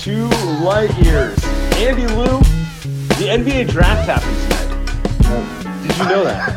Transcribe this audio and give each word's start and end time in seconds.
To 0.00 0.26
Light 0.64 0.90
Years. 1.04 1.38
Andy 1.76 2.06
Liu, 2.06 2.38
the 3.18 3.26
NBA 3.28 3.68
draft 3.68 4.08
happened 4.08 4.36
tonight. 4.42 5.82
Did 5.86 5.98
you 5.98 6.04
know 6.04 6.24
that? 6.24 6.56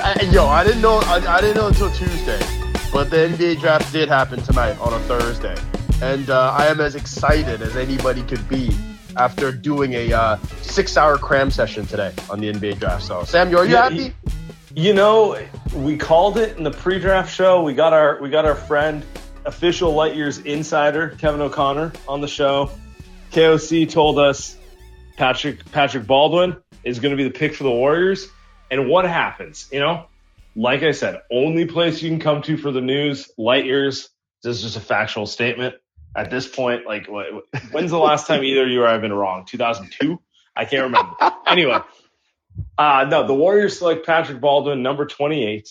I, 0.02 0.22
yo, 0.32 0.46
I 0.46 0.64
didn't 0.64 0.80
know. 0.80 1.00
I, 1.04 1.16
I 1.36 1.40
didn't 1.42 1.56
know 1.56 1.66
until 1.68 1.90
Tuesday, 1.90 2.40
but 2.90 3.10
the 3.10 3.16
NBA 3.28 3.60
draft 3.60 3.92
did 3.92 4.08
happen 4.08 4.40
tonight 4.40 4.78
on 4.80 4.94
a 4.94 4.98
Thursday, 5.00 5.56
and 6.00 6.30
uh, 6.30 6.52
I 6.56 6.68
am 6.68 6.80
as 6.80 6.94
excited 6.94 7.60
as 7.60 7.76
anybody 7.76 8.22
could 8.22 8.48
be 8.48 8.74
after 9.18 9.52
doing 9.52 9.92
a 9.92 10.12
uh, 10.14 10.36
six-hour 10.62 11.18
cram 11.18 11.50
session 11.50 11.84
today 11.86 12.12
on 12.30 12.40
the 12.40 12.50
NBA 12.50 12.78
draft. 12.78 13.02
So, 13.02 13.24
Sam, 13.24 13.54
are 13.54 13.66
you 13.66 13.72
Yeah, 13.72 13.82
happy? 13.90 14.14
You 14.74 14.94
know, 14.94 15.38
we 15.74 15.98
called 15.98 16.38
it 16.38 16.56
in 16.56 16.64
the 16.64 16.70
pre-draft 16.70 17.30
show. 17.34 17.62
We 17.62 17.74
got 17.74 17.92
our 17.92 18.18
we 18.22 18.30
got 18.30 18.46
our 18.46 18.54
friend, 18.54 19.04
official 19.44 19.92
Light 19.92 20.16
Years 20.16 20.38
insider 20.38 21.10
Kevin 21.18 21.40
O'Connor 21.40 21.92
on 22.08 22.20
the 22.20 22.28
show. 22.28 22.70
KOC 23.32 23.90
told 23.90 24.18
us 24.18 24.56
Patrick 25.16 25.70
Patrick 25.72 26.06
Baldwin 26.06 26.56
is 26.84 26.98
going 26.98 27.10
to 27.10 27.16
be 27.16 27.24
the 27.24 27.36
pick 27.36 27.54
for 27.54 27.64
the 27.64 27.70
Warriors. 27.70 28.28
And 28.70 28.88
what 28.88 29.04
happens? 29.04 29.68
You 29.72 29.80
know, 29.80 30.06
like 30.54 30.82
I 30.82 30.92
said, 30.92 31.22
only 31.30 31.66
place 31.66 32.02
you 32.02 32.10
can 32.10 32.20
come 32.20 32.42
to 32.42 32.56
for 32.56 32.72
the 32.72 32.80
news, 32.80 33.30
Light 33.38 33.64
Years. 33.64 34.08
This 34.42 34.56
is 34.56 34.62
just 34.62 34.76
a 34.76 34.80
factual 34.80 35.26
statement. 35.26 35.74
At 36.14 36.30
this 36.30 36.46
point, 36.46 36.86
like, 36.86 37.06
when's 37.70 37.90
the 37.90 37.98
last 37.98 38.26
time 38.26 38.44
either 38.44 38.64
of 38.64 38.68
you 38.68 38.82
or 38.82 38.88
I 38.88 38.92
have 38.92 39.00
been 39.00 39.12
wrong? 39.12 39.46
2002? 39.46 40.20
I 40.54 40.66
can't 40.66 40.84
remember. 40.84 41.14
anyway, 41.46 41.78
uh, 42.76 43.06
no, 43.08 43.26
the 43.26 43.34
Warriors 43.34 43.78
select 43.78 44.04
Patrick 44.04 44.40
Baldwin, 44.40 44.82
number 44.82 45.06
28. 45.06 45.68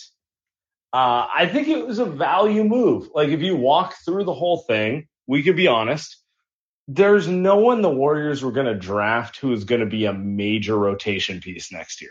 Uh, 0.92 1.26
I 1.34 1.48
think 1.50 1.68
it 1.68 1.86
was 1.86 1.98
a 1.98 2.04
value 2.04 2.64
move. 2.64 3.08
Like, 3.14 3.30
if 3.30 3.40
you 3.40 3.56
walk 3.56 3.94
through 4.04 4.24
the 4.24 4.34
whole 4.34 4.58
thing, 4.58 5.08
we 5.26 5.42
could 5.42 5.56
be 5.56 5.68
honest. 5.68 6.18
There's 6.88 7.28
no 7.28 7.56
one 7.56 7.80
the 7.80 7.88
Warriors 7.88 8.42
were 8.42 8.52
going 8.52 8.66
to 8.66 8.74
draft 8.74 9.36
who 9.36 9.52
is 9.52 9.64
going 9.64 9.80
to 9.80 9.86
be 9.86 10.04
a 10.04 10.12
major 10.12 10.76
rotation 10.76 11.40
piece 11.40 11.72
next 11.72 12.02
year. 12.02 12.10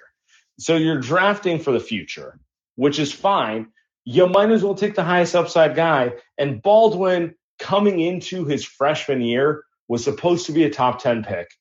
So 0.58 0.76
you're 0.76 1.00
drafting 1.00 1.60
for 1.60 1.72
the 1.72 1.80
future, 1.80 2.40
which 2.76 2.98
is 2.98 3.12
fine. 3.12 3.68
You 4.06 4.28
might 4.28 4.50
as 4.50 4.64
well 4.64 4.76
take 4.76 4.96
the 4.96 5.04
highest 5.04 5.36
upside 5.36 5.76
guy. 5.76 6.14
And 6.38 6.62
Baldwin, 6.62 7.36
coming 7.60 8.00
into 8.00 8.46
his 8.46 8.66
freshman 8.66 9.22
year, 9.22 9.64
was 9.88 10.04
supposed 10.04 10.48
to 10.48 10.54
be 10.54 10.64
a 10.64 10.70
top 10.70 11.02
10 11.02 11.24
pick. 11.24 11.52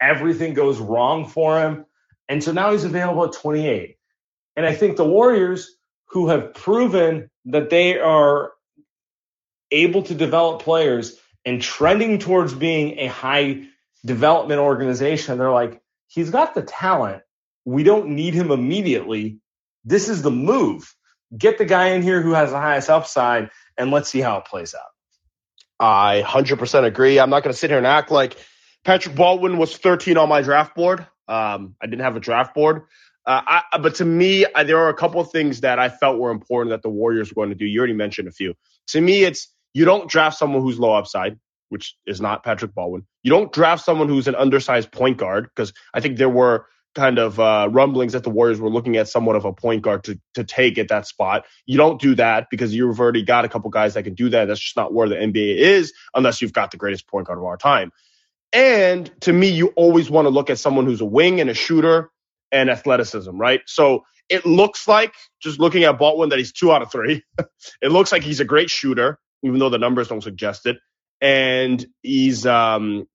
Everything 0.00 0.52
goes 0.52 0.78
wrong 0.78 1.26
for 1.26 1.60
him. 1.60 1.86
And 2.28 2.44
so 2.44 2.52
now 2.52 2.72
he's 2.72 2.84
available 2.84 3.24
at 3.24 3.32
28. 3.32 3.96
And 4.56 4.66
I 4.66 4.74
think 4.74 4.96
the 4.96 5.06
Warriors, 5.06 5.77
who 6.10 6.28
have 6.28 6.54
proven 6.54 7.30
that 7.46 7.70
they 7.70 7.98
are 7.98 8.52
able 9.70 10.02
to 10.02 10.14
develop 10.14 10.62
players 10.62 11.18
and 11.44 11.60
trending 11.62 12.18
towards 12.18 12.54
being 12.54 12.98
a 12.98 13.06
high 13.06 13.64
development 14.04 14.60
organization, 14.60 15.38
they're 15.38 15.50
like, 15.50 15.80
he's 16.06 16.30
got 16.30 16.54
the 16.54 16.62
talent. 16.62 17.22
We 17.64 17.82
don't 17.82 18.10
need 18.10 18.34
him 18.34 18.50
immediately. 18.50 19.38
This 19.84 20.08
is 20.08 20.22
the 20.22 20.30
move. 20.30 20.94
Get 21.36 21.58
the 21.58 21.64
guy 21.64 21.88
in 21.88 22.02
here 22.02 22.22
who 22.22 22.32
has 22.32 22.50
the 22.50 22.58
highest 22.58 22.88
upside, 22.88 23.50
and 23.76 23.90
let's 23.90 24.08
see 24.08 24.20
how 24.20 24.38
it 24.38 24.46
plays 24.46 24.74
out. 24.74 24.88
I 25.78 26.22
100% 26.26 26.84
agree. 26.84 27.20
I'm 27.20 27.30
not 27.30 27.42
going 27.42 27.52
to 27.52 27.58
sit 27.58 27.70
here 27.70 27.78
and 27.78 27.86
act 27.86 28.10
like 28.10 28.36
Patrick 28.84 29.14
Baldwin 29.14 29.58
was 29.58 29.76
13 29.76 30.16
on 30.16 30.28
my 30.28 30.40
draft 30.40 30.74
board. 30.74 31.00
Um, 31.28 31.76
I 31.80 31.86
didn't 31.86 32.02
have 32.02 32.16
a 32.16 32.20
draft 32.20 32.54
board. 32.54 32.84
Uh, 33.28 33.60
I, 33.72 33.78
but 33.78 33.96
to 33.96 34.06
me, 34.06 34.46
I, 34.54 34.64
there 34.64 34.78
are 34.78 34.88
a 34.88 34.94
couple 34.94 35.20
of 35.20 35.30
things 35.30 35.60
that 35.60 35.78
I 35.78 35.90
felt 35.90 36.18
were 36.18 36.30
important 36.30 36.70
that 36.70 36.80
the 36.80 36.88
Warriors 36.88 37.28
were 37.28 37.44
going 37.44 37.50
to 37.50 37.54
do. 37.54 37.66
You 37.66 37.78
already 37.78 37.92
mentioned 37.92 38.26
a 38.26 38.32
few. 38.32 38.54
To 38.88 39.00
me, 39.02 39.22
it's 39.22 39.52
you 39.74 39.84
don't 39.84 40.08
draft 40.08 40.38
someone 40.38 40.62
who's 40.62 40.78
low 40.78 40.94
upside, 40.94 41.38
which 41.68 41.94
is 42.06 42.22
not 42.22 42.42
Patrick 42.42 42.74
Baldwin. 42.74 43.06
You 43.22 43.30
don't 43.30 43.52
draft 43.52 43.84
someone 43.84 44.08
who's 44.08 44.28
an 44.28 44.34
undersized 44.34 44.90
point 44.90 45.18
guard 45.18 45.44
because 45.44 45.74
I 45.92 46.00
think 46.00 46.16
there 46.16 46.30
were 46.30 46.68
kind 46.94 47.18
of 47.18 47.38
uh, 47.38 47.68
rumblings 47.70 48.14
that 48.14 48.24
the 48.24 48.30
Warriors 48.30 48.60
were 48.60 48.70
looking 48.70 48.96
at 48.96 49.08
somewhat 49.08 49.36
of 49.36 49.44
a 49.44 49.52
point 49.52 49.82
guard 49.82 50.04
to 50.04 50.18
to 50.32 50.44
take 50.44 50.78
at 50.78 50.88
that 50.88 51.06
spot. 51.06 51.44
You 51.66 51.76
don't 51.76 52.00
do 52.00 52.14
that 52.14 52.46
because 52.50 52.74
you've 52.74 52.98
already 52.98 53.24
got 53.24 53.44
a 53.44 53.50
couple 53.50 53.68
guys 53.68 53.92
that 53.92 54.04
can 54.04 54.14
do 54.14 54.30
that. 54.30 54.46
That's 54.46 54.58
just 54.58 54.76
not 54.78 54.94
where 54.94 55.06
the 55.06 55.16
NBA 55.16 55.58
is 55.58 55.92
unless 56.14 56.40
you've 56.40 56.54
got 56.54 56.70
the 56.70 56.78
greatest 56.78 57.06
point 57.06 57.26
guard 57.26 57.38
of 57.38 57.44
our 57.44 57.58
time. 57.58 57.92
And 58.54 59.10
to 59.20 59.34
me, 59.34 59.48
you 59.48 59.66
always 59.76 60.08
want 60.08 60.24
to 60.24 60.30
look 60.30 60.48
at 60.48 60.58
someone 60.58 60.86
who's 60.86 61.02
a 61.02 61.04
wing 61.04 61.42
and 61.42 61.50
a 61.50 61.54
shooter 61.54 62.10
and 62.52 62.70
athleticism, 62.70 63.36
right? 63.36 63.60
So 63.66 64.04
it 64.28 64.44
looks 64.44 64.86
like 64.86 65.14
just 65.40 65.58
looking 65.58 65.84
at 65.84 65.98
Baldwin 65.98 66.30
that 66.30 66.38
he's 66.38 66.52
two 66.52 66.72
out 66.72 66.82
of 66.82 66.92
three. 66.92 67.22
it 67.82 67.90
looks 67.90 68.12
like 68.12 68.22
he's 68.22 68.40
a 68.40 68.44
great 68.44 68.70
shooter, 68.70 69.18
even 69.42 69.58
though 69.58 69.70
the 69.70 69.78
numbers 69.78 70.08
don't 70.08 70.22
suggest 70.22 70.66
it. 70.66 70.78
And 71.20 71.84
he's 72.02 72.46
um 72.46 73.08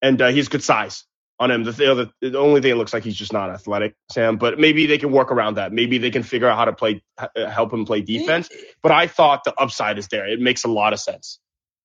and 0.00 0.20
uh, 0.22 0.28
he's 0.28 0.48
good 0.48 0.62
size 0.62 1.04
on 1.40 1.50
him. 1.50 1.64
The, 1.64 1.72
th- 1.72 2.08
the, 2.20 2.38
only 2.38 2.60
thing 2.60 2.72
it 2.72 2.76
looks 2.76 2.92
like 2.92 3.04
he's 3.04 3.16
just 3.16 3.32
not 3.32 3.50
athletic, 3.50 3.94
Sam. 4.12 4.36
But 4.36 4.58
maybe 4.58 4.86
they 4.86 4.98
can 4.98 5.12
work 5.12 5.32
around 5.32 5.54
that. 5.54 5.72
Maybe 5.72 5.98
they 5.98 6.10
can 6.10 6.22
figure 6.22 6.48
out 6.48 6.56
how 6.56 6.66
to 6.66 6.72
play, 6.72 7.02
h- 7.20 7.28
help 7.48 7.72
him 7.72 7.84
play 7.84 8.02
defense. 8.02 8.48
But 8.82 8.92
I 8.92 9.06
thought 9.06 9.44
the 9.44 9.54
upside 9.54 9.98
is 9.98 10.08
there. 10.08 10.28
It 10.28 10.40
makes 10.40 10.64
a 10.64 10.68
lot 10.68 10.92
of 10.92 11.00
sense. 11.00 11.40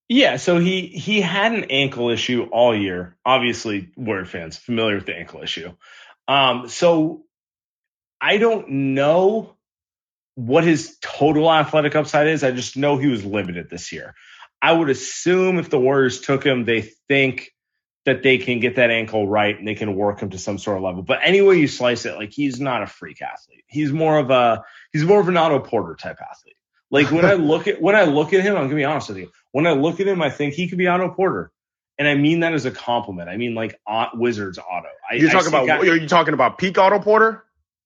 Yeah, 0.09 0.35
so 0.35 0.59
he 0.59 0.87
he 0.87 1.21
had 1.21 1.53
an 1.53 1.65
ankle 1.69 2.09
issue 2.09 2.43
all 2.51 2.75
year. 2.75 3.15
Obviously, 3.25 3.89
Warrior 3.95 4.25
fans 4.25 4.57
familiar 4.57 4.95
with 4.95 5.05
the 5.05 5.15
ankle 5.15 5.41
issue. 5.41 5.71
Um, 6.27 6.67
so 6.69 7.23
I 8.21 8.37
don't 8.37 8.69
know 8.69 9.55
what 10.35 10.63
his 10.63 10.97
total 11.01 11.51
athletic 11.51 11.95
upside 11.95 12.27
is. 12.27 12.43
I 12.43 12.51
just 12.51 12.77
know 12.77 12.97
he 12.97 13.07
was 13.07 13.25
limited 13.25 13.69
this 13.69 13.91
year. 13.91 14.15
I 14.61 14.71
would 14.71 14.89
assume 14.89 15.59
if 15.59 15.69
the 15.69 15.79
Warriors 15.79 16.21
took 16.21 16.45
him, 16.45 16.63
they 16.63 16.81
think 17.09 17.51
that 18.05 18.23
they 18.23 18.37
can 18.37 18.59
get 18.59 18.75
that 18.75 18.91
ankle 18.91 19.27
right 19.27 19.57
and 19.57 19.67
they 19.67 19.75
can 19.75 19.95
work 19.95 20.21
him 20.21 20.29
to 20.31 20.37
some 20.37 20.57
sort 20.57 20.77
of 20.77 20.83
level. 20.83 21.03
But 21.03 21.19
any 21.23 21.41
way 21.41 21.57
you 21.57 21.67
slice 21.67 22.05
it, 22.05 22.15
like 22.15 22.31
he's 22.31 22.59
not 22.59 22.83
a 22.83 22.87
freak 22.87 23.21
athlete. 23.21 23.63
He's 23.67 23.91
more 23.91 24.17
of 24.17 24.29
a 24.29 24.63
he's 24.91 25.05
more 25.05 25.19
of 25.19 25.27
an 25.27 25.37
Otto 25.37 25.59
Porter 25.59 25.95
type 25.95 26.17
athlete. 26.21 26.55
Like 26.91 27.11
when 27.11 27.25
I 27.25 27.33
look 27.33 27.67
at 27.67 27.81
when 27.81 27.95
I 27.95 28.03
look 28.03 28.33
at 28.33 28.41
him, 28.41 28.55
I'm 28.55 28.63
gonna 28.63 28.75
be 28.75 28.83
honest 28.83 29.09
with 29.09 29.17
you. 29.17 29.31
When 29.51 29.67
I 29.67 29.71
look 29.71 29.99
at 29.99 30.07
him, 30.07 30.21
I 30.21 30.29
think 30.29 30.53
he 30.53 30.67
could 30.67 30.77
be 30.77 30.87
Otto 30.87 31.09
Porter, 31.09 31.51
and 31.97 32.07
I 32.07 32.15
mean 32.15 32.41
that 32.41 32.53
as 32.53 32.65
a 32.65 32.71
compliment. 32.71 33.29
I 33.29 33.37
mean 33.37 33.55
like 33.55 33.79
uh, 33.87 34.07
Wizards 34.13 34.57
Otto. 34.57 34.89
I, 35.09 35.15
You're 35.15 35.31
talking 35.31 35.49
about 35.49 35.69
are 35.69 35.95
you 35.95 36.07
talking 36.07 36.33
about 36.33 36.57
peak 36.57 36.77
Otto 36.77 36.99
Porter? 36.99 37.43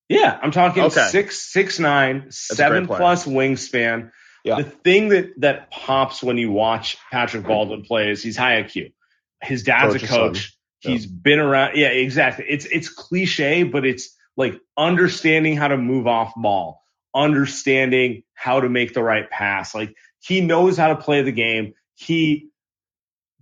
yeah, 0.10 0.40
I'm 0.42 0.52
talking 0.52 0.84
Okay. 0.84 1.08
six 1.10 1.42
six 1.42 1.80
nine, 1.80 2.26
a 2.28 2.32
seven 2.32 2.88
plus 2.88 3.26
wingspan. 3.26 4.12
Yeah. 4.44 4.56
The 4.58 4.64
thing 4.64 5.10
that 5.10 5.40
that 5.42 5.72
pops 5.72 6.24
when 6.24 6.38
you 6.38 6.52
watch 6.52 6.98
Patrick 7.12 7.46
Baldwin 7.46 7.84
play 7.84 8.12
is 8.12 8.24
he's 8.24 8.38
high 8.38 8.62
IQ. 8.64 8.94
His 9.42 9.64
dad's 9.64 9.94
Coach's 9.94 10.10
a 10.10 10.14
coach. 10.14 10.58
He's 10.80 11.06
yeah. 11.06 11.12
been 11.22 11.40
around. 11.40 11.76
Yeah, 11.76 11.90
exactly. 11.90 12.46
It's 12.48 12.66
it's 12.66 12.90
cliche, 12.90 13.64
but 13.64 13.86
it's 13.86 14.16
like 14.38 14.60
understanding 14.78 15.58
how 15.58 15.68
to 15.68 15.78
move 15.78 16.08
off 16.08 16.34
ball, 16.38 16.82
understanding 17.14 18.24
how 18.34 18.62
to 18.62 18.70
make 18.70 18.94
the 18.94 19.04
right 19.04 19.30
pass. 19.30 19.76
Like 19.76 19.96
he 20.20 20.40
knows 20.40 20.78
how 20.78 20.90
to 20.90 20.96
play 20.96 21.24
the 21.24 21.32
game. 21.32 21.74
He 21.96 22.50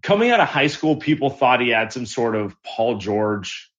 coming 0.06 0.30
out 0.30 0.40
of 0.40 0.48
high 0.48 0.68
school, 0.68 0.98
people 0.98 1.32
thought 1.32 1.62
he 1.62 1.70
had 1.70 1.92
some 1.92 2.06
sort 2.06 2.36
of 2.36 2.56
Paul 2.62 3.00
George, 3.00 3.72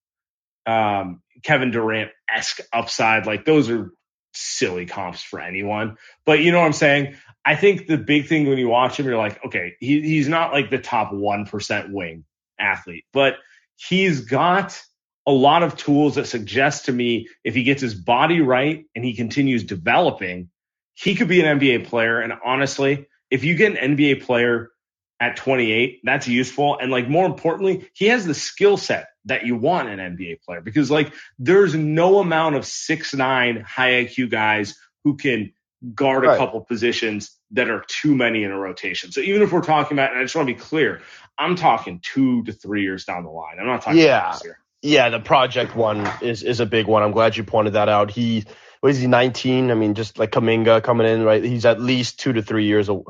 um, 0.66 1.22
Kevin 1.44 1.70
Durant 1.70 2.10
esque 2.28 2.58
upside. 2.72 3.26
Like 3.26 3.44
those 3.44 3.70
are 3.70 3.92
silly 4.34 4.86
comps 4.86 5.22
for 5.22 5.40
anyone. 5.40 5.96
But 6.24 6.40
you 6.40 6.50
know 6.50 6.58
what 6.58 6.66
I'm 6.66 6.72
saying? 6.72 7.14
I 7.44 7.54
think 7.54 7.86
the 7.86 7.96
big 7.96 8.26
thing 8.26 8.48
when 8.48 8.58
you 8.58 8.66
watch 8.66 8.98
him, 8.98 9.06
you're 9.06 9.16
like, 9.16 9.42
okay, 9.46 9.74
he, 9.78 10.00
he's 10.02 10.26
not 10.26 10.52
like 10.52 10.68
the 10.68 10.78
top 10.78 11.12
1% 11.12 11.92
wing 11.92 12.24
athlete, 12.58 13.04
but 13.12 13.34
he's 13.76 14.22
got 14.22 14.82
a 15.26 15.32
lot 15.32 15.62
of 15.62 15.76
tools 15.76 16.16
that 16.16 16.26
suggest 16.26 16.86
to 16.86 16.92
me 16.92 17.28
if 17.44 17.54
he 17.54 17.62
gets 17.62 17.80
his 17.80 17.94
body 17.94 18.40
right 18.40 18.84
and 18.96 19.04
he 19.04 19.14
continues 19.14 19.62
developing, 19.62 20.50
he 20.94 21.14
could 21.14 21.28
be 21.28 21.40
an 21.40 21.60
NBA 21.60 21.86
player. 21.86 22.20
And 22.20 22.32
honestly, 22.44 23.06
if 23.30 23.44
you 23.44 23.54
get 23.54 23.76
an 23.76 23.96
NBA 23.96 24.22
player 24.22 24.70
at 25.18 25.36
28, 25.36 26.00
that's 26.04 26.28
useful. 26.28 26.78
And 26.78 26.90
like 26.90 27.08
more 27.08 27.26
importantly, 27.26 27.88
he 27.94 28.06
has 28.06 28.26
the 28.26 28.34
skill 28.34 28.76
set 28.76 29.08
that 29.24 29.46
you 29.46 29.56
want 29.56 29.88
an 29.88 29.98
NBA 29.98 30.42
player 30.42 30.60
because 30.60 30.90
like 30.90 31.12
there's 31.38 31.74
no 31.74 32.20
amount 32.20 32.56
of 32.56 32.66
six 32.66 33.14
nine 33.14 33.64
high 33.66 34.04
IQ 34.04 34.30
guys 34.30 34.76
who 35.04 35.16
can 35.16 35.52
guard 35.94 36.24
right. 36.24 36.34
a 36.34 36.38
couple 36.38 36.60
positions 36.60 37.36
that 37.52 37.70
are 37.70 37.84
too 37.86 38.14
many 38.14 38.44
in 38.44 38.50
a 38.50 38.58
rotation. 38.58 39.12
So 39.12 39.20
even 39.20 39.42
if 39.42 39.52
we're 39.52 39.62
talking 39.62 39.96
about, 39.96 40.10
and 40.10 40.20
I 40.20 40.22
just 40.24 40.34
want 40.34 40.48
to 40.48 40.54
be 40.54 40.60
clear, 40.60 41.00
I'm 41.38 41.56
talking 41.56 42.00
two 42.02 42.42
to 42.44 42.52
three 42.52 42.82
years 42.82 43.04
down 43.04 43.24
the 43.24 43.30
line. 43.30 43.56
I'm 43.60 43.66
not 43.66 43.82
talking 43.82 44.00
yeah. 44.00 44.38
Yeah, 44.82 45.08
the 45.08 45.20
project 45.20 45.74
one 45.74 46.08
is 46.20 46.42
is 46.42 46.60
a 46.60 46.66
big 46.66 46.86
one. 46.86 47.02
I'm 47.02 47.12
glad 47.12 47.36
you 47.36 47.44
pointed 47.44 47.72
that 47.72 47.88
out. 47.88 48.10
He 48.10 48.44
was 48.82 48.98
he 48.98 49.06
19? 49.06 49.70
I 49.70 49.74
mean, 49.74 49.94
just 49.94 50.18
like 50.18 50.30
Kuminga 50.30 50.82
coming 50.82 51.06
in, 51.06 51.24
right? 51.24 51.42
He's 51.42 51.64
at 51.64 51.80
least 51.80 52.20
two 52.20 52.34
to 52.34 52.42
three 52.42 52.66
years 52.66 52.88
away. 52.88 53.04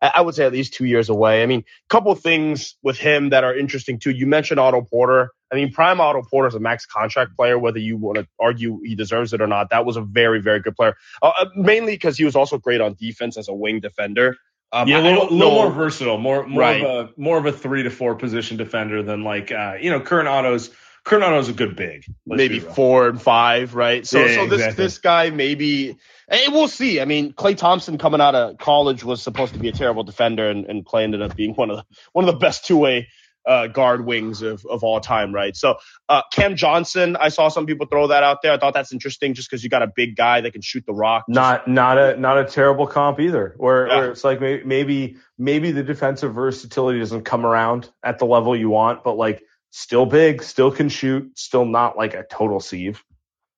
I 0.00 0.20
would 0.20 0.34
say 0.34 0.44
at 0.44 0.52
least 0.52 0.74
two 0.74 0.84
years 0.84 1.08
away. 1.08 1.42
I 1.42 1.46
mean, 1.46 1.60
a 1.60 1.88
couple 1.88 2.14
things 2.14 2.76
with 2.82 2.98
him 2.98 3.30
that 3.30 3.42
are 3.42 3.56
interesting 3.56 3.98
too. 3.98 4.10
You 4.10 4.26
mentioned 4.26 4.60
Otto 4.60 4.82
Porter. 4.82 5.30
I 5.52 5.56
mean, 5.56 5.72
prime 5.72 6.00
Otto 6.00 6.22
Porter 6.22 6.48
is 6.48 6.54
a 6.54 6.60
max 6.60 6.86
contract 6.86 7.36
player, 7.36 7.58
whether 7.58 7.78
you 7.78 7.96
want 7.96 8.18
to 8.18 8.26
argue 8.38 8.80
he 8.84 8.94
deserves 8.94 9.32
it 9.32 9.40
or 9.40 9.46
not. 9.46 9.70
That 9.70 9.84
was 9.84 9.96
a 9.96 10.02
very, 10.02 10.40
very 10.40 10.60
good 10.60 10.76
player, 10.76 10.96
uh, 11.22 11.32
uh 11.40 11.46
mainly 11.56 11.94
because 11.94 12.16
he 12.16 12.24
was 12.24 12.36
also 12.36 12.58
great 12.58 12.80
on 12.80 12.94
defense 12.94 13.36
as 13.36 13.48
a 13.48 13.54
wing 13.54 13.80
defender. 13.80 14.36
Um, 14.70 14.86
yeah, 14.86 15.00
a 15.00 15.02
little, 15.02 15.34
little 15.34 15.54
more 15.54 15.70
versatile, 15.70 16.18
more 16.18 16.46
more 16.46 16.60
right. 16.60 16.84
of 16.84 17.08
a 17.08 17.12
more 17.16 17.38
of 17.38 17.46
a 17.46 17.52
three 17.52 17.82
to 17.82 17.90
four 17.90 18.14
position 18.14 18.58
defender 18.58 19.02
than 19.02 19.24
like 19.24 19.50
uh, 19.50 19.74
you 19.80 19.90
know 19.90 20.00
current 20.00 20.28
Otto's 20.28 20.70
is 21.12 21.48
a 21.48 21.52
good 21.52 21.76
big. 21.76 22.04
Maybe 22.26 22.60
four 22.60 23.08
and 23.08 23.20
five, 23.20 23.74
right? 23.74 24.06
So, 24.06 24.24
yeah, 24.24 24.34
so 24.34 24.46
this 24.46 24.60
exactly. 24.60 24.84
this 24.84 24.98
guy 24.98 25.30
maybe, 25.30 25.96
and 26.28 26.52
we'll 26.52 26.68
see. 26.68 27.00
I 27.00 27.04
mean, 27.04 27.32
Klay 27.32 27.56
Thompson 27.56 27.98
coming 27.98 28.20
out 28.20 28.34
of 28.34 28.58
college 28.58 29.04
was 29.04 29.22
supposed 29.22 29.54
to 29.54 29.60
be 29.60 29.68
a 29.68 29.72
terrible 29.72 30.04
defender, 30.04 30.48
and, 30.48 30.66
and 30.66 30.84
Klay 30.84 31.04
ended 31.04 31.22
up 31.22 31.36
being 31.36 31.54
one 31.54 31.70
of 31.70 31.78
the 31.78 31.84
one 32.12 32.28
of 32.28 32.32
the 32.32 32.38
best 32.38 32.66
two 32.66 32.76
way 32.76 33.08
uh, 33.48 33.66
guard 33.66 34.04
wings 34.04 34.42
of, 34.42 34.64
of 34.66 34.84
all 34.84 35.00
time, 35.00 35.34
right? 35.34 35.56
So 35.56 35.76
uh, 36.08 36.22
Cam 36.32 36.54
Johnson, 36.54 37.16
I 37.16 37.30
saw 37.30 37.48
some 37.48 37.64
people 37.64 37.86
throw 37.86 38.08
that 38.08 38.22
out 38.22 38.42
there. 38.42 38.52
I 38.52 38.58
thought 38.58 38.74
that's 38.74 38.92
interesting, 38.92 39.32
just 39.32 39.50
because 39.50 39.64
you 39.64 39.70
got 39.70 39.82
a 39.82 39.86
big 39.86 40.16
guy 40.16 40.42
that 40.42 40.52
can 40.52 40.60
shoot 40.60 40.84
the 40.86 40.92
rock. 40.92 41.24
Not 41.28 41.66
not 41.66 41.98
a 41.98 42.16
not 42.16 42.38
a 42.38 42.44
terrible 42.44 42.86
comp 42.86 43.18
either. 43.18 43.54
Where, 43.56 43.88
yeah. 43.88 43.96
where 43.96 44.10
it's 44.10 44.22
like 44.22 44.40
maybe 44.40 45.16
maybe 45.38 45.72
the 45.72 45.82
defensive 45.82 46.34
versatility 46.34 46.98
doesn't 46.98 47.24
come 47.24 47.46
around 47.46 47.90
at 48.02 48.18
the 48.18 48.26
level 48.26 48.54
you 48.54 48.68
want, 48.68 49.02
but 49.02 49.16
like 49.16 49.42
still 49.70 50.06
big, 50.06 50.42
still 50.42 50.70
can 50.70 50.88
shoot, 50.88 51.38
still 51.38 51.64
not 51.64 51.96
like 51.96 52.14
a 52.14 52.24
total 52.24 52.60
sieve. 52.60 53.02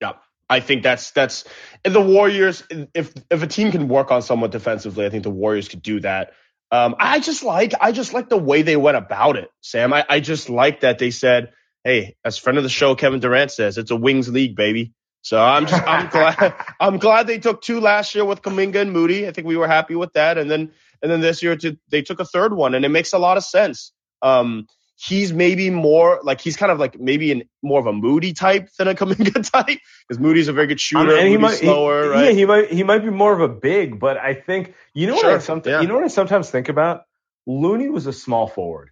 Yeah. 0.01 0.12
I 0.49 0.61
think 0.61 0.83
that's 0.83 1.12
that's 1.12 1.45
the 1.85 2.01
Warriors. 2.01 2.65
If 2.93 3.15
if 3.31 3.43
a 3.43 3.47
team 3.47 3.71
can 3.71 3.87
work 3.87 4.11
on 4.11 4.21
someone 4.21 4.51
defensively, 4.51 5.07
I 5.07 5.11
think 5.11 5.23
the 5.23 5.31
Warriors 5.31 5.69
could 5.69 5.83
do 5.83 6.01
that. 6.01 6.33
Um, 6.73 6.97
I 6.99 7.21
just 7.21 7.45
like 7.45 7.73
I 7.81 7.93
just 7.93 8.12
like 8.12 8.29
the 8.29 8.37
way 8.37 8.62
they 8.62 8.77
went 8.77 8.97
about 8.97 9.37
it, 9.37 9.49
Sam. 9.61 9.93
I, 9.93 10.05
I 10.09 10.21
just 10.21 10.51
like 10.51 10.81
that 10.81 10.99
they 10.99 11.12
said, 11.12 11.53
"Hey, 11.85 12.17
as 12.25 12.37
friend 12.37 12.59
of 12.59 12.65
the 12.65 12.71
show, 12.71 12.97
Kevin 12.97 13.21
Durant 13.21 13.53
says 13.53 13.79
it's 13.79 13.93
a 13.93 13.97
wings 13.97 14.29
league, 14.29 14.56
baby." 14.56 14.93
So 15.23 15.41
I'm 15.41 15.67
just 15.67 15.83
I'm 15.87 16.09
glad 16.11 16.55
I'm 16.81 16.99
glad 16.99 17.29
they 17.29 17.39
took 17.39 17.63
two 17.63 17.81
last 17.81 18.15
year 18.17 18.25
with 18.25 18.43
Kuminga 18.43 18.77
and 18.77 18.93
Moody. 18.93 19.29
I 19.29 19.33
think 19.33 19.47
we 19.47 19.56
were 19.56 19.69
happy 19.69 19.95
with 19.95 20.13
that, 20.15 20.37
and 20.37 20.51
then 20.51 20.73
and 21.03 21.11
then 21.11 21.21
this 21.21 21.43
year 21.45 21.56
they 21.89 22.03
took 22.03 22.19
a 22.19 22.25
third 22.25 22.55
one, 22.55 22.75
and 22.75 22.85
it 22.85 22.91
makes 22.91 23.13
a 23.13 23.19
lot 23.19 23.37
of 23.37 23.45
sense. 23.45 23.93
Um, 24.23 24.67
he's 25.00 25.32
maybe 25.32 25.70
more 25.70 26.20
like 26.23 26.41
he's 26.41 26.56
kind 26.56 26.70
of 26.70 26.79
like 26.79 27.00
maybe 27.00 27.31
in 27.31 27.44
more 27.62 27.81
of 27.81 27.87
a 27.87 27.93
Moody 27.93 28.32
type 28.32 28.69
than 28.79 28.88
a 28.88 28.94
Kuminga 28.97 29.50
type 29.50 29.79
because 30.06 30.20
Moody's 30.20 30.49
a 30.49 30.52
very 30.52 30.67
good 30.67 30.81
shooter. 30.81 31.17
I 31.17 31.23
mean, 31.23 31.32
he 31.32 31.37
might, 31.38 31.55
slower, 31.55 32.02
he, 32.02 32.08
right? 32.08 32.25
Yeah, 32.26 32.31
he 32.32 32.44
might 32.44 32.73
he 32.73 32.82
might 32.82 32.99
be 32.99 33.11
more 33.11 33.32
of 33.32 33.41
a 33.41 33.49
big, 33.49 33.99
but 33.99 34.19
I 34.19 34.35
think 34.35 34.75
you 34.93 35.06
know 35.06 35.17
sure, 35.17 35.31
what 35.31 35.37
I 35.37 35.38
sometimes 35.38 35.73
yeah. 35.73 35.81
you 35.81 35.88
know 35.88 35.94
what 35.94 36.05
I 36.05 36.08
sometimes 36.08 36.50
think 36.50 36.69
about. 36.69 37.05
Looney 37.47 37.88
was 37.88 38.06
a 38.06 38.12
small 38.12 38.47
forward 38.47 38.91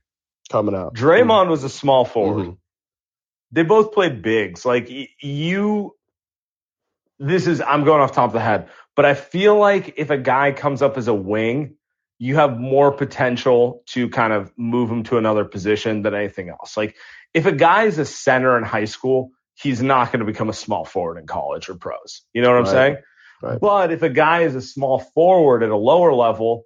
coming 0.51 0.75
out. 0.75 0.95
Draymond 0.95 1.27
mm-hmm. 1.27 1.51
was 1.51 1.65
a 1.65 1.69
small 1.69 2.05
forward. 2.05 2.47
Mm-hmm. 2.47 2.55
They 3.53 3.63
both 3.63 3.93
played 3.93 4.23
bigs. 4.23 4.65
Like 4.65 4.91
you, 5.21 5.95
this 7.19 7.47
is 7.47 7.61
I'm 7.61 7.85
going 7.85 8.01
off 8.01 8.13
top 8.13 8.31
of 8.31 8.33
the 8.33 8.41
head, 8.41 8.69
but 8.97 9.05
I 9.05 9.15
feel 9.15 9.57
like 9.57 9.95
if 9.97 10.11
a 10.11 10.19
guy 10.19 10.53
comes 10.53 10.81
up 10.81 10.97
as 10.97 11.09
a 11.09 11.15
wing 11.15 11.75
you 12.19 12.35
have 12.37 12.59
more 12.59 12.93
potential 12.93 13.83
to 13.87 14.09
kind 14.09 14.33
of 14.33 14.53
move 14.57 14.91
him 14.91 15.05
to 15.05 15.19
another 15.19 15.45
position 15.45 16.03
than 16.03 16.15
anything 16.15 16.49
else. 16.49 16.77
Like 16.77 16.97
if 17.33 17.47
a 17.47 17.53
guy 17.53 17.85
is 17.85 17.99
a 17.99 18.05
center 18.05 18.59
in 18.59 18.65
high 18.65 18.87
school, 18.87 19.31
he's 19.55 19.83
not 19.83 20.11
going 20.11 20.21
to 20.21 20.27
become 20.27 20.49
a 20.49 20.55
small 20.55 20.85
forward 20.85 21.19
in 21.19 21.27
college 21.27 21.69
or 21.69 21.77
pros. 21.77 22.23
You 22.33 22.43
know 22.43 22.51
what 22.51 22.59
I'm 22.59 22.65
right. 22.65 22.71
saying? 22.71 22.97
Right. 23.43 23.61
But 23.61 23.93
if 23.93 24.03
a 24.03 24.09
guy 24.09 24.43
is 24.43 24.55
a 24.55 24.61
small 24.61 24.99
forward 24.99 25.63
at 25.63 25.71
a 25.71 25.77
lower 25.77 26.13
level 26.13 26.65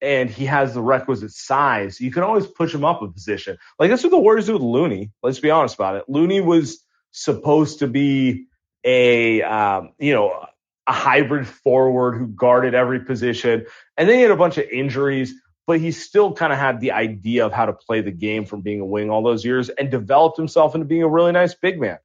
and 0.00 0.30
he 0.30 0.46
has 0.46 0.72
the 0.72 0.80
requisite 0.80 1.32
size, 1.32 2.00
you 2.00 2.10
can 2.10 2.22
always 2.22 2.46
push 2.46 2.74
him 2.74 2.84
up 2.84 3.02
a 3.02 3.08
position. 3.08 3.58
Like 3.78 3.90
that's 3.90 4.02
what 4.02 4.10
the 4.10 4.18
Warriors 4.18 4.46
do 4.46 4.54
with 4.54 4.62
Looney. 4.62 5.10
Let's 5.22 5.40
be 5.40 5.50
honest 5.50 5.74
about 5.74 5.96
it. 5.96 6.04
Looney 6.08 6.40
was 6.40 6.82
supposed 7.10 7.80
to 7.80 7.86
be 7.86 8.46
a 8.84 9.42
um, 9.42 9.92
you 9.98 10.14
know 10.14 10.46
a 10.88 10.92
hybrid 10.92 11.46
forward 11.46 12.16
who 12.16 12.26
guarded 12.28 12.74
every 12.74 13.00
position. 13.00 13.66
And 13.96 14.08
then 14.08 14.16
he 14.16 14.22
had 14.22 14.30
a 14.30 14.36
bunch 14.36 14.56
of 14.56 14.64
injuries, 14.70 15.34
but 15.66 15.80
he 15.80 15.92
still 15.92 16.32
kind 16.32 16.52
of 16.52 16.58
had 16.58 16.80
the 16.80 16.92
idea 16.92 17.44
of 17.44 17.52
how 17.52 17.66
to 17.66 17.74
play 17.74 18.00
the 18.00 18.10
game 18.10 18.46
from 18.46 18.62
being 18.62 18.80
a 18.80 18.86
wing 18.86 19.10
all 19.10 19.22
those 19.22 19.44
years 19.44 19.68
and 19.68 19.90
developed 19.90 20.38
himself 20.38 20.74
into 20.74 20.86
being 20.86 21.02
a 21.02 21.08
really 21.08 21.32
nice 21.32 21.54
big 21.54 21.78
man. 21.78 21.98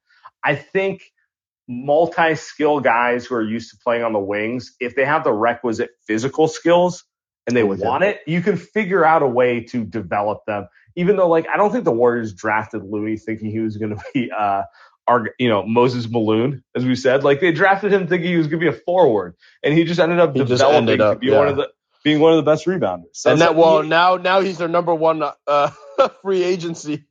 I 0.44 0.54
think 0.54 1.02
multi 1.66 2.34
skill 2.34 2.80
guys 2.80 3.24
who 3.24 3.34
are 3.36 3.42
used 3.42 3.70
to 3.70 3.78
playing 3.82 4.04
on 4.04 4.12
the 4.12 4.18
wings, 4.18 4.74
if 4.80 4.94
they 4.94 5.06
have 5.06 5.24
the 5.24 5.32
requisite 5.32 5.90
physical 6.06 6.46
skills 6.46 7.04
and 7.46 7.56
they 7.56 7.64
want 7.64 8.04
it, 8.04 8.20
you 8.26 8.42
can 8.42 8.58
figure 8.58 9.04
out 9.04 9.22
a 9.22 9.26
way 9.26 9.60
to 9.60 9.84
develop 9.84 10.44
them. 10.46 10.68
Even 10.96 11.16
though, 11.16 11.28
like, 11.28 11.46
I 11.48 11.56
don't 11.56 11.72
think 11.72 11.84
the 11.84 11.90
Warriors 11.90 12.34
drafted 12.34 12.84
Louis 12.84 13.16
thinking 13.16 13.50
he 13.50 13.60
was 13.60 13.78
going 13.78 13.96
to 13.96 14.02
be 14.12 14.30
uh, 14.30 14.62
our, 15.06 15.30
you 15.38 15.48
know, 15.48 15.64
Moses 15.64 16.08
Malone, 16.08 16.62
as 16.74 16.84
we 16.84 16.96
said, 16.96 17.24
like 17.24 17.40
they 17.40 17.52
drafted 17.52 17.92
him 17.92 18.06
thinking 18.06 18.30
he 18.30 18.36
was 18.36 18.46
going 18.46 18.60
to 18.60 18.70
be 18.70 18.76
a 18.76 18.80
forward, 18.80 19.34
and 19.62 19.74
he 19.74 19.84
just 19.84 20.00
ended 20.00 20.18
up 20.18 20.34
he 20.34 20.44
developing 20.44 21.00
up, 21.00 21.14
to 21.14 21.18
be 21.18 21.28
yeah. 21.28 21.38
one 21.38 21.48
of 21.48 21.56
the 21.56 21.68
being 22.02 22.20
one 22.20 22.32
of 22.32 22.36
the 22.36 22.50
best 22.50 22.66
rebounders. 22.66 23.04
So 23.12 23.32
and 23.32 23.40
that 23.40 23.56
like, 23.56 23.56
well, 23.56 23.82
he, 23.82 23.88
now 23.88 24.16
now 24.16 24.40
he's 24.40 24.58
their 24.58 24.68
number 24.68 24.94
one 24.94 25.22
uh, 25.46 25.70
free 26.22 26.42
agency 26.42 27.04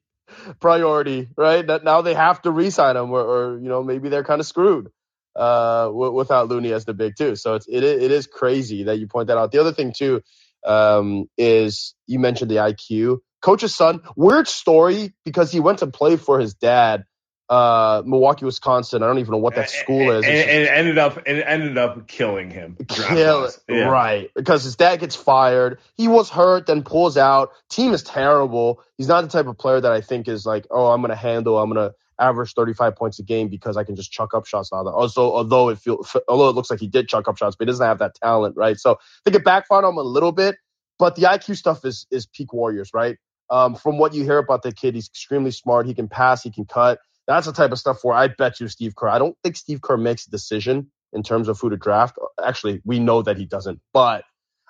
priority, 0.59 1.29
right? 1.35 1.65
That 1.65 1.83
now 1.83 2.01
they 2.01 2.13
have 2.13 2.41
to 2.43 2.51
re-sign 2.51 2.95
him, 2.95 3.11
or, 3.11 3.21
or 3.21 3.59
you 3.59 3.67
know 3.67 3.83
maybe 3.83 4.09
they're 4.09 4.23
kind 4.23 4.39
of 4.39 4.47
screwed 4.47 4.89
uh, 5.35 5.85
w- 5.85 6.11
without 6.11 6.47
Looney 6.47 6.71
as 6.71 6.85
the 6.85 6.93
big 6.93 7.15
two. 7.17 7.35
So 7.35 7.55
it's 7.55 7.67
it 7.67 7.83
it 7.83 8.11
is 8.11 8.27
crazy 8.27 8.83
that 8.83 8.99
you 8.99 9.07
point 9.07 9.27
that 9.27 9.37
out. 9.37 9.51
The 9.51 9.59
other 9.59 9.73
thing 9.73 9.93
too 9.95 10.21
um, 10.65 11.29
is 11.37 11.95
you 12.07 12.19
mentioned 12.19 12.51
the 12.51 12.57
IQ. 12.57 13.19
Coach's 13.41 13.75
son, 13.75 14.01
weird 14.15 14.47
story 14.47 15.13
because 15.25 15.51
he 15.51 15.59
went 15.59 15.79
to 15.79 15.87
play 15.87 16.15
for 16.15 16.39
his 16.39 16.53
dad 16.53 17.03
uh, 17.49 18.01
Milwaukee, 18.05 18.45
Wisconsin. 18.45 19.03
I 19.03 19.07
don't 19.07 19.19
even 19.19 19.31
know 19.31 19.37
what 19.37 19.55
that 19.55 19.69
school 19.69 20.11
is. 20.11 20.25
And, 20.25 20.33
and 20.33 20.61
it 20.63 20.69
ended 20.69 20.97
up 20.97 21.17
it 21.25 21.43
ended 21.45 21.77
up 21.77 22.07
killing 22.07 22.49
him. 22.49 22.77
Kill, 22.87 23.49
yeah. 23.69 23.83
Right. 23.83 24.31
Because 24.35 24.63
his 24.63 24.75
dad 24.75 24.99
gets 24.99 25.15
fired. 25.15 25.79
He 25.95 26.07
was 26.07 26.29
hurt, 26.29 26.67
then 26.67 26.83
pulls 26.83 27.17
out. 27.17 27.51
Team 27.69 27.93
is 27.93 28.03
terrible. 28.03 28.81
He's 28.97 29.07
not 29.07 29.21
the 29.21 29.27
type 29.27 29.47
of 29.47 29.57
player 29.57 29.81
that 29.81 29.91
I 29.91 30.01
think 30.01 30.27
is 30.27 30.45
like, 30.45 30.65
oh, 30.71 30.87
I'm 30.87 31.01
gonna 31.01 31.15
handle, 31.15 31.57
I'm 31.59 31.69
gonna 31.69 31.91
average 32.19 32.53
35 32.53 32.95
points 32.95 33.19
a 33.19 33.23
game 33.23 33.49
because 33.49 33.75
I 33.75 33.83
can 33.83 33.95
just 33.95 34.11
chuck 34.11 34.33
up 34.33 34.45
shots 34.45 34.71
now. 34.71 34.87
Also, 34.87 35.31
although 35.31 35.69
it 35.69 35.79
feels 35.79 36.15
although 36.27 36.49
it 36.49 36.55
looks 36.55 36.69
like 36.69 36.79
he 36.79 36.87
did 36.87 37.07
chuck 37.07 37.27
up 37.27 37.37
shots, 37.37 37.55
but 37.57 37.67
he 37.67 37.71
doesn't 37.71 37.85
have 37.85 37.99
that 37.99 38.15
talent, 38.15 38.55
right? 38.55 38.77
So 38.77 38.93
I 38.93 39.19
think 39.25 39.35
it 39.35 39.43
backfired 39.43 39.83
on 39.83 39.93
him 39.93 39.97
a 39.97 40.03
little 40.03 40.31
bit. 40.31 40.55
But 40.99 41.15
the 41.15 41.23
IQ 41.23 41.57
stuff 41.57 41.83
is 41.85 42.07
is 42.11 42.25
peak 42.25 42.53
Warriors, 42.53 42.91
right? 42.93 43.17
Um, 43.49 43.75
from 43.75 43.97
what 43.97 44.13
you 44.13 44.23
hear 44.23 44.37
about 44.37 44.63
the 44.63 44.71
kid, 44.71 44.95
he's 44.95 45.09
extremely 45.09 45.51
smart. 45.51 45.85
He 45.85 45.93
can 45.93 46.07
pass, 46.07 46.43
he 46.43 46.51
can 46.51 46.65
cut. 46.65 46.99
That's 47.27 47.47
the 47.47 47.53
type 47.53 47.71
of 47.71 47.79
stuff 47.79 47.99
where 48.03 48.15
I 48.15 48.27
bet 48.27 48.59
you 48.59 48.67
Steve 48.67 48.95
Kerr. 48.95 49.09
I 49.09 49.19
don't 49.19 49.37
think 49.43 49.55
Steve 49.57 49.81
Kerr 49.81 49.97
makes 49.97 50.27
a 50.27 50.31
decision 50.31 50.91
in 51.13 51.23
terms 51.23 51.47
of 51.47 51.59
who 51.59 51.69
to 51.69 51.77
draft. 51.77 52.17
Actually, 52.43 52.81
we 52.85 52.99
know 52.99 53.21
that 53.21 53.37
he 53.37 53.45
doesn't, 53.45 53.79
but 53.93 54.25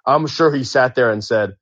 I'm 0.05 0.27
sure 0.27 0.53
he 0.53 0.63
sat 0.63 0.95
there 0.95 1.11
and 1.11 1.23
said, 1.23 1.55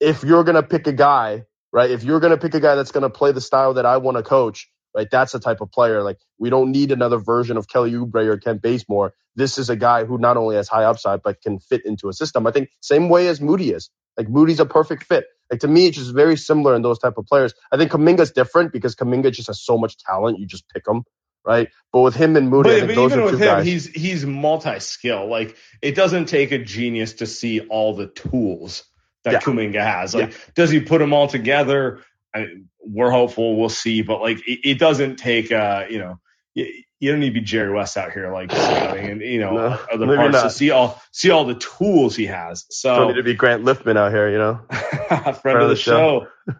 if 0.00 0.24
you're 0.24 0.44
going 0.44 0.56
to 0.56 0.62
pick 0.62 0.86
a 0.86 0.92
guy, 0.92 1.44
right? 1.72 1.90
If 1.90 2.04
you're 2.04 2.20
going 2.20 2.32
to 2.32 2.38
pick 2.38 2.54
a 2.54 2.60
guy 2.60 2.74
that's 2.74 2.92
going 2.92 3.02
to 3.02 3.10
play 3.10 3.32
the 3.32 3.40
style 3.40 3.74
that 3.74 3.86
I 3.86 3.98
want 3.98 4.16
to 4.16 4.22
coach, 4.22 4.70
right? 4.96 5.08
That's 5.10 5.32
the 5.32 5.40
type 5.40 5.60
of 5.60 5.72
player. 5.72 6.02
Like 6.02 6.18
we 6.38 6.50
don't 6.50 6.72
need 6.72 6.92
another 6.92 7.18
version 7.18 7.56
of 7.56 7.68
Kelly 7.68 7.92
Oubre 7.92 8.26
or 8.26 8.38
Kent 8.38 8.62
Bazemore. 8.62 9.14
This 9.36 9.58
is 9.58 9.70
a 9.70 9.76
guy 9.76 10.04
who 10.04 10.18
not 10.18 10.36
only 10.36 10.56
has 10.56 10.68
high 10.68 10.84
upside 10.84 11.22
but 11.22 11.42
can 11.42 11.58
fit 11.60 11.84
into 11.86 12.08
a 12.08 12.12
system. 12.12 12.46
I 12.46 12.52
think 12.52 12.70
same 12.80 13.08
way 13.08 13.28
as 13.28 13.40
Moody 13.40 13.70
is. 13.70 13.90
Like 14.16 14.28
Moody's 14.28 14.60
a 14.60 14.66
perfect 14.66 15.04
fit. 15.04 15.26
Like 15.50 15.60
to 15.60 15.68
me, 15.68 15.86
it's 15.86 15.96
just 15.96 16.14
very 16.14 16.36
similar 16.36 16.74
in 16.74 16.82
those 16.82 16.98
type 16.98 17.14
of 17.16 17.26
players. 17.26 17.54
I 17.72 17.76
think 17.76 17.90
Kuminga's 17.90 18.30
different 18.30 18.72
because 18.72 18.94
Kuminga 18.94 19.32
just 19.32 19.48
has 19.48 19.60
so 19.60 19.76
much 19.76 19.98
talent. 19.98 20.38
You 20.38 20.46
just 20.46 20.68
pick 20.68 20.86
him, 20.86 21.02
right? 21.44 21.68
But 21.92 22.00
with 22.00 22.14
him 22.14 22.36
and 22.36 22.48
Moody, 22.48 22.80
but, 22.80 22.94
but 22.94 22.98
even 22.98 23.24
with 23.24 23.34
him, 23.34 23.40
guys. 23.40 23.66
he's 23.66 23.86
he's 23.86 24.24
multi-skill. 24.24 25.28
Like 25.28 25.56
it 25.82 25.94
doesn't 25.94 26.26
take 26.26 26.52
a 26.52 26.58
genius 26.58 27.14
to 27.14 27.26
see 27.26 27.60
all 27.60 27.96
the 27.96 28.06
tools 28.06 28.84
that 29.24 29.32
yeah. 29.32 29.40
Kuminga 29.40 29.82
has. 29.82 30.14
Like, 30.14 30.30
yeah. 30.30 30.36
does 30.54 30.70
he 30.70 30.80
put 30.80 30.98
them 30.98 31.12
all 31.12 31.26
together? 31.26 32.00
I, 32.34 32.46
we're 32.80 33.10
hopeful. 33.10 33.58
We'll 33.58 33.68
see. 33.68 34.02
But 34.02 34.20
like, 34.20 34.38
it, 34.48 34.60
it 34.70 34.78
doesn't 34.78 35.16
take, 35.16 35.52
uh, 35.52 35.84
you 35.90 35.98
know, 35.98 36.20
you, 36.54 36.82
you, 36.98 37.10
don't 37.10 37.20
need 37.20 37.30
to 37.30 37.34
be 37.34 37.40
Jerry 37.40 37.72
West 37.72 37.96
out 37.96 38.12
here, 38.12 38.32
like 38.32 38.50
scouting 38.50 39.06
and 39.06 39.20
you 39.20 39.40
know 39.40 39.52
no, 39.52 39.78
other 39.92 40.06
parts 40.06 40.42
to 40.42 40.50
see 40.50 40.70
all 40.70 41.00
see 41.12 41.30
all 41.30 41.44
the 41.44 41.54
tools 41.54 42.16
he 42.16 42.26
has. 42.26 42.66
So 42.70 42.96
don't 42.96 43.08
need 43.08 43.16
to 43.16 43.22
be 43.22 43.34
Grant 43.34 43.64
Liffmann 43.64 43.96
out 43.96 44.12
here, 44.12 44.30
you 44.30 44.38
know, 44.38 44.60
friend, 44.70 45.36
friend, 45.36 45.58
of 45.58 45.68
the, 45.68 45.74
the 45.74 45.76
show. 45.76 46.26
show. 46.48 46.54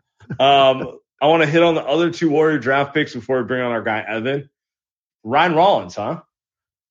um, 0.45 0.99
I 1.23 1.27
want 1.27 1.43
to 1.43 1.49
hit 1.49 1.63
on 1.63 1.75
the 1.75 1.85
other 1.85 2.11
two 2.11 2.31
Warrior 2.31 2.59
draft 2.59 2.95
picks 2.95 3.15
before 3.15 3.39
we 3.39 3.45
bring 3.45 3.63
on 3.63 3.73
our 3.73 3.83
guy 3.83 4.01
Evan. 4.01 4.49
Ryan 5.23 5.55
Rollins, 5.55 5.95
huh? 5.97 6.23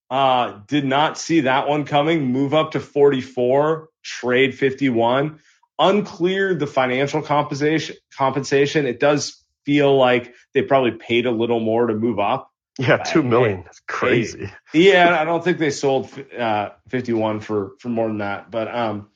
Uh, 0.09 0.59
did 0.67 0.85
not 0.85 1.17
see 1.17 1.41
that 1.41 1.67
one 1.67 1.85
coming. 1.85 2.31
Move 2.31 2.53
up 2.53 2.71
to 2.71 2.79
44, 2.79 3.89
trade 4.03 4.55
51 4.55 5.39
unclear 5.79 6.53
the 6.53 6.67
financial 6.67 7.21
compensation. 7.21 7.95
Compensation. 8.15 8.85
It 8.85 8.99
does 8.99 9.43
feel 9.65 9.97
like 9.97 10.35
they 10.53 10.61
probably 10.61 10.91
paid 10.91 11.25
a 11.25 11.31
little 11.31 11.61
more 11.61 11.87
to 11.87 11.95
move 11.95 12.19
up. 12.19 12.48
Yeah, 12.79 12.97
two 12.97 13.23
million. 13.23 13.63
That's 13.63 13.81
crazy. 13.81 14.49
yeah, 14.73 15.19
I 15.19 15.25
don't 15.25 15.43
think 15.43 15.57
they 15.57 15.69
sold 15.69 16.09
uh, 16.37 16.69
fifty 16.87 17.11
one 17.13 17.41
for 17.41 17.73
for 17.79 17.89
more 17.89 18.07
than 18.07 18.19
that. 18.19 18.49
But 18.49 18.73
um, 18.73 19.09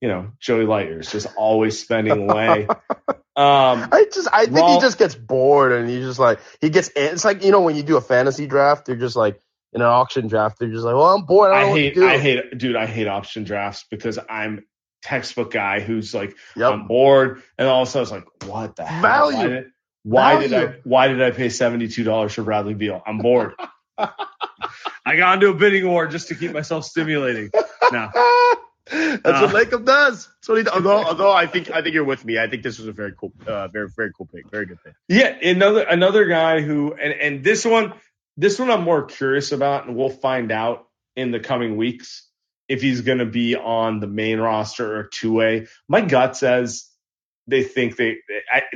you 0.00 0.08
know, 0.08 0.30
Joey 0.38 0.64
Lightyear's 0.64 1.10
just 1.10 1.26
always 1.36 1.78
spending 1.78 2.30
away. 2.30 2.68
Um, 3.36 3.88
I 3.90 4.06
just 4.12 4.28
I 4.30 4.44
think 4.44 4.58
Raw, 4.58 4.74
he 4.74 4.80
just 4.80 4.98
gets 4.98 5.14
bored 5.14 5.72
and 5.72 5.88
he's 5.88 6.04
just 6.04 6.18
like 6.18 6.40
he 6.60 6.68
gets 6.68 6.90
it's 6.94 7.24
like 7.24 7.42
you 7.42 7.52
know 7.52 7.62
when 7.62 7.74
you 7.74 7.82
do 7.82 7.96
a 7.96 8.00
fantasy 8.00 8.46
draft, 8.46 8.86
you're 8.88 8.98
just 8.98 9.16
like 9.16 9.40
in 9.72 9.80
an 9.80 9.86
auction 9.86 10.26
draft, 10.26 10.58
they're 10.58 10.68
just 10.68 10.84
like, 10.84 10.94
well, 10.94 11.14
I'm 11.14 11.22
bored. 11.22 11.52
I, 11.52 11.62
I 11.62 11.70
hate 11.70 11.96
I 11.96 12.18
hate 12.18 12.58
dude, 12.58 12.76
I 12.76 12.84
hate 12.84 13.06
auction 13.06 13.44
drafts 13.44 13.86
because 13.88 14.18
I'm 14.28 14.66
textbook 15.02 15.52
guy 15.52 15.80
who's 15.80 16.12
like 16.12 16.36
yep. 16.54 16.72
I'm 16.72 16.86
bored, 16.86 17.42
and 17.56 17.66
all 17.66 17.82
of 17.82 17.88
a 17.88 17.90
sudden 17.90 18.02
it's 18.02 18.10
like, 18.10 18.50
what 18.50 18.76
the 18.76 18.84
hell? 18.84 19.00
Value. 19.00 19.48
Did, 19.48 19.64
why 20.02 20.40
did 20.40 20.52
I 20.52 20.76
why 20.84 21.08
did 21.08 21.22
I 21.22 21.30
pay 21.30 21.48
seventy 21.48 21.88
two 21.88 22.04
dollars 22.04 22.34
for 22.34 22.42
Bradley 22.42 22.74
Beal? 22.74 23.02
I'm 23.06 23.18
bored. 23.18 23.54
I 23.98 25.16
got 25.16 25.34
into 25.34 25.48
a 25.48 25.54
bidding 25.54 25.86
war 25.86 26.06
just 26.06 26.28
to 26.28 26.34
keep 26.34 26.52
myself 26.52 26.84
stimulating. 26.84 27.50
No. 27.92 28.10
That's 28.90 29.24
uh, 29.24 29.50
what 29.52 29.68
Lacob 29.68 29.84
does. 29.84 30.26
That's 30.26 30.48
what 30.48 30.58
he 30.58 30.64
does. 30.64 30.74
Although, 30.74 31.04
although 31.04 31.32
I 31.32 31.46
think 31.46 31.70
I 31.70 31.82
think 31.82 31.94
you're 31.94 32.04
with 32.04 32.24
me. 32.24 32.38
I 32.38 32.48
think 32.48 32.62
this 32.62 32.78
was 32.78 32.88
a 32.88 32.92
very 32.92 33.12
cool, 33.12 33.32
uh, 33.46 33.68
very 33.68 33.88
very 33.94 34.12
cool 34.12 34.26
pick. 34.26 34.50
Very 34.50 34.66
good 34.66 34.78
pick. 34.84 34.94
Yeah, 35.08 35.28
another 35.28 35.82
another 35.82 36.26
guy 36.26 36.60
who 36.60 36.94
and 36.94 37.12
and 37.12 37.44
this 37.44 37.64
one 37.64 37.92
this 38.36 38.58
one 38.58 38.70
I'm 38.70 38.82
more 38.82 39.04
curious 39.04 39.52
about, 39.52 39.86
and 39.86 39.96
we'll 39.96 40.08
find 40.08 40.50
out 40.50 40.88
in 41.14 41.30
the 41.30 41.40
coming 41.40 41.76
weeks 41.76 42.26
if 42.68 42.82
he's 42.82 43.02
going 43.02 43.18
to 43.18 43.26
be 43.26 43.56
on 43.56 44.00
the 44.00 44.06
main 44.06 44.40
roster 44.40 44.96
or 44.96 45.04
two 45.04 45.32
way. 45.32 45.66
My 45.88 46.00
gut 46.00 46.36
says 46.36 46.89
they 47.50 47.62
think 47.62 47.96
they 47.96 48.18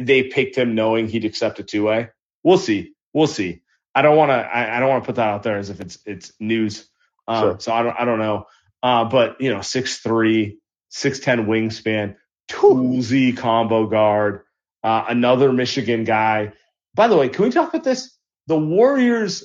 they 0.00 0.24
picked 0.24 0.56
him 0.56 0.74
knowing 0.74 1.08
he'd 1.08 1.24
accept 1.24 1.58
a 1.58 1.62
two 1.62 1.84
way. 1.84 2.10
We'll 2.42 2.58
see. 2.58 2.94
We'll 3.12 3.26
see. 3.26 3.62
I 3.94 4.02
don't 4.02 4.16
want 4.16 4.30
to. 4.30 4.34
I, 4.34 4.76
I, 4.76 4.80
don't 4.80 4.88
want 4.88 5.04
to 5.04 5.06
put 5.06 5.16
that 5.16 5.28
out 5.28 5.42
there 5.44 5.56
as 5.56 5.70
if 5.70 5.80
it's 5.80 5.98
it's 6.04 6.32
news. 6.40 6.88
Um, 7.28 7.42
sure. 7.42 7.60
So 7.60 7.72
I 7.72 7.82
don't. 7.82 7.96
I 8.00 8.04
don't 8.04 8.18
know. 8.18 8.46
Uh, 8.82 9.04
but 9.04 9.40
you 9.40 9.54
know, 9.54 9.60
six 9.60 9.98
three, 9.98 10.58
six 10.88 11.20
ten 11.20 11.46
wingspan, 11.46 12.16
toolsy 12.50 13.36
combo 13.36 13.86
guard, 13.86 14.42
uh, 14.82 15.04
another 15.08 15.52
Michigan 15.52 16.04
guy. 16.04 16.52
By 16.94 17.08
the 17.08 17.16
way, 17.16 17.28
can 17.28 17.44
we 17.44 17.50
talk 17.50 17.68
about 17.68 17.84
this? 17.84 18.16
The 18.46 18.58
Warriors 18.58 19.44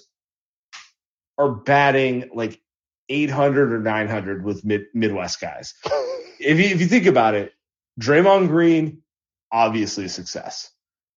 are 1.38 1.52
batting 1.52 2.30
like 2.34 2.60
800 3.08 3.74
or 3.74 3.80
900 3.80 4.44
with 4.44 4.64
mid, 4.66 4.86
Midwest 4.94 5.40
guys. 5.40 5.74
if 6.40 6.60
you 6.60 6.66
if 6.66 6.82
you 6.82 6.88
think 6.88 7.06
about 7.06 7.34
it, 7.34 7.54
Draymond 8.00 8.48
Green, 8.48 9.02
obviously 9.51 10.06
a 10.06 10.10
success. 10.10 10.72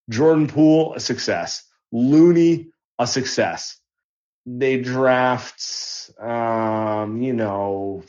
Jordan 0.09 0.47
Poole, 0.47 0.93
a 0.95 0.99
success. 0.99 1.63
Looney, 1.91 2.71
a 2.99 3.07
success. 3.07 3.79
They 4.45 4.81
draft, 4.81 6.11
um, 6.19 7.21
you 7.21 7.33
know, 7.33 8.03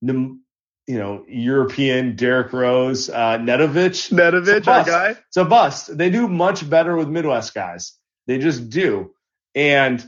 you 0.00 0.98
know, 0.98 1.24
European 1.28 2.16
Derrick 2.16 2.52
Rose, 2.52 3.10
uh, 3.10 3.36
Nedovic. 3.38 4.10
Nedovic, 4.10 4.64
that 4.64 4.86
guy. 4.86 5.10
It's 5.10 5.36
a 5.36 5.44
bust. 5.44 5.96
They 5.96 6.08
do 6.08 6.28
much 6.28 6.68
better 6.68 6.96
with 6.96 7.08
Midwest 7.08 7.54
guys. 7.54 7.92
They 8.26 8.38
just 8.38 8.70
do. 8.70 9.12
And 9.54 10.04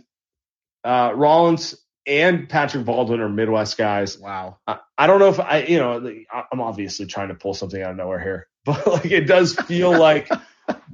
uh, 0.83 1.13
Rollins 1.15 1.77
and 2.07 2.49
Patrick 2.49 2.85
Baldwin 2.87 3.21
are 3.21 3.29
Midwest 3.29 3.77
guys. 3.77 4.19
Wow. 4.19 4.59
I, 4.67 4.79
I, 4.97 5.07
don't 5.07 5.19
know 5.19 5.29
if 5.29 5.39
I, 5.41 5.65
you 5.65 5.79
know, 5.79 6.15
I'm 6.51 6.61
obviously 6.61 7.07
trying 7.07 7.29
to 7.29 7.35
pull 7.35 7.53
something 7.53 7.81
out 7.81 7.91
of 7.91 7.97
nowhere 7.97 8.21
here, 8.21 8.49
but 8.65 8.87
like 8.87 9.11
it 9.11 9.27
does 9.27 9.55
feel 9.55 9.99
like 9.99 10.29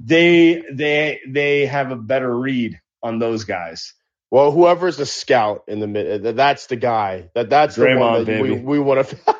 they 0.01 0.63
they 0.71 1.19
they 1.27 1.65
have 1.65 1.91
a 1.91 1.95
better 1.95 2.33
read 2.35 2.79
on 3.03 3.19
those 3.19 3.43
guys. 3.43 3.93
Well, 4.29 4.51
whoever's 4.51 4.97
the 4.97 5.05
scout 5.05 5.63
in 5.67 5.79
the 5.79 5.87
mid, 5.87 6.23
that's 6.35 6.67
the 6.67 6.75
guy. 6.75 7.29
That 7.33 7.49
that's 7.49 7.77
Draymond, 7.77 7.93
the 7.93 7.99
one 7.99 8.13
that 8.19 8.25
baby. 8.25 8.51
we 8.51 8.59
we 8.59 8.79
want 8.79 9.07
to. 9.07 9.35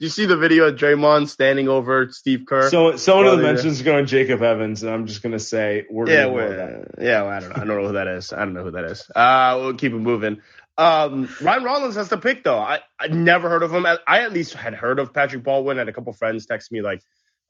you 0.00 0.08
see 0.08 0.26
the 0.26 0.36
video 0.36 0.64
of 0.64 0.76
Draymond 0.76 1.28
standing 1.28 1.68
over 1.68 2.08
Steve 2.10 2.44
Kerr. 2.46 2.70
So 2.70 2.96
someone 2.96 3.26
of 3.26 3.38
the 3.38 3.44
mentions 3.44 3.82
going 3.82 4.06
Jacob 4.06 4.42
Evans, 4.42 4.82
and 4.82 4.92
I'm 4.92 5.06
just 5.06 5.22
gonna 5.22 5.38
say 5.38 5.84
we're 5.90 6.08
yeah, 6.08 6.26
we're, 6.26 6.86
yeah. 6.98 7.22
Well, 7.22 7.30
I 7.30 7.40
don't 7.40 7.48
know. 7.50 7.54
I 7.56 7.58
don't 7.64 7.68
know 7.68 7.86
who 7.86 7.92
that 7.94 8.08
is. 8.08 8.32
I 8.32 8.38
don't 8.38 8.54
know 8.54 8.64
who 8.64 8.70
that 8.72 8.84
is. 8.84 9.10
Uh, 9.14 9.58
we'll 9.60 9.74
keep 9.74 9.92
it 9.92 9.98
moving. 9.98 10.40
Um, 10.78 11.28
Ryan 11.40 11.64
Rollins 11.64 11.96
has 11.96 12.08
the 12.08 12.16
pick 12.16 12.44
though. 12.44 12.58
I 12.58 12.80
I 12.98 13.08
never 13.08 13.48
heard 13.48 13.62
of 13.62 13.72
him. 13.72 13.84
I, 13.84 13.98
I 14.06 14.22
at 14.22 14.32
least 14.32 14.54
had 14.54 14.74
heard 14.74 14.98
of 14.98 15.12
Patrick 15.12 15.44
Baldwin. 15.44 15.76
Had 15.76 15.88
a 15.88 15.92
couple 15.92 16.12
friends 16.12 16.46
text 16.46 16.72
me 16.72 16.80
like, 16.80 17.02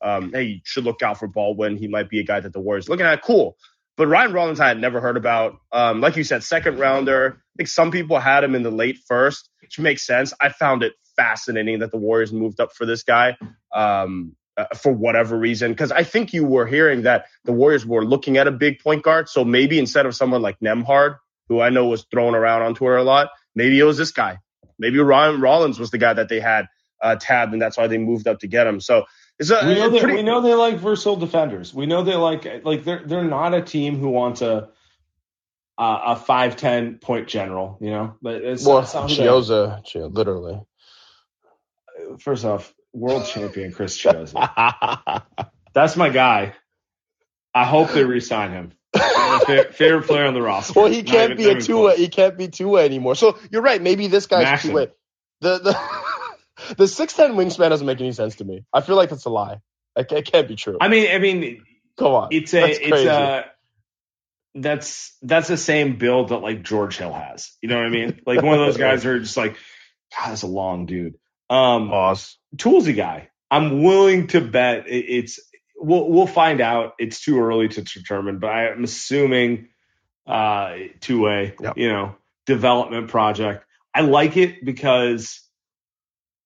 um, 0.03 0.33
"Hey, 0.33 0.43
you 0.43 0.61
should 0.65 0.85
look 0.85 1.03
out 1.03 1.19
for 1.19 1.29
Baldwin. 1.29 1.77
He 1.77 1.89
might 1.89 2.09
be 2.09 2.21
a 2.21 2.25
guy 2.25 2.41
that 2.41 2.53
the 2.53 2.61
Warriors 2.61 2.89
looking 2.89 3.07
at." 3.07 3.23
Cool. 3.23 3.57
But 3.97 4.07
Ryan 4.07 4.33
Rollins, 4.33 4.61
I 4.61 4.69
had 4.69 4.81
never 4.81 5.01
heard 5.01 5.17
about. 5.17 5.57
Um, 5.71 6.01
like 6.01 6.17
you 6.17 6.25
said, 6.25 6.43
second 6.43 6.79
rounder. 6.79 7.37
I 7.39 7.55
think 7.57 7.69
some 7.69 7.91
people 7.91 8.19
had 8.19 8.43
him 8.43 8.55
in 8.55 8.63
the 8.63 8.71
late 8.71 8.99
first, 9.07 9.51
which 9.61 9.79
makes 9.79 10.07
sense. 10.07 10.33
I 10.41 10.49
found 10.49 10.83
it 10.83 10.95
fascinating 11.17 11.81
that 11.81 11.91
the 11.91 11.99
Warriors 11.99 12.33
moved 12.33 12.59
up 12.61 12.73
for 12.73 12.87
this 12.87 13.03
guy 13.03 13.37
um, 13.75 14.35
uh, 14.57 14.65
for 14.75 14.93
whatever 14.93 15.37
reason. 15.37 15.73
Because 15.73 15.93
I 15.93 16.05
think 16.05 16.33
you 16.33 16.45
were 16.45 16.67
hearing 16.67 17.03
that 17.03 17.27
the 17.45 17.53
Warriors 17.53 17.85
were 17.85 18.05
looking 18.05 18.39
at 18.39 18.47
a 18.47 18.51
big 18.51 18.81
point 18.81 19.03
guard. 19.03 19.29
So 19.29 19.45
maybe 19.45 19.79
instead 19.79 20.07
of 20.07 20.15
someone 20.15 20.41
like 20.41 20.59
Nembhard, 20.61 21.17
who 21.49 21.61
I 21.61 21.69
know 21.69 21.87
was 21.87 22.07
thrown 22.11 22.35
around 22.35 22.63
on 22.63 22.75
Twitter 22.75 22.97
a 22.97 23.05
lot. 23.05 23.29
Maybe 23.55 23.79
it 23.79 23.85
was 23.85 23.99
this 23.99 24.13
guy. 24.13 24.39
Maybe 24.79 24.99
Ryan 24.99 25.41
Rollins 25.41 25.79
was 25.79 25.91
the 25.91 25.99
guy 25.99 26.15
that 26.15 26.29
they 26.29 26.41
had 26.41 26.67
uh, 27.03 27.17
tabbed, 27.21 27.53
and 27.53 27.61
that's 27.61 27.77
why 27.77 27.89
they 27.89 27.99
moved 27.99 28.27
up 28.27 28.41
to 28.41 28.47
get 28.47 28.67
him. 28.67 28.81
So 28.81 29.05
it's 29.43 29.51
a, 29.51 29.67
we 29.67 29.75
know 29.75 29.91
that 29.91 30.01
pretty... 30.01 30.17
we 30.17 30.23
know 30.23 30.41
they 30.41 30.55
like 30.55 30.77
versatile 30.77 31.17
defenders. 31.17 31.75
We 31.75 31.87
know 31.87 32.05
they 32.05 32.15
like 32.15 32.65
like 32.65 32.85
they're 32.85 33.03
they're 33.05 33.25
not 33.25 33.55
a 33.55 33.63
team 33.63 33.99
who 33.99 34.09
wants 34.09 34.41
a 34.43 34.69
a 35.79 36.17
five 36.17 36.57
ten 36.57 36.99
point 36.99 37.29
general. 37.29 37.79
You 37.81 37.91
know, 37.91 38.17
but 38.23 38.37
it's, 38.37 38.65
well, 38.65 38.83
Chiozza, 38.83 39.83
literally. 40.15 40.61
First 42.21 42.45
off, 42.45 42.73
world 42.93 43.27
champion 43.27 43.73
Chris 43.73 44.01
Chiozza. 44.01 45.23
That's 45.75 45.97
my 45.97 46.11
guy. 46.11 46.55
I 47.55 47.65
hope 47.65 47.91
they 47.91 48.05
re-sign 48.05 48.51
him 48.53 48.73
favorite 49.73 50.07
player 50.07 50.25
on 50.25 50.35
the 50.35 50.41
roster. 50.41 50.79
Well, 50.79 50.91
he 50.91 51.03
can't 51.03 51.37
be 51.37 51.51
a 51.51 51.61
two 51.61 51.83
way. 51.83 51.97
He 51.97 52.09
can't 52.09 52.37
be 52.37 52.49
two 52.49 52.69
way 52.69 52.85
anymore. 52.85 53.15
So 53.15 53.39
you're 53.51 53.63
right. 53.63 53.81
Maybe 53.81 54.07
this 54.07 54.27
guy's 54.27 54.63
two 54.63 54.73
way. 54.73 54.89
The 55.41 55.59
the 55.59 56.12
the 56.77 56.89
six 56.89 57.15
ten 57.15 57.33
wingspan 57.33 57.71
doesn't 57.71 57.87
make 57.87 58.01
any 58.01 58.13
sense 58.13 58.37
to 58.37 58.45
me. 58.45 58.65
I 58.73 58.81
feel 58.81 58.97
like 58.97 59.11
that's 59.11 59.25
a 59.25 59.31
lie. 59.31 59.61
It, 59.97 60.11
it 60.13 60.31
can't 60.31 60.49
be 60.49 60.57
true. 60.57 60.79
I 60.81 60.89
mean, 60.89 61.11
I 61.11 61.19
mean, 61.19 61.65
come 61.99 62.13
on. 62.13 62.29
It's 62.31 62.55
a 62.55 62.69
it's 62.71 63.07
a 63.07 63.45
that's 64.55 65.17
that's 65.23 65.49
the 65.49 65.57
same 65.57 65.97
build 65.97 66.29
that 66.29 66.39
like 66.39 66.63
George 66.63 66.97
Hill 66.97 67.13
has. 67.13 67.53
You 67.61 67.69
know 67.69 67.77
what 67.77 67.87
I 67.87 67.91
mean? 67.91 68.21
Like 68.27 68.43
one 68.43 68.59
of 68.59 68.67
those 68.67 68.77
guys 68.77 69.03
who 69.03 69.11
are 69.11 69.19
just 69.19 69.37
like, 69.37 69.57
God, 70.17 70.31
that's 70.31 70.43
a 70.43 70.47
long 70.47 70.87
dude. 70.87 71.15
Um, 71.51 71.89
Boss. 71.89 72.39
Toolsy 72.57 72.95
guy. 72.97 73.29
I'm 73.51 73.83
willing 73.83 74.29
to 74.29 74.41
bet 74.41 74.85
it's 74.87 75.39
we'll 75.77 76.09
we'll 76.09 76.27
find 76.27 76.61
out. 76.61 76.95
It's 76.99 77.23
too 77.23 77.41
early 77.41 77.69
to 77.69 77.83
determine, 77.83 78.39
but 78.39 78.49
I'm 78.49 78.85
assuming 78.85 79.69
uh, 80.27 80.75
two 81.01 81.21
way, 81.21 81.55
yep. 81.61 81.77
you 81.77 81.89
know, 81.89 82.17
development 82.47 83.09
project. 83.09 83.65
I 83.95 84.01
like 84.03 84.37
it 84.37 84.65
because 84.65 85.42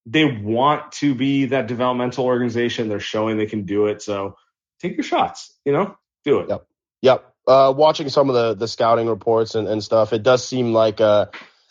they 0.06 0.24
want 0.24 0.92
to 0.92 1.14
be 1.14 1.46
that 1.46 1.66
developmental 1.66 2.24
organization. 2.24 2.88
They're 2.88 3.00
showing 3.00 3.36
they 3.36 3.46
can 3.46 3.64
do 3.64 3.86
it. 3.86 4.00
So 4.00 4.36
take 4.80 4.96
your 4.96 5.04
shots. 5.04 5.52
You 5.64 5.72
know, 5.72 5.96
do 6.24 6.40
it. 6.40 6.48
Yep. 6.48 6.66
Yep. 7.02 7.32
Uh, 7.48 7.74
watching 7.76 8.08
some 8.08 8.28
of 8.28 8.34
the 8.34 8.54
the 8.54 8.68
scouting 8.68 9.08
reports 9.08 9.54
and, 9.54 9.68
and 9.68 9.82
stuff, 9.82 10.12
it 10.12 10.22
does 10.22 10.46
seem 10.46 10.72
like 10.72 11.00
uh, 11.00 11.26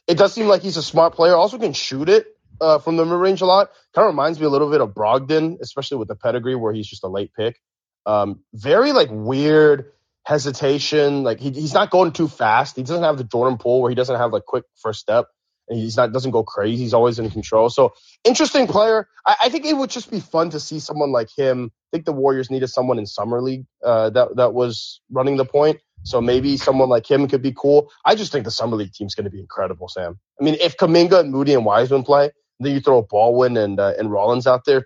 it 0.08 0.18
does 0.18 0.34
seem 0.34 0.48
like 0.48 0.62
he's 0.62 0.78
a 0.78 0.84
smart 0.84 1.14
player. 1.14 1.36
Also 1.36 1.58
can 1.58 1.74
shoot 1.74 2.10
it 2.10 2.28
uh, 2.62 2.80
from 2.80 2.98
the 2.98 3.06
mid 3.06 3.18
range 3.18 3.42
a 3.42 3.46
lot. 3.46 3.72
Kind 3.94 4.06
of 4.06 4.14
reminds 4.14 4.40
me 4.40 4.46
a 4.46 4.50
little 4.50 4.70
bit 4.70 4.82
of 4.82 4.90
Brogdon, 4.90 5.60
especially 5.62 5.98
with 5.98 6.08
the 6.08 6.16
pedigree 6.16 6.56
where 6.56 6.74
he's 6.74 6.88
just 6.88 7.04
a 7.04 7.08
late 7.08 7.32
pick. 7.34 7.60
Um, 8.06 8.42
very 8.54 8.92
like 8.92 9.10
weird 9.12 9.92
hesitation. 10.24 11.24
Like 11.24 11.40
he, 11.40 11.52
he's 11.52 11.74
not 11.74 11.90
going 11.90 12.12
too 12.12 12.28
fast. 12.28 12.76
He 12.76 12.84
doesn't 12.84 13.04
have 13.04 13.18
the 13.18 13.24
Jordan 13.24 13.58
Poole 13.58 13.82
where 13.82 13.90
he 13.90 13.96
doesn't 13.96 14.16
have 14.16 14.32
like 14.32 14.46
quick 14.46 14.66
first 14.76 15.00
step 15.00 15.28
and 15.68 15.80
he's 15.80 15.98
not 15.98 16.12
doesn't 16.12 16.32
go 16.32 16.44
crazy. 16.44 16.84
He's 16.84 16.94
always 16.94 17.20
in 17.20 17.30
control. 17.30 17.70
So 17.70 17.94
interesting 18.24 18.68
player. 18.68 19.08
I, 19.26 19.36
I, 19.44 19.50
think 19.50 19.66
it 19.66 19.76
would 19.76 19.90
just 19.90 20.12
be 20.12 20.20
fun 20.20 20.52
to 20.52 20.60
see 20.60 20.80
someone 20.80 21.12
like 21.12 21.30
him. 21.36 21.72
I 21.74 21.98
think 21.98 22.06
the 22.06 22.14
Warriors 22.14 22.52
needed 22.52 22.68
someone 22.68 23.00
in 23.00 23.06
summer 23.06 23.42
league 23.42 23.66
uh, 23.84 24.10
that 24.12 24.36
that 24.36 24.54
was 24.54 25.02
running 25.12 25.38
the 25.38 25.46
point. 25.46 25.80
So 26.04 26.22
maybe 26.22 26.58
someone 26.58 26.90
like 26.90 27.10
him 27.10 27.28
could 27.28 27.42
be 27.42 27.54
cool. 27.54 27.92
I 28.04 28.14
just 28.16 28.32
think 28.32 28.46
the 28.46 28.52
summer 28.52 28.76
league 28.76 28.94
team's 28.94 29.16
going 29.16 29.26
to 29.26 29.32
be 29.32 29.40
incredible, 29.40 29.88
Sam. 29.88 30.20
I 30.40 30.44
mean, 30.44 30.56
if 30.62 30.78
Kuminga 30.78 31.22
and 31.22 31.32
Moody 31.32 31.56
and 31.56 31.66
Wiseman 31.66 32.04
play, 32.04 32.30
then 32.60 32.74
you 32.74 32.80
throw 32.80 33.02
Baldwin 33.02 33.58
and 33.58 33.80
uh, 33.80 33.94
and 33.98 34.12
Rollins 34.12 34.48
out 34.48 34.66
there. 34.66 34.86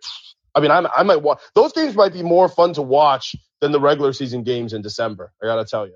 I 0.55 0.61
mean, 0.61 0.71
I, 0.71 0.87
I 0.95 1.03
might 1.03 1.21
watch 1.21 1.41
those 1.55 1.73
games. 1.73 1.95
Might 1.95 2.13
be 2.13 2.23
more 2.23 2.47
fun 2.47 2.73
to 2.73 2.81
watch 2.81 3.35
than 3.61 3.71
the 3.71 3.79
regular 3.79 4.13
season 4.13 4.43
games 4.43 4.73
in 4.73 4.81
December. 4.81 5.31
I 5.43 5.45
gotta 5.45 5.65
tell 5.65 5.85
you. 5.85 5.95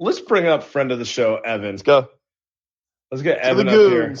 let's 0.00 0.20
bring 0.20 0.46
up 0.46 0.64
friend 0.64 0.90
of 0.90 0.98
the 0.98 1.04
show, 1.04 1.36
Evan. 1.36 1.72
Let's 1.72 1.82
go. 1.82 2.08
Let's 3.12 3.22
get 3.22 3.38
Evan 3.38 3.68
up 3.68 3.74
here. 3.74 4.16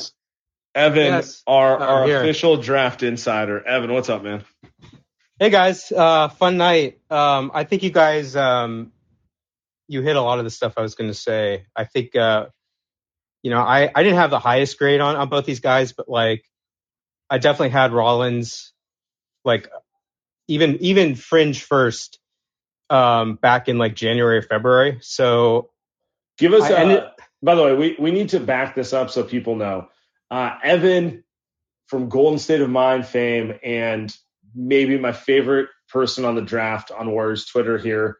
Evan, 0.74 1.06
yes. 1.06 1.42
our, 1.48 1.78
our 1.78 2.04
official 2.04 2.58
draft 2.58 3.02
insider. 3.02 3.66
Evan, 3.66 3.92
what's 3.92 4.08
up, 4.08 4.22
man? 4.22 4.44
Hey 5.40 5.50
guys, 5.50 5.90
uh, 5.90 6.28
fun 6.28 6.58
night. 6.58 7.00
Um, 7.10 7.50
I 7.54 7.64
think 7.64 7.82
you 7.82 7.90
guys, 7.90 8.36
um, 8.36 8.92
you 9.88 10.02
hit 10.02 10.14
a 10.14 10.20
lot 10.20 10.38
of 10.38 10.44
the 10.44 10.50
stuff 10.50 10.74
I 10.76 10.82
was 10.82 10.94
going 10.94 11.10
to 11.10 11.14
say. 11.14 11.64
I 11.74 11.84
think, 11.84 12.14
uh, 12.14 12.46
you 13.42 13.50
know, 13.50 13.58
I, 13.58 13.90
I 13.92 14.02
didn't 14.02 14.18
have 14.18 14.30
the 14.30 14.38
highest 14.38 14.78
grade 14.78 15.00
on, 15.00 15.16
on 15.16 15.28
both 15.28 15.46
these 15.46 15.60
guys, 15.60 15.92
but 15.92 16.08
like, 16.08 16.44
I 17.30 17.38
definitely 17.38 17.70
had 17.70 17.92
Rollins, 17.92 18.72
like, 19.44 19.68
even 20.46 20.78
even 20.80 21.14
fringe 21.14 21.62
first 21.64 22.19
um, 22.90 23.36
back 23.36 23.68
in 23.68 23.78
like 23.78 23.94
January 23.94 24.38
or 24.38 24.42
February. 24.42 24.98
So 25.00 25.70
give 26.38 26.52
us. 26.52 26.64
I, 26.64 26.84
uh, 26.94 27.10
by 27.42 27.54
the 27.54 27.62
way, 27.62 27.74
we 27.74 27.96
we 27.98 28.10
need 28.10 28.30
to 28.30 28.40
back 28.40 28.74
this 28.74 28.92
up 28.92 29.10
so 29.10 29.22
people 29.22 29.56
know. 29.56 29.88
Uh, 30.30 30.56
Evan 30.62 31.24
from 31.86 32.08
Golden 32.08 32.38
State 32.38 32.60
of 32.60 32.70
Mind 32.70 33.06
fame 33.06 33.54
and 33.64 34.14
maybe 34.54 34.98
my 34.98 35.12
favorite 35.12 35.68
person 35.88 36.24
on 36.24 36.34
the 36.34 36.42
draft 36.42 36.90
on 36.90 37.10
Warriors 37.10 37.46
Twitter 37.46 37.78
here. 37.78 38.18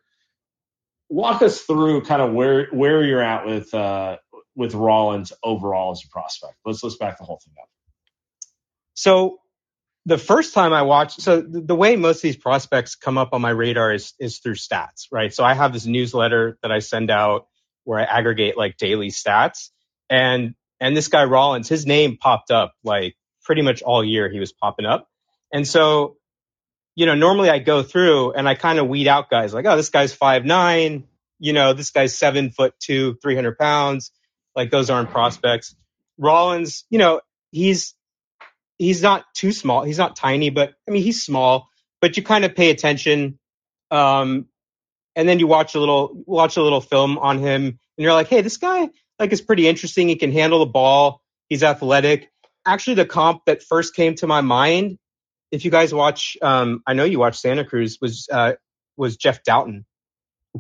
Walk 1.09 1.43
us 1.43 1.61
through 1.63 2.03
kind 2.03 2.23
of 2.23 2.33
where 2.33 2.67
where 2.67 3.05
you're 3.05 3.23
at 3.23 3.47
with 3.47 3.73
uh, 3.75 4.17
with 4.55 4.75
Rollins 4.75 5.33
overall 5.43 5.93
as 5.93 6.03
a 6.05 6.09
prospect. 6.09 6.55
Let's 6.65 6.83
let's 6.83 6.97
back 6.97 7.19
the 7.19 7.25
whole 7.25 7.41
thing 7.45 7.55
up. 7.61 7.69
So 8.95 9.39
the 10.07 10.19
first 10.19 10.55
time 10.55 10.73
I 10.73 10.83
watched, 10.83 11.21
so 11.21 11.41
the, 11.41 11.75
way 11.75 11.97
most 11.97 12.17
of 12.17 12.23
these 12.23 12.37
prospects 12.37 12.95
come 12.95 13.19
up 13.19 13.31
on 13.33 13.43
my 13.43 13.51
radar 13.51 13.93
is 13.93 14.15
is 14.19 14.39
through 14.39 14.55
stats, 14.55 15.07
right? 15.13 15.33
So 15.33 15.45
I 15.45 15.55
have 15.55 15.73
this 15.73 15.87
newsletter 15.87 16.59
that 16.63 16.73
I 16.73 16.79
send 16.79 17.11
out 17.11 17.49
where 17.85 17.99
I 17.99 18.05
aggregate 18.05 18.57
like 18.57 18.79
daily 18.79 19.09
stats, 19.09 19.69
and 20.09 20.55
and 20.81 20.97
this 20.97 21.09
guy 21.09 21.25
Rollins, 21.25 21.69
his 21.69 21.87
name 21.87 22.17
popped 22.17 22.51
up 22.51 22.73
like 22.83 23.15
pretty 23.45 23.63
much 23.63 23.83
all 23.83 24.03
year. 24.03 24.31
He 24.31 24.41
was 24.41 24.53
popping 24.53 24.87
up, 24.87 25.07
and 25.53 25.69
so 25.69 26.17
you 26.95 27.05
know 27.05 27.15
normally 27.15 27.51
I 27.51 27.59
go 27.59 27.83
through 27.83 28.33
and 28.33 28.49
I 28.49 28.55
kind 28.55 28.79
of 28.79 28.89
weed 28.89 29.07
out 29.07 29.29
guys 29.29 29.53
like, 29.53 29.67
oh, 29.67 29.77
this 29.77 29.91
guy's 29.91 30.15
five 30.15 30.47
nine, 30.47 31.05
you 31.39 31.53
know, 31.53 31.75
this 31.75 31.91
guy's 31.91 32.17
seven 32.17 32.51
foot 32.51 32.73
two, 32.81 33.19
three 33.23 33.35
hundred 33.35 33.59
pounds, 33.59 34.13
like 34.57 34.71
those 34.71 34.89
aren't 34.89 35.11
prospects. 35.11 35.77
Rollins, 36.17 36.85
you 36.89 36.99
know, 36.99 37.21
he's 37.51 37.95
he's 38.81 39.03
not 39.03 39.27
too 39.35 39.53
small. 39.53 39.85
He's 39.85 39.99
not 39.99 40.17
tiny, 40.17 40.49
but 40.49 40.73
I 40.89 40.91
mean, 40.91 41.03
he's 41.03 41.23
small, 41.23 41.69
but 42.01 42.17
you 42.17 42.23
kind 42.23 42.47
of 42.47 42.57
pay 42.57 42.71
attention. 42.71 43.39
Um, 43.91 44.47
and 45.15 45.29
then 45.29 45.39
you 45.39 45.47
watch 45.47 45.75
a 45.75 45.81
little, 45.81 46.23
watch 46.27 46.57
a 46.57 46.63
little 46.63 46.81
film 46.81 47.19
on 47.19 47.39
him 47.39 47.67
and 47.67 47.79
you're 47.99 48.15
like, 48.15 48.29
Hey, 48.29 48.41
this 48.41 48.57
guy 48.57 48.89
like 49.19 49.33
is 49.33 49.43
pretty 49.43 49.69
interesting. 49.69 50.09
He 50.09 50.17
can 50.17 50.33
handle 50.33 50.61
the 50.61 50.67
ball. 50.67 51.21
He's 51.49 51.63
athletic. 51.63 52.31
Actually, 52.65 52.95
the 52.95 53.05
comp 53.05 53.45
that 53.45 53.63
first 53.63 53.95
came 53.95 54.15
to 54.17 54.27
my 54.27 54.41
mind, 54.41 54.99
if 55.51 55.65
you 55.67 55.71
guys 55.71 55.93
watch, 55.93 56.39
um, 56.41 56.83
I 56.87 56.95
know 56.95 57.05
you 57.05 57.19
watch 57.19 57.39
Santa 57.39 57.65
Cruz 57.67 57.99
was, 58.01 58.29
uh, 58.33 58.55
was 58.97 59.19
Jeff 59.19 59.43
Dowtin, 59.43 59.85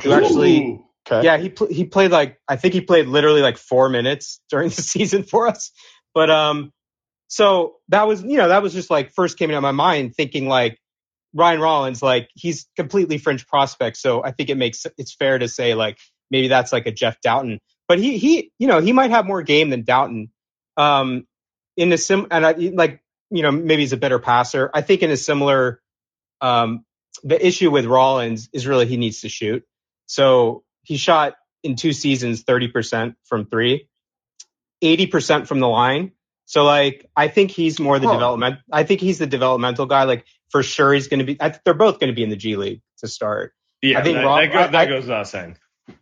who 0.02 0.12
actually, 0.12 0.84
okay. 1.06 1.24
yeah, 1.24 1.38
he, 1.38 1.48
pl- 1.48 1.68
he 1.68 1.84
played 1.84 2.10
like, 2.10 2.38
I 2.46 2.56
think 2.56 2.74
he 2.74 2.82
played 2.82 3.06
literally 3.06 3.40
like 3.40 3.56
four 3.56 3.88
minutes 3.88 4.40
during 4.50 4.68
the 4.68 4.82
season 4.82 5.22
for 5.22 5.46
us. 5.48 5.70
But, 6.12 6.28
um, 6.28 6.72
so 7.30 7.76
that 7.88 8.08
was, 8.08 8.22
you 8.22 8.36
know, 8.36 8.48
that 8.48 8.60
was 8.60 8.72
just 8.72 8.90
like 8.90 9.12
first 9.12 9.38
came 9.38 9.50
into 9.50 9.60
my 9.60 9.70
mind 9.70 10.16
thinking 10.16 10.48
like 10.48 10.80
Ryan 11.32 11.60
Rollins, 11.60 12.02
like 12.02 12.28
he's 12.34 12.66
completely 12.74 13.18
fringe 13.18 13.46
prospect. 13.46 13.98
So 13.98 14.22
I 14.22 14.32
think 14.32 14.50
it 14.50 14.56
makes, 14.56 14.84
it's 14.98 15.14
fair 15.14 15.38
to 15.38 15.46
say 15.46 15.74
like 15.74 15.96
maybe 16.28 16.48
that's 16.48 16.72
like 16.72 16.88
a 16.88 16.90
Jeff 16.90 17.18
Dowtin, 17.24 17.60
but 17.86 18.00
he, 18.00 18.18
he, 18.18 18.50
you 18.58 18.66
know, 18.66 18.80
he 18.80 18.92
might 18.92 19.12
have 19.12 19.26
more 19.26 19.42
game 19.42 19.70
than 19.70 19.84
Dowtin. 19.84 20.30
Um, 20.76 21.24
in 21.76 21.92
a 21.92 21.98
sim, 21.98 22.26
and 22.32 22.44
I 22.44 22.52
like, 22.52 23.00
you 23.30 23.42
know, 23.42 23.52
maybe 23.52 23.82
he's 23.82 23.92
a 23.92 23.96
better 23.96 24.18
passer. 24.18 24.68
I 24.74 24.82
think 24.82 25.02
in 25.02 25.10
a 25.12 25.16
similar, 25.16 25.80
um, 26.40 26.84
the 27.22 27.46
issue 27.46 27.70
with 27.70 27.86
Rollins 27.86 28.48
is 28.52 28.66
really 28.66 28.86
he 28.86 28.96
needs 28.96 29.20
to 29.20 29.28
shoot. 29.28 29.64
So 30.06 30.64
he 30.82 30.96
shot 30.96 31.36
in 31.62 31.76
two 31.76 31.92
seasons 31.92 32.42
30% 32.42 33.14
from 33.24 33.46
three, 33.46 33.88
80% 34.82 35.46
from 35.46 35.60
the 35.60 35.68
line. 35.68 36.10
So 36.50 36.64
like, 36.64 37.06
I 37.14 37.28
think 37.28 37.52
he's 37.52 37.78
more 37.78 38.00
the 38.00 38.08
huh. 38.08 38.14
development. 38.14 38.58
I 38.72 38.82
think 38.82 39.00
he's 39.00 39.18
the 39.18 39.26
developmental 39.28 39.86
guy. 39.86 40.02
Like 40.02 40.26
for 40.48 40.64
sure, 40.64 40.92
he's 40.92 41.06
going 41.06 41.20
to 41.20 41.24
be. 41.24 41.40
I, 41.40 41.56
they're 41.64 41.74
both 41.74 42.00
going 42.00 42.10
to 42.10 42.12
be 42.12 42.24
in 42.24 42.28
the 42.28 42.34
G 42.34 42.56
League 42.56 42.82
to 42.98 43.06
start. 43.06 43.52
Yeah, 43.80 44.00
I 44.00 44.02
think 44.02 44.16
that, 44.16 44.24
Roll, 44.24 44.34
that, 44.34 44.52
go, 44.52 44.58
that 44.58 44.74
I, 44.74 44.86
goes 44.86 45.04
without 45.04 45.28
saying. 45.28 45.58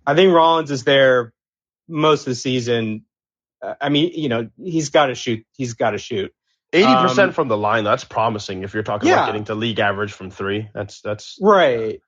I 0.07 0.15
think 0.15 0.33
Rollins 0.33 0.71
is 0.71 0.85
there 0.85 1.35
most 1.87 2.21
of 2.21 2.31
the 2.31 2.35
season. 2.35 3.05
Uh, 3.63 3.75
I 3.79 3.91
mean, 3.91 4.13
you 4.15 4.31
know, 4.31 4.49
he's 4.57 4.89
got 4.89 5.09
to 5.09 5.15
shoot. 5.15 5.45
He's 5.53 5.75
got 5.75 5.91
to 5.91 5.99
shoot. 5.99 6.33
Eighty 6.73 6.95
percent 6.95 7.29
um, 7.29 7.35
from 7.35 7.49
the 7.49 7.57
line. 7.59 7.85
That's 7.85 8.05
promising. 8.05 8.63
If 8.63 8.73
you're 8.73 8.83
talking 8.83 9.11
yeah. 9.11 9.17
about 9.17 9.27
getting 9.27 9.45
to 9.45 9.55
league 9.55 9.81
average 9.81 10.15
from 10.15 10.31
three, 10.31 10.71
that's 10.73 11.03
that's 11.03 11.37
right. 11.43 12.01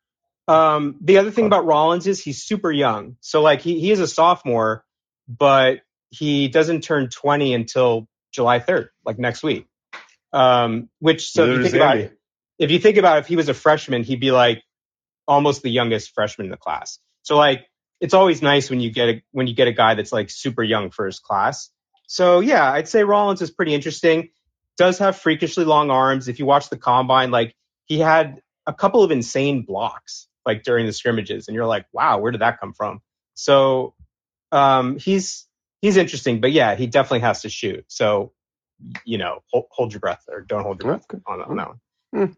Um, 0.49 0.97
the 1.03 1.19
other 1.19 1.31
thing 1.31 1.45
about 1.45 1.67
Rollins 1.67 2.07
is 2.07 2.25
he's 2.25 2.43
super 2.43 2.73
young. 2.73 3.17
So 3.21 3.43
like 3.43 3.61
he 3.61 3.81
he 3.81 3.91
is 3.91 4.01
a 4.01 4.09
sophomore, 4.09 4.83
but 5.29 5.81
he 6.09 6.49
doesn't 6.49 6.81
turn 6.81 7.11
20 7.11 7.55
until 7.55 8.09
July 8.33 8.61
3rd, 8.61 8.89
like 9.05 9.19
next 9.19 9.43
week. 9.43 9.67
Um, 10.33 10.89
which 11.01 11.31
so 11.31 11.45
if 11.45 11.57
you 11.57 11.63
think 11.63 11.75
about 11.75 11.97
it, 11.99 12.19
if 12.59 12.71
you 12.71 12.79
think 12.79 12.97
about 12.97 13.17
it, 13.17 13.21
if 13.21 13.27
he 13.27 13.37
was 13.37 13.49
a 13.49 13.55
freshman, 13.55 14.05
he'd 14.05 14.21
be 14.21 14.31
like 14.31 14.63
almost 15.27 15.63
the 15.63 15.71
youngest 15.71 16.13
freshman 16.15 16.47
in 16.47 16.51
the 16.51 16.57
class. 16.57 16.99
So 17.23 17.37
like 17.37 17.67
it's 18.01 18.15
always 18.15 18.43
nice 18.43 18.71
when 18.71 18.81
you 18.81 18.91
get 18.91 19.09
a 19.09 19.23
when 19.33 19.47
you 19.47 19.55
get 19.55 19.69
a 19.69 19.73
guy 19.73 19.95
that's 19.95 20.13
like 20.13 20.31
super 20.31 20.63
young 20.63 20.91
for 20.91 21.07
his 21.07 21.19
class. 21.19 21.71
So 22.07 22.41
yeah, 22.41 22.71
I'd 22.71 22.89
say 22.89 23.05
Rollins 23.05 23.43
is 23.43 23.51
pretty 23.51 23.75
interesting. 23.75 24.31
Does 24.77 24.99
have 24.99 25.17
freakishly 25.17 25.65
long 25.65 25.91
arms. 25.91 26.29
If 26.29 26.39
you 26.39 26.47
watch 26.47 26.71
the 26.71 26.79
combine, 26.79 27.31
like 27.31 27.55
he 27.87 27.99
had 27.99 28.41
a 28.67 28.73
couple 28.73 29.03
of 29.03 29.11
insane 29.11 29.63
blocks 29.63 30.29
like 30.47 30.63
during 30.63 30.87
the 30.87 30.93
scrimmages, 30.93 31.49
and 31.49 31.55
you're 31.55 31.67
like, 31.67 31.87
wow, 31.93 32.19
where 32.19 32.33
did 32.33 32.41
that 32.41 32.61
come 32.61 32.73
from? 32.73 33.01
So 33.35 33.95
um, 34.53 34.99
he's 34.99 35.47
he's 35.83 35.97
interesting, 35.97 36.41
but 36.41 36.53
yeah, 36.53 36.75
he 36.75 36.87
definitely 36.87 37.21
has 37.21 37.43
to 37.43 37.49
shoot. 37.49 37.85
So 37.89 38.33
you 39.05 39.19
know, 39.19 39.43
hold, 39.51 39.67
hold 39.71 39.93
your 39.93 40.01
breath 40.01 40.25
or 40.29 40.41
don't 40.41 40.63
hold 40.63 40.83
your 40.83 40.93
breath 40.93 41.07
on, 41.27 41.43
on 41.43 41.57
that 41.57 41.69
one. 41.69 41.81
Hmm. 42.15 42.33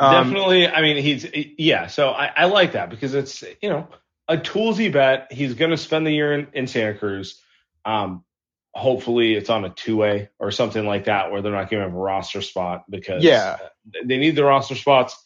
Um, 0.00 0.30
Definitely. 0.30 0.68
I 0.68 0.82
mean, 0.82 0.96
he's 0.96 1.26
yeah. 1.58 1.88
So 1.88 2.10
I, 2.10 2.30
I, 2.36 2.44
like 2.44 2.72
that 2.72 2.88
because 2.88 3.14
it's 3.14 3.42
you 3.60 3.68
know 3.68 3.88
a 4.28 4.36
toolsy 4.36 4.92
bet. 4.92 5.32
He's 5.32 5.54
going 5.54 5.72
to 5.72 5.76
spend 5.76 6.06
the 6.06 6.12
year 6.12 6.32
in, 6.32 6.48
in 6.52 6.66
Santa 6.68 6.94
Cruz. 6.94 7.40
Um, 7.84 8.24
hopefully, 8.72 9.34
it's 9.34 9.50
on 9.50 9.64
a 9.64 9.70
two 9.70 9.96
way 9.96 10.28
or 10.38 10.52
something 10.52 10.86
like 10.86 11.06
that 11.06 11.32
where 11.32 11.42
they're 11.42 11.52
not 11.52 11.68
giving 11.68 11.84
him 11.84 11.94
a 11.94 11.98
roster 11.98 12.42
spot 12.42 12.84
because 12.88 13.24
yeah, 13.24 13.56
they 14.04 14.18
need 14.18 14.36
the 14.36 14.44
roster 14.44 14.76
spots. 14.76 15.20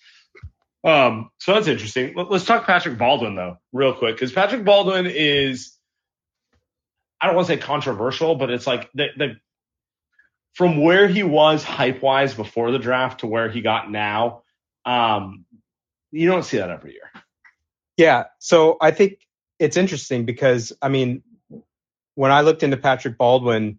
Um, 0.85 1.31
so 1.38 1.53
that's 1.55 1.68
interesting. 1.68 2.14
Let's 2.16 2.46
talk 2.46 2.64
Patrick 2.64 2.96
Baldwin 2.96 3.35
though, 3.35 3.59
real 3.72 3.92
quick, 3.92 4.16
because 4.16 4.33
Patrick 4.33 4.64
Baldwin 4.64 5.07
is 5.07 5.77
I 7.22 7.26
don't 7.26 7.37
want 7.37 7.46
to 7.46 7.54
say 7.54 7.61
controversial, 7.61 8.35
but 8.35 8.50
it's 8.50 8.66
like 8.66 8.90
the, 8.94 9.06
the 9.16 9.37
from 10.54 10.82
where 10.82 11.06
he 11.06 11.22
was 11.22 11.62
hype 11.62 12.02
wise 12.02 12.35
before 12.35 12.72
the 12.72 12.78
draft 12.78 13.20
to 13.20 13.26
where 13.26 13.48
he 13.48 13.62
got 13.62 13.90
now 13.90 14.42
um, 14.85 15.44
you 16.11 16.28
don't 16.28 16.44
see 16.44 16.58
that 16.58 16.70
every 16.70 16.92
year. 16.92 17.11
Yeah. 17.96 18.24
So 18.38 18.76
I 18.80 18.90
think 18.90 19.18
it's 19.58 19.76
interesting 19.76 20.24
because, 20.24 20.72
I 20.82 20.88
mean, 20.88 21.22
when 22.14 22.30
I 22.30 22.42
looked 22.42 22.62
into 22.62 22.76
Patrick 22.76 23.16
Baldwin, 23.16 23.78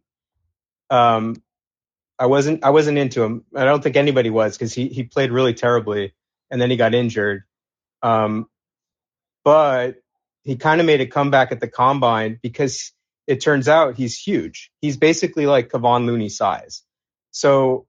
um, 0.90 1.42
I 2.18 2.28
wasn't 2.28 2.64
I 2.64 2.70
wasn't 2.70 2.98
into 2.98 3.24
him. 3.24 3.44
I 3.56 3.66
don't 3.66 3.84
think 3.84 3.96
anybody 3.96 4.30
was 4.30 4.56
because 4.56 4.74
he 4.74 4.88
he 4.88 5.04
played 5.04 5.32
really 5.32 5.54
terribly 5.54 6.14
and 6.50 6.62
then 6.62 6.70
he 6.70 6.78
got 6.78 6.94
injured. 6.94 7.44
Um, 8.02 8.48
but 9.44 9.96
he 10.44 10.56
kind 10.56 10.80
of 10.80 10.88
made 10.88 11.02
a 11.02 11.08
comeback 11.08 11.52
at 11.52 11.60
the 11.60 11.68
combine 11.68 12.40
because 12.42 12.94
it 13.28 13.42
turns 13.42 13.68
out 13.68 13.96
he's 13.96 14.18
huge. 14.18 14.72
He's 14.82 14.98
basically 14.98 15.46
like 15.46 15.70
Kevon 15.70 16.06
Looney 16.06 16.30
size. 16.30 16.84
So 17.32 17.88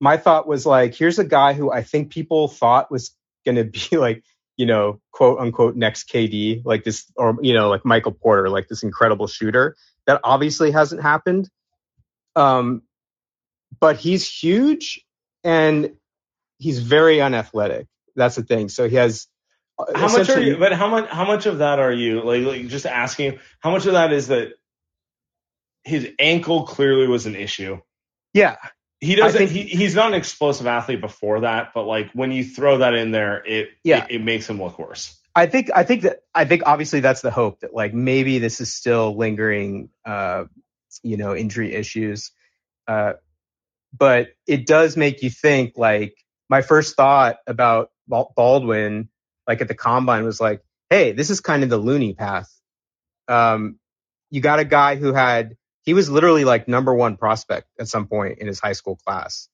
my 0.00 0.16
thought 0.16 0.46
was 0.46 0.66
like, 0.66 0.94
here's 0.94 1.18
a 1.18 1.24
guy 1.24 1.52
who 1.52 1.72
I 1.72 1.82
think 1.82 2.10
people 2.10 2.48
thought 2.48 2.90
was 2.90 3.16
going 3.44 3.56
to 3.56 3.64
be 3.64 3.96
like, 3.96 4.24
you 4.56 4.66
know, 4.66 5.00
quote 5.12 5.38
unquote 5.40 5.76
next 5.76 6.08
KD, 6.08 6.64
like 6.64 6.84
this, 6.84 7.10
or, 7.16 7.36
you 7.40 7.54
know, 7.54 7.68
like 7.68 7.84
Michael 7.84 8.12
Porter, 8.12 8.48
like 8.48 8.68
this 8.68 8.82
incredible 8.82 9.26
shooter. 9.26 9.76
That 10.06 10.20
obviously 10.22 10.70
hasn't 10.70 11.02
happened. 11.02 11.48
Um, 12.36 12.82
but 13.80 13.96
he's 13.96 14.28
huge 14.28 15.04
and 15.42 15.92
he's 16.58 16.80
very 16.80 17.20
unathletic. 17.20 17.86
That's 18.16 18.36
the 18.36 18.42
thing. 18.42 18.68
So 18.68 18.88
he 18.88 18.96
has. 18.96 19.26
How 19.94 20.08
much 20.08 20.30
are 20.30 20.40
you? 20.40 20.56
But 20.56 20.72
how 20.72 20.88
much? 20.88 21.08
How 21.08 21.24
much 21.24 21.46
of 21.46 21.58
that 21.58 21.80
are 21.80 21.92
you 21.92 22.22
like, 22.22 22.44
like? 22.44 22.68
Just 22.68 22.86
asking. 22.86 23.40
How 23.58 23.70
much 23.72 23.86
of 23.86 23.94
that 23.94 24.12
is 24.12 24.28
that 24.28 24.52
his 25.84 26.08
ankle 26.18 26.64
clearly 26.64 27.06
was 27.06 27.26
an 27.26 27.36
issue? 27.36 27.80
Yeah, 28.32 28.56
he 29.00 29.14
doesn't. 29.14 29.48
Think, 29.48 29.50
he, 29.50 29.62
he's 29.64 29.94
not 29.94 30.08
an 30.08 30.14
explosive 30.14 30.66
athlete 30.66 31.00
before 31.00 31.40
that, 31.40 31.72
but 31.74 31.84
like 31.84 32.10
when 32.12 32.32
you 32.32 32.44
throw 32.44 32.78
that 32.78 32.94
in 32.94 33.10
there, 33.10 33.44
it 33.44 33.68
yeah, 33.84 34.04
it, 34.04 34.16
it, 34.16 34.22
makes 34.22 34.48
him 34.48 34.60
look 34.60 34.78
worse. 34.78 35.18
I 35.34 35.46
think. 35.46 35.70
I 35.74 35.84
think 35.84 36.02
that. 36.02 36.20
I 36.34 36.44
think 36.44 36.62
obviously 36.66 37.00
that's 37.00 37.20
the 37.20 37.30
hope 37.30 37.60
that 37.60 37.74
like 37.74 37.92
maybe 37.92 38.38
this 38.38 38.60
is 38.60 38.72
still 38.72 39.16
lingering, 39.16 39.90
uh, 40.04 40.44
you 41.02 41.16
know, 41.16 41.36
injury 41.36 41.74
issues. 41.74 42.30
Uh, 42.88 43.14
but 43.96 44.28
it 44.46 44.66
does 44.66 44.96
make 44.96 45.22
you 45.22 45.30
think. 45.30 45.74
Like 45.76 46.16
my 46.48 46.62
first 46.62 46.96
thought 46.96 47.36
about 47.46 47.90
Baldwin, 48.08 49.08
like 49.46 49.60
at 49.60 49.68
the 49.68 49.74
combine, 49.74 50.24
was 50.24 50.40
like, 50.40 50.62
hey, 50.88 51.12
this 51.12 51.30
is 51.30 51.40
kind 51.40 51.62
of 51.62 51.70
the 51.70 51.78
Looney 51.78 52.14
path. 52.14 52.50
Um, 53.28 53.78
you 54.30 54.40
got 54.40 54.58
a 54.58 54.64
guy 54.64 54.96
who 54.96 55.12
had 55.12 55.56
he 55.84 55.94
was 55.94 56.10
literally 56.10 56.44
like 56.44 56.66
number 56.66 56.94
one 56.94 57.16
prospect 57.16 57.68
at 57.78 57.88
some 57.88 58.06
point 58.06 58.38
in 58.38 58.46
his 58.46 58.58
high 58.58 58.72
school 58.72 58.96
class. 58.96 59.48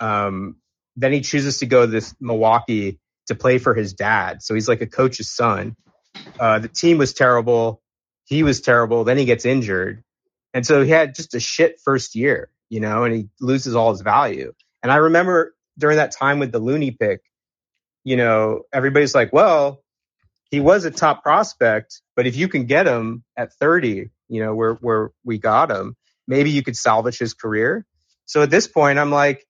Um, 0.00 0.56
then 0.96 1.12
he 1.12 1.20
chooses 1.20 1.58
to 1.58 1.66
go 1.66 1.82
to 1.82 1.86
this 1.86 2.14
Milwaukee 2.20 2.98
to 3.26 3.34
play 3.34 3.58
for 3.58 3.74
his 3.74 3.92
dad. 3.92 4.42
So 4.42 4.54
he's 4.54 4.68
like 4.68 4.80
a 4.80 4.86
coach's 4.86 5.28
son. 5.28 5.76
Uh, 6.40 6.58
the 6.58 6.68
team 6.68 6.96
was 6.98 7.12
terrible. 7.12 7.82
He 8.24 8.42
was 8.42 8.60
terrible. 8.60 9.04
Then 9.04 9.18
he 9.18 9.26
gets 9.26 9.44
injured. 9.44 10.02
And 10.54 10.66
so 10.66 10.82
he 10.82 10.90
had 10.90 11.14
just 11.14 11.34
a 11.34 11.40
shit 11.40 11.80
first 11.84 12.14
year, 12.14 12.50
you 12.70 12.80
know, 12.80 13.04
and 13.04 13.14
he 13.14 13.28
loses 13.40 13.74
all 13.74 13.90
his 13.90 14.00
value. 14.00 14.52
And 14.82 14.90
I 14.90 14.96
remember 14.96 15.54
during 15.78 15.98
that 15.98 16.12
time 16.12 16.38
with 16.38 16.52
the 16.52 16.58
Looney 16.58 16.92
pick, 16.92 17.20
you 18.04 18.16
know, 18.16 18.62
everybody's 18.72 19.14
like, 19.14 19.32
well, 19.32 19.82
he 20.50 20.60
was 20.60 20.84
a 20.84 20.90
top 20.90 21.22
prospect, 21.22 22.02
but 22.14 22.26
if 22.26 22.36
you 22.36 22.48
can 22.48 22.66
get 22.66 22.86
him 22.86 23.24
at 23.36 23.52
30 23.54 24.10
you 24.28 24.42
know, 24.42 24.54
where 24.54 24.74
where 24.74 25.10
we 25.24 25.38
got 25.38 25.70
him, 25.70 25.96
maybe 26.26 26.50
you 26.50 26.62
could 26.62 26.76
salvage 26.76 27.18
his 27.18 27.34
career. 27.34 27.86
So 28.24 28.42
at 28.42 28.50
this 28.50 28.66
point, 28.66 28.98
I'm 28.98 29.10
like, 29.10 29.46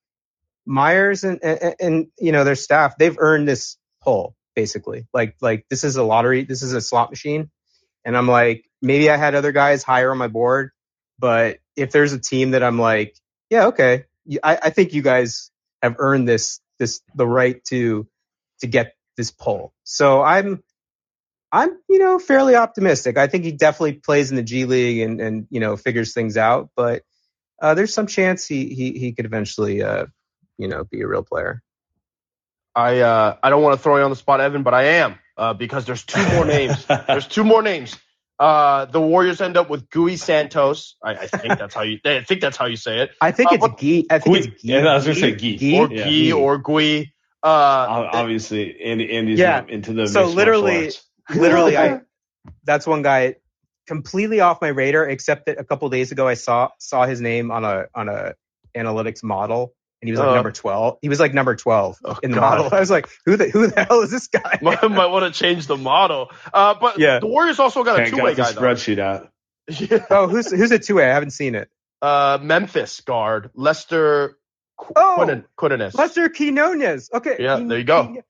Myers 0.67 1.25
and, 1.25 1.43
and, 1.43 1.75
and 1.81 2.07
you 2.19 2.33
know 2.33 2.45
their 2.45 2.57
staff, 2.57 2.99
they've 2.99 3.17
earned 3.19 3.49
this 3.49 3.77
pull 4.03 4.35
basically. 4.55 5.07
Like 5.15 5.37
like 5.41 5.67
this 5.71 5.85
is 5.85 5.97
a 5.97 6.03
lottery, 6.03 6.45
this 6.45 6.63
is 6.63 6.73
a 6.73 6.81
slot 6.81 7.11
machine, 7.11 7.51
and 8.05 8.17
I'm 8.17 8.29
like, 8.29 8.65
maybe 8.83 9.11
I 9.11 9.17
had 9.17 9.35
other 9.35 9.53
guys 9.53 9.83
higher 9.83 10.11
on 10.11 10.19
my 10.19 10.29
board, 10.29 10.71
but 11.19 11.59
if 11.77 11.93
there's 11.93 12.13
a 12.13 12.19
team 12.19 12.53
that 12.53 12.63
I'm 12.63 12.79
like, 12.79 13.17
yeah, 13.51 13.67
okay, 13.67 14.05
I, 14.43 14.59
I 14.65 14.71
think 14.71 14.93
you 14.93 15.03
guys 15.03 15.51
have 15.83 15.97
earned 15.99 16.29
this 16.29 16.61
this 16.79 17.01
the 17.15 17.27
right 17.27 17.65
to 17.67 18.07
to 18.61 18.67
get 18.67 18.95
this 19.17 19.31
pull. 19.31 19.73
So 19.85 20.21
I'm 20.21 20.63
I'm, 21.57 21.71
you 21.89 21.99
know, 21.99 22.19
fairly 22.19 22.55
optimistic. 22.55 23.17
I 23.17 23.29
think 23.29 23.45
he 23.45 23.53
definitely 23.53 23.95
plays 23.95 24.29
in 24.31 24.37
the 24.37 24.43
G 24.43 24.67
League 24.67 25.01
and, 25.01 25.21
and 25.23 25.47
you 25.51 25.59
know, 25.59 25.77
figures 25.79 26.13
things 26.13 26.37
out. 26.37 26.69
But 26.77 27.03
uh, 27.63 27.73
there's 27.73 27.95
some 27.95 28.07
chance 28.07 28.47
he 28.47 28.75
he, 28.75 28.93
he 28.99 29.13
could 29.13 29.25
eventually, 29.25 29.83
uh, 29.83 30.07
you 30.59 30.69
know, 30.69 30.85
be 30.85 31.01
a 31.01 31.09
real 31.09 31.23
player. 31.23 31.63
I 32.75 33.01
uh, 33.01 33.37
I 33.43 33.49
don't 33.49 33.63
want 33.63 33.75
to 33.79 33.83
throw 33.83 33.97
you 33.97 34.03
on 34.03 34.11
the 34.11 34.17
spot, 34.17 34.43
Evan, 34.43 34.65
but 34.65 34.75
I 34.75 34.83
am 35.01 35.19
uh, 35.39 35.55
because 35.55 35.87
there's 35.87 36.05
two 36.05 36.23
more 36.35 36.45
names. 36.45 36.85
there's 37.07 37.27
two 37.27 37.43
more 37.43 37.63
names. 37.63 37.97
Uh, 38.39 38.85
the 38.85 39.01
Warriors 39.01 39.41
end 39.41 39.57
up 39.57 39.71
with 39.71 39.89
Gui 39.89 40.19
Santos. 40.19 40.97
I, 41.03 41.13
I, 41.13 41.27
think 41.27 41.59
that's 41.59 41.75
how 41.75 41.83
you. 41.83 42.01
I 42.05 42.21
think 42.21 42.43
that's 42.43 42.59
how 42.59 42.67
you 42.67 42.77
say 42.77 43.01
it. 43.01 43.13
I 43.19 43.33
think 43.33 43.51
uh, 43.51 43.55
it's 43.55 43.81
Gui. 43.81 44.07
I 44.11 44.19
think 44.19 44.37
Gui. 44.37 44.39
it's 44.41 44.63
Gui. 44.63 44.75
Yeah, 44.75 44.89
I 44.89 44.95
was 44.95 45.05
gonna 45.05 45.15
say 45.15 45.35
Gui. 45.35 45.79
Or 45.79 45.91
yeah. 45.91 46.05
Gui 46.05 46.33
or 46.33 46.59
Gui. 46.59 47.15
Uh, 47.43 48.11
obviously, 48.13 48.79
Andy, 48.83 49.11
Andy's 49.11 49.39
yeah. 49.39 49.65
into 49.67 49.95
the 49.95 50.07
so 50.07 50.27
literally 50.27 50.91
literally, 51.35 51.77
I 51.77 52.01
that's 52.65 52.87
one 52.87 53.03
guy 53.03 53.37
completely 53.87 54.41
off 54.41 54.61
my 54.61 54.69
radar. 54.69 55.09
Except 55.09 55.47
that 55.47 55.59
a 55.59 55.65
couple 55.65 55.89
days 55.89 56.13
ago, 56.13 56.27
I 56.27 56.35
saw 56.35 56.71
saw 56.79 57.07
his 57.07 57.21
name 57.21 57.51
on 57.51 57.65
a 57.65 57.87
on 57.95 58.09
a 58.09 58.35
analytics 58.77 59.23
model, 59.23 59.75
and 60.01 60.09
he 60.09 60.13
was 60.13 60.21
like 60.21 60.29
uh, 60.29 60.35
number 60.35 60.53
twelve. 60.53 60.99
He 61.03 61.09
was 61.09 61.21
like 61.21 61.35
number 61.35 61.57
twelve 61.57 61.99
oh, 62.05 62.19
in 62.23 62.31
the 62.31 62.37
God. 62.37 62.59
model. 62.59 62.71
I 62.77 62.81
was 62.81 62.91
like, 62.91 63.09
who 63.25 63.37
the 63.37 63.49
who 63.49 63.67
the 63.69 63.85
hell 63.85 64.03
is 64.03 64.11
this 64.11 64.29
guy? 64.29 64.59
might, 64.63 64.83
might 64.83 65.07
want 65.07 65.33
to 65.33 65.39
change 65.39 65.67
the 65.67 65.77
model. 65.77 66.31
Uh, 66.53 66.75
but 66.81 66.99
yeah. 66.99 67.19
the 67.19 67.27
Warriors 67.27 67.59
also 67.59 67.85
got 67.85 68.01
a 68.01 68.11
two 68.11 68.23
way 68.23 68.35
guy. 68.35 68.53
Spreadsheet 68.53 68.99
out. 68.99 69.31
Yeah. 69.69 70.05
Oh, 70.11 70.29
who's 70.29 70.51
who's 70.51 70.71
a 70.71 70.79
two 70.79 70.97
way? 70.97 71.05
I 71.11 71.15
haven't 71.15 71.33
seen 71.33 71.55
it. 71.55 71.69
Uh, 72.01 72.39
Memphis 72.41 73.01
guard 73.01 73.51
Lester. 73.55 74.39
Qu- 74.79 74.93
oh, 74.95 75.43
Quinones. 75.57 75.95
Lester 75.95 76.29
Quinones. 76.29 77.11
Okay. 77.13 77.37
Yeah, 77.39 77.57
there 77.57 77.79
you 77.79 77.85
go. 77.85 78.13
He, 78.13 78.21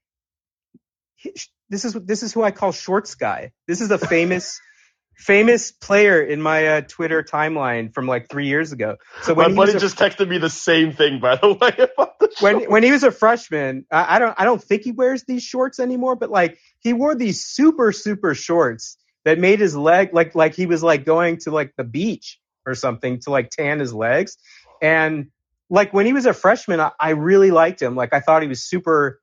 this 1.69 1.85
is 1.85 1.95
this 1.95 2.23
is 2.23 2.33
who 2.33 2.43
I 2.43 2.51
call 2.51 2.73
Shorts 2.73 3.15
Guy. 3.15 3.53
This 3.67 3.81
is 3.81 3.91
a 3.91 3.99
famous 3.99 4.61
famous 5.17 5.73
player 5.73 6.23
in 6.23 6.43
my 6.43 6.67
uh, 6.67 6.81
Twitter 6.83 7.23
timeline 7.23 7.93
from 7.93 8.07
like 8.07 8.29
three 8.29 8.47
years 8.47 8.73
ago. 8.73 8.97
So 9.23 9.35
when 9.35 9.55
my 9.55 9.65
buddy 9.65 9.77
a, 9.77 9.81
just 9.81 9.97
texted 9.97 10.29
me 10.29 10.39
the 10.39 10.51
same 10.51 10.93
thing, 10.93 11.21
by 11.21 11.37
the 11.37 11.53
way. 11.61 11.89
The 12.21 12.37
when 12.41 12.71
when 12.71 12.83
he 12.83 12.91
was 12.93 13.03
a 13.03 13.11
freshman, 13.11 13.87
I, 13.91 14.17
I 14.17 14.19
don't 14.19 14.35
I 14.39 14.45
don't 14.45 14.63
think 14.63 14.83
he 14.83 14.93
wears 14.93 15.25
these 15.25 15.43
shorts 15.43 15.81
anymore, 15.81 16.17
but 16.17 16.31
like 16.31 16.59
he 16.81 16.93
wore 16.93 17.15
these 17.15 17.45
super 17.45 17.93
super 17.93 18.35
shorts 18.35 18.99
that 19.25 19.39
made 19.39 19.59
his 19.59 19.77
leg 19.77 20.11
like 20.13 20.35
like 20.35 20.55
he 20.55 20.67
was 20.67 20.83
like 20.83 21.05
going 21.05 21.39
to 21.39 21.51
like 21.51 21.73
the 21.77 21.85
beach 21.85 22.39
or 22.67 22.75
something 22.75 23.21
to 23.21 23.31
like 23.31 23.51
tan 23.51 23.81
his 23.81 23.95
legs. 23.95 24.37
And 24.83 25.29
like 25.71 25.93
when 25.93 26.07
he 26.07 26.13
was 26.13 26.27
a 26.27 26.35
freshman, 26.35 26.81
I, 26.81 26.93
I 27.01 27.11
really 27.11 27.51
liked 27.51 27.81
him. 27.81 27.97
Like 27.97 28.13
I 28.13 28.21
thought 28.21 28.43
he 28.43 28.49
was 28.49 28.63
super 28.63 29.21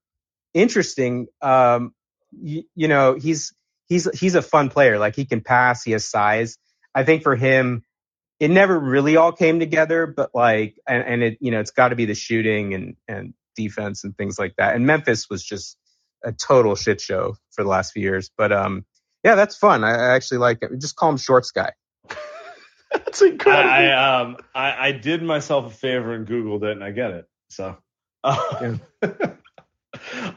interesting. 0.53 1.27
Um, 1.41 1.93
you, 2.31 2.63
you 2.75 2.87
know, 2.87 3.15
he's 3.15 3.53
he's 3.87 4.09
he's 4.17 4.35
a 4.35 4.41
fun 4.41 4.69
player. 4.69 4.97
Like 4.99 5.15
he 5.15 5.25
can 5.25 5.41
pass, 5.41 5.83
he 5.83 5.91
has 5.91 6.05
size. 6.05 6.57
I 6.95 7.03
think 7.03 7.23
for 7.23 7.35
him, 7.35 7.83
it 8.39 8.49
never 8.49 8.77
really 8.77 9.17
all 9.17 9.31
came 9.31 9.59
together, 9.59 10.05
but 10.05 10.31
like, 10.33 10.75
and, 10.87 11.03
and 11.03 11.23
it, 11.23 11.37
you 11.41 11.51
know, 11.51 11.59
it's 11.59 11.71
got 11.71 11.89
to 11.89 11.95
be 11.95 12.05
the 12.05 12.15
shooting 12.15 12.73
and 12.73 12.95
and 13.07 13.33
defense 13.55 14.03
and 14.03 14.17
things 14.17 14.39
like 14.39 14.55
that. 14.57 14.75
And 14.75 14.85
Memphis 14.85 15.29
was 15.29 15.43
just 15.43 15.77
a 16.23 16.31
total 16.31 16.75
shit 16.75 17.01
show 17.01 17.35
for 17.51 17.63
the 17.63 17.69
last 17.69 17.91
few 17.93 18.01
years. 18.01 18.29
But 18.37 18.51
um, 18.51 18.85
yeah, 19.23 19.35
that's 19.35 19.55
fun. 19.55 19.83
I, 19.83 19.91
I 19.91 20.15
actually 20.15 20.39
like 20.39 20.59
it. 20.61 20.71
Just 20.79 20.95
call 20.95 21.09
him 21.09 21.17
Shorts 21.17 21.51
Guy. 21.51 21.71
That's 22.91 23.21
incredible. 23.23 23.71
I, 23.71 23.85
I 23.85 24.19
um 24.19 24.37
I, 24.53 24.87
I 24.87 24.91
did 24.91 25.23
myself 25.23 25.73
a 25.73 25.75
favor 25.75 26.13
and 26.13 26.27
Googled 26.27 26.63
it 26.63 26.73
and 26.73 26.83
I 26.83 26.91
get 26.91 27.11
it. 27.11 27.25
So 27.49 27.77
uh, 28.23 28.75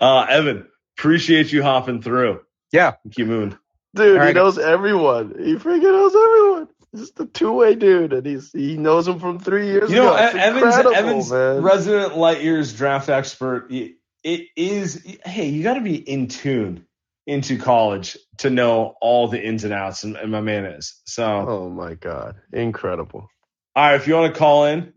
uh 0.01 0.27
Evan, 0.29 0.67
appreciate 0.99 1.53
you 1.53 1.63
hopping 1.63 2.03
through. 2.03 2.41
Yeah. 2.73 2.95
Keep 3.13 3.27
moving. 3.29 3.59
Dude, 3.95 4.13
All 4.13 4.19
right. 4.19 4.29
he 4.29 4.35
knows 4.35 4.59
everyone. 4.59 5.35
He 5.39 5.55
freaking 5.55 5.83
knows 5.83 6.15
everyone. 6.15 6.69
He's 6.93 7.01
just 7.03 7.21
a 7.21 7.27
two 7.27 7.53
way 7.53 7.75
dude, 7.75 8.13
and 8.13 8.27
he's 8.27 8.53
he 8.53 8.77
knows 8.77 9.07
him 9.09 9.19
from 9.21 9.39
three 9.39 9.67
years 9.69 9.91
You 9.91 9.97
know, 9.97 10.15
ago. 10.15 10.25
It's 10.27 10.35
Evan's 10.35 10.65
incredible, 10.65 10.95
Evan's 10.95 11.31
man. 11.31 11.63
resident 11.63 12.13
Lightyear's 12.15 12.75
draft 12.75 13.09
expert. 13.09 13.71
It 13.71 14.49
is 14.57 15.03
hey, 15.25 15.49
you 15.49 15.63
got 15.63 15.75
to 15.75 15.81
be 15.81 15.97
in 15.97 16.29
tune 16.29 16.85
into 17.27 17.59
college 17.59 18.17
to 18.39 18.51
know 18.51 18.95
all 19.01 19.29
the 19.29 19.41
ins 19.43 19.65
and 19.65 19.73
outs, 19.73 20.05
and, 20.05 20.17
and 20.17 20.31
my 20.33 20.41
man 20.41 20.65
is. 20.65 21.01
So, 21.07 21.25
oh 21.25 21.71
my 21.71 21.95
god, 21.95 22.37
incredible. 22.53 23.29
all 23.75 23.85
right, 23.85 23.95
if 23.97 24.07
you 24.09 24.15
want 24.15 24.33
to 24.35 24.39
call 24.39 24.67
in, 24.67 24.93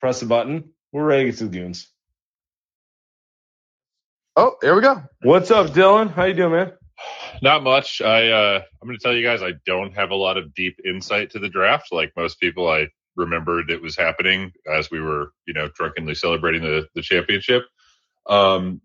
press 0.00 0.20
the 0.20 0.26
button. 0.26 0.70
We're 0.92 1.04
ready 1.04 1.24
to 1.24 1.30
get 1.30 1.38
to 1.38 1.44
the 1.48 1.58
goons. 1.58 1.89
Oh, 4.42 4.56
here 4.62 4.74
we 4.74 4.80
go. 4.80 5.02
What's 5.22 5.50
up, 5.50 5.66
Dylan? 5.66 6.10
How 6.10 6.24
you 6.24 6.32
doing, 6.32 6.52
man? 6.52 6.72
Not 7.42 7.62
much. 7.62 8.00
I 8.00 8.28
uh, 8.30 8.62
I'm 8.80 8.88
going 8.88 8.98
to 8.98 9.02
tell 9.02 9.14
you 9.14 9.22
guys 9.22 9.42
I 9.42 9.52
don't 9.66 9.94
have 9.94 10.12
a 10.12 10.14
lot 10.14 10.38
of 10.38 10.54
deep 10.54 10.80
insight 10.82 11.32
to 11.32 11.38
the 11.38 11.50
draft. 11.50 11.92
Like 11.92 12.10
most 12.16 12.40
people, 12.40 12.66
I 12.66 12.88
remembered 13.16 13.70
it 13.70 13.82
was 13.82 13.98
happening 13.98 14.50
as 14.66 14.90
we 14.90 14.98
were, 14.98 15.32
you 15.46 15.52
know, 15.52 15.68
drunkenly 15.74 16.14
celebrating 16.14 16.62
the 16.62 16.86
the 16.94 17.02
championship. 17.02 17.64
Um, 18.26 18.80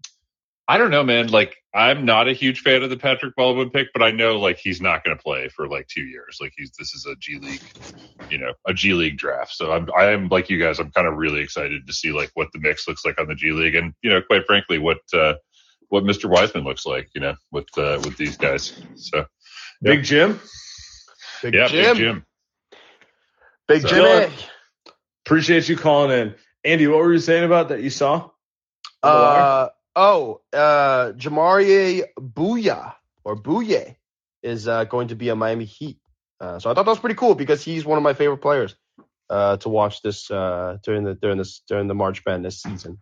I 0.67 0.77
don't 0.77 0.91
know, 0.91 1.03
man. 1.03 1.27
Like 1.27 1.55
I'm 1.75 2.05
not 2.05 2.29
a 2.29 2.33
huge 2.33 2.61
fan 2.61 2.83
of 2.83 2.89
the 2.89 2.95
Patrick 2.95 3.35
Baldwin 3.35 3.69
pick, 3.69 3.89
but 3.93 4.01
I 4.01 4.11
know 4.11 4.39
like 4.39 4.57
he's 4.57 4.79
not 4.79 5.03
going 5.03 5.15
to 5.17 5.21
play 5.21 5.49
for 5.49 5.67
like 5.67 5.87
two 5.87 6.03
years. 6.05 6.37
Like 6.39 6.53
he's 6.55 6.71
this 6.79 6.93
is 6.93 7.05
a 7.05 7.15
G 7.17 7.37
League, 7.37 7.61
you 8.31 8.37
know, 8.37 8.53
a 8.65 8.73
G 8.73 8.93
League 8.93 9.17
draft. 9.17 9.51
So 9.53 9.73
I'm 9.73 9.89
I 9.95 10.11
am 10.11 10.29
like 10.29 10.49
you 10.49 10.57
guys. 10.57 10.79
I'm 10.79 10.91
kind 10.91 11.05
of 11.05 11.15
really 11.15 11.41
excited 11.41 11.85
to 11.85 11.93
see 11.93 12.13
like 12.13 12.31
what 12.33 12.47
the 12.53 12.59
mix 12.59 12.87
looks 12.87 13.03
like 13.03 13.19
on 13.19 13.27
the 13.27 13.35
G 13.35 13.51
League, 13.51 13.75
and 13.75 13.93
you 14.01 14.09
know, 14.09 14.21
quite 14.21 14.45
frankly, 14.47 14.77
what 14.79 14.99
uh, 15.13 15.33
what 15.89 16.03
Mr. 16.05 16.29
Wiseman 16.29 16.63
looks 16.63 16.85
like, 16.85 17.09
you 17.13 17.19
know, 17.19 17.35
with 17.51 17.67
uh, 17.77 17.99
with 18.05 18.15
these 18.15 18.37
guys. 18.37 18.81
So 18.95 19.25
Big 19.81 20.03
Jim, 20.03 20.39
Big 21.43 21.53
yeah, 21.55 21.67
Jim. 21.67 21.83
Big 21.83 21.97
Jim. 21.97 22.25
Big 23.67 23.81
So- 23.81 23.87
Jimmy. 23.89 24.33
appreciate 25.25 25.67
you 25.67 25.75
calling 25.75 26.11
in. 26.17 26.35
Andy, 26.63 26.87
what 26.87 26.99
were 26.99 27.11
you 27.13 27.19
saying 27.19 27.43
about 27.43 27.67
that 27.69 27.81
you 27.83 27.89
saw? 27.89 28.15
on 28.15 28.29
the? 29.03 29.09
Uh, 29.09 29.69
oh, 29.95 30.41
uh, 30.53 31.13
Jamaree 31.13 32.03
Booyah 32.19 32.93
or 33.23 33.35
Booye 33.35 33.95
is 34.43 34.67
uh, 34.67 34.83
going 34.85 35.09
to 35.09 35.15
be 35.15 35.29
a 35.29 35.35
Miami 35.35 35.65
Heat. 35.65 35.97
Uh, 36.39 36.59
so 36.59 36.69
I 36.69 36.73
thought 36.73 36.83
that 36.83 36.91
was 36.91 36.99
pretty 36.99 37.15
cool 37.15 37.35
because 37.35 37.63
he's 37.63 37.85
one 37.85 37.97
of 37.97 38.03
my 38.03 38.13
favorite 38.13 38.39
players 38.39 38.75
uh, 39.29 39.57
to 39.57 39.69
watch 39.69 40.01
this 40.01 40.29
uh, 40.29 40.77
during 40.83 41.03
the 41.03 41.15
during 41.15 41.37
this 41.37 41.61
during 41.67 41.87
the 41.87 41.95
March 41.95 42.21
Madness 42.25 42.61
season. 42.61 42.99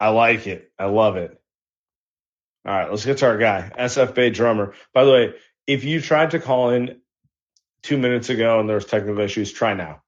I 0.00 0.08
like 0.08 0.46
it. 0.46 0.72
I 0.78 0.86
love 0.86 1.16
it. 1.16 1.40
All 2.66 2.74
right, 2.74 2.90
let's 2.90 3.04
get 3.04 3.18
to 3.18 3.26
our 3.26 3.38
guy, 3.38 3.70
SF 3.78 4.14
Bay 4.14 4.30
drummer. 4.30 4.74
By 4.92 5.04
the 5.04 5.12
way, 5.12 5.34
if 5.66 5.84
you 5.84 6.00
tried 6.00 6.32
to 6.32 6.40
call 6.40 6.70
in 6.70 7.00
two 7.82 7.96
minutes 7.96 8.28
ago 8.28 8.58
and 8.58 8.68
there 8.68 8.74
was 8.74 8.86
technical 8.86 9.20
issues, 9.20 9.52
try 9.52 9.74
now. 9.74 10.02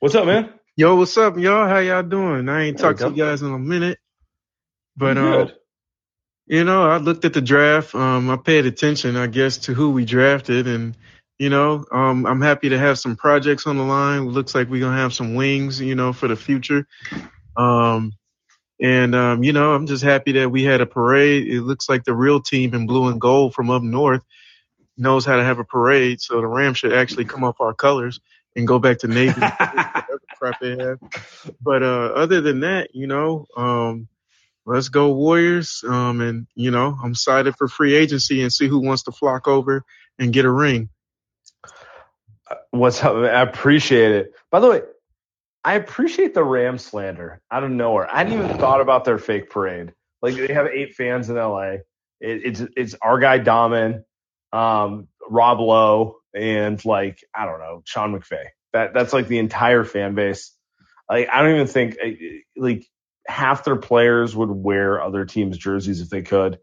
What's 0.00 0.16
up, 0.16 0.26
man? 0.26 0.52
Yo, 0.74 0.96
what's 0.96 1.18
up, 1.18 1.36
y'all? 1.36 1.68
How 1.68 1.80
y'all 1.80 2.02
doing? 2.02 2.48
I 2.48 2.62
ain't 2.62 2.78
talked 2.78 3.00
to 3.00 3.10
you 3.10 3.16
guys 3.16 3.42
in 3.42 3.52
a 3.52 3.58
minute, 3.58 3.98
but 4.96 5.18
You 5.18 5.22
uh, 5.22 5.46
you 6.46 6.64
know, 6.64 6.88
I 6.88 6.96
looked 6.96 7.26
at 7.26 7.34
the 7.34 7.42
draft. 7.42 7.94
Um, 7.94 8.30
I 8.30 8.36
paid 8.38 8.64
attention, 8.64 9.16
I 9.16 9.26
guess, 9.26 9.58
to 9.58 9.74
who 9.74 9.90
we 9.90 10.06
drafted, 10.06 10.66
and 10.66 10.96
you 11.38 11.50
know, 11.50 11.84
um, 11.92 12.24
I'm 12.24 12.40
happy 12.40 12.70
to 12.70 12.78
have 12.78 12.98
some 12.98 13.16
projects 13.16 13.66
on 13.66 13.76
the 13.76 13.82
line. 13.82 14.30
Looks 14.30 14.54
like 14.54 14.70
we're 14.70 14.80
gonna 14.80 14.96
have 14.96 15.12
some 15.12 15.34
wings, 15.34 15.78
you 15.78 15.94
know, 15.94 16.14
for 16.14 16.26
the 16.26 16.36
future. 16.36 16.86
Um, 17.54 18.14
and 18.80 19.14
um, 19.14 19.44
you 19.44 19.52
know, 19.52 19.74
I'm 19.74 19.86
just 19.86 20.02
happy 20.02 20.32
that 20.32 20.50
we 20.50 20.62
had 20.64 20.80
a 20.80 20.86
parade. 20.86 21.48
It 21.48 21.60
looks 21.60 21.90
like 21.90 22.04
the 22.04 22.14
real 22.14 22.40
team 22.40 22.72
in 22.74 22.86
blue 22.86 23.08
and 23.08 23.20
gold 23.20 23.52
from 23.52 23.70
up 23.70 23.82
north 23.82 24.22
knows 24.96 25.26
how 25.26 25.36
to 25.36 25.44
have 25.44 25.58
a 25.58 25.64
parade. 25.64 26.22
So 26.22 26.40
the 26.40 26.46
Rams 26.46 26.78
should 26.78 26.94
actually 26.94 27.26
come 27.26 27.44
up 27.44 27.60
our 27.60 27.74
colors 27.74 28.20
and 28.56 28.66
go 28.66 28.78
back 28.78 28.98
to 28.98 29.08
navy. 29.08 29.40
crap 30.42 30.60
they 30.60 30.76
have. 30.76 30.98
But 31.60 31.82
uh, 31.82 32.12
other 32.14 32.40
than 32.40 32.60
that, 32.60 32.94
you 32.94 33.06
know, 33.06 33.46
um, 33.56 34.08
let's 34.66 34.88
go 34.88 35.12
Warriors. 35.12 35.84
Um, 35.88 36.20
and 36.20 36.46
you 36.54 36.70
know, 36.70 36.96
I'm 37.02 37.12
excited 37.12 37.54
for 37.56 37.68
free 37.68 37.94
agency 37.94 38.42
and 38.42 38.52
see 38.52 38.66
who 38.66 38.80
wants 38.80 39.04
to 39.04 39.12
flock 39.12 39.46
over 39.46 39.84
and 40.18 40.32
get 40.32 40.44
a 40.44 40.50
ring. 40.50 40.88
What's 42.70 43.02
up? 43.02 43.16
man? 43.16 43.34
I 43.34 43.42
appreciate 43.42 44.12
it. 44.12 44.32
By 44.50 44.60
the 44.60 44.68
way, 44.68 44.82
I 45.64 45.74
appreciate 45.74 46.34
the 46.34 46.44
Ram 46.44 46.78
slander 46.78 47.40
out 47.50 47.64
of 47.64 47.70
nowhere. 47.70 48.12
I 48.12 48.18
hadn't 48.18 48.32
even 48.32 48.58
thought 48.58 48.80
about 48.80 49.04
their 49.04 49.18
fake 49.18 49.48
parade. 49.48 49.92
Like 50.20 50.34
they 50.34 50.52
have 50.52 50.66
eight 50.66 50.94
fans 50.94 51.30
in 51.30 51.36
LA. 51.36 51.76
It, 52.20 52.44
it's 52.44 52.62
it's 52.76 52.94
our 53.00 53.18
guy 53.18 53.38
Daman, 53.38 54.04
um, 54.52 55.08
Rob 55.28 55.60
Lowe, 55.60 56.16
and 56.34 56.82
like 56.84 57.22
I 57.34 57.46
don't 57.46 57.60
know 57.60 57.82
Sean 57.84 58.18
McVay. 58.18 58.44
That 58.72 58.94
that's 58.94 59.12
like 59.12 59.28
the 59.28 59.38
entire 59.38 59.84
fan 59.84 60.14
base. 60.14 60.54
Like 61.10 61.28
I 61.32 61.42
don't 61.42 61.54
even 61.54 61.66
think 61.66 61.96
like 62.56 62.86
half 63.26 63.64
their 63.64 63.76
players 63.76 64.34
would 64.34 64.50
wear 64.50 65.02
other 65.02 65.24
teams' 65.24 65.58
jerseys 65.58 66.00
if 66.00 66.08
they 66.10 66.22
could. 66.22 66.58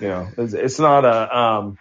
You 0.00 0.08
know, 0.08 0.28
it's, 0.38 0.52
it's 0.54 0.78
not 0.78 1.04
a 1.04 1.36
um. 1.38 1.78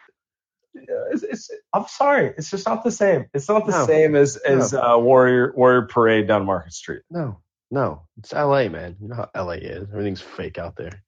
It's, 0.73 1.23
it's, 1.23 1.51
I'm 1.73 1.85
sorry, 1.87 2.33
it's 2.37 2.49
just 2.49 2.65
not 2.65 2.83
the 2.85 2.91
same. 2.91 3.25
It's 3.33 3.49
not 3.49 3.65
the 3.65 3.71
No. 3.73 3.85
same 3.85 4.15
as 4.15 4.37
as 4.37 4.73
uh, 4.73 4.95
Warrior 4.97 5.53
Warrior 5.55 5.81
Parade 5.83 6.27
down 6.27 6.45
Market 6.45 6.71
Street. 6.73 7.01
No, 7.09 7.41
no, 7.69 8.03
it's 8.17 8.33
L.A. 8.33 8.69
man. 8.69 8.95
You 9.01 9.09
know 9.09 9.15
how 9.15 9.29
L.A. 9.35 9.57
is. 9.57 9.89
Everything's 9.91 10.21
fake 10.21 10.57
out 10.57 10.77
there. 10.77 11.03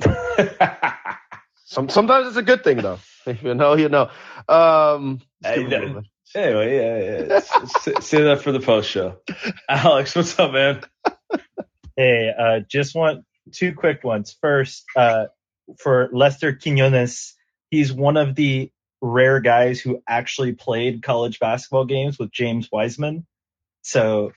Some 1.66 1.88
sometimes 1.88 2.28
it's 2.28 2.36
a 2.36 2.42
good 2.42 2.64
thing 2.64 2.78
though. 2.78 2.98
you 3.42 3.54
know, 3.54 3.74
you 3.76 3.88
know. 3.88 4.10
Um, 4.48 5.20
let's 5.42 5.54
Hey, 5.56 5.62
keep 5.62 5.72
it 5.72 5.80
no- 5.80 5.86
moving. 5.88 6.06
anyway, 6.34 6.76
yeah, 6.76 7.26
yeah. 7.28 7.34
S- 7.36 7.86
s- 7.88 8.06
Say 8.06 8.22
that 8.24 8.42
for 8.42 8.52
the 8.52 8.60
post 8.60 8.90
show. 8.90 9.16
Alex, 9.68 10.14
what's 10.16 10.38
up, 10.38 10.52
man? 10.52 10.82
Hey, 11.96 12.32
uh, 12.36 12.60
just 12.68 12.94
want 12.94 13.24
two 13.52 13.74
quick 13.74 14.02
ones. 14.04 14.36
First, 14.40 14.84
uh, 14.96 15.26
for 15.78 16.10
Lester 16.12 16.54
Quinones, 16.54 17.34
he's 17.70 17.92
one 17.92 18.16
of 18.16 18.34
the 18.34 18.70
rare 19.00 19.40
guys 19.40 19.80
who 19.80 20.02
actually 20.08 20.52
played 20.54 21.02
college 21.02 21.38
basketball 21.38 21.84
games 21.84 22.18
with 22.18 22.32
James 22.32 22.68
Wiseman. 22.72 23.26
So 23.82 24.32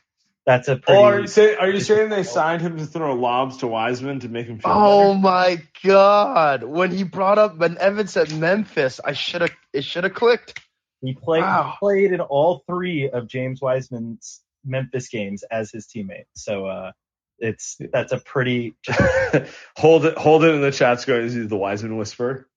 that's 0.48 0.70
a 0.70 0.78
pretty. 0.78 1.04
Oh, 1.04 1.06
are 1.06 1.22
you 1.22 1.28
saying 1.28 1.58
are 1.60 1.70
you 1.72 1.82
saying 1.82 2.10
they 2.10 2.24
signed 2.24 2.62
him 2.64 2.78
to 2.78 2.86
throw 2.88 3.16
lobs 3.16 3.58
to 3.60 3.68
Wiseman 3.68 4.22
to 4.22 4.30
make 4.30 4.48
him 4.48 4.60
feel 4.60 4.80
Oh 4.80 4.82
better? 4.82 5.16
my 5.16 5.62
god! 5.84 6.64
When 6.64 6.92
he 6.92 7.04
brought 7.04 7.40
up 7.40 7.58
when 7.58 7.78
Evan 7.80 8.08
said 8.08 8.32
Memphis, 8.32 9.00
I 9.04 9.14
should 9.14 9.42
have 9.42 9.52
it 9.74 9.84
should 9.86 10.06
have 10.06 10.14
clicked. 10.16 10.56
he 11.02 11.16
played 11.16 11.46
Wow. 11.46 11.64
he 11.64 11.78
played 11.80 12.14
in 12.14 12.22
all 12.22 12.64
three 12.68 13.10
of 13.10 13.28
James 13.28 13.62
Wiseman's 13.62 14.42
Memphis 14.66 15.10
games 15.10 15.44
as 15.44 15.72
his 15.72 15.88
teammate. 15.88 16.26
So 16.36 16.68
uh, 16.68 16.94
it's 17.40 17.78
that's 17.94 18.14
a 18.14 18.20
pretty 18.20 18.78
hold 19.78 20.06
it, 20.08 20.18
hold 20.18 20.46
it 20.46 20.56
in 20.56 20.62
the 20.62 20.72
chat. 20.72 21.04
Go, 21.08 21.16
is 21.20 21.50
the 21.50 21.58
Wiseman 21.58 21.98
whisper. 21.98 22.50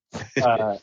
uh, 0.42 0.76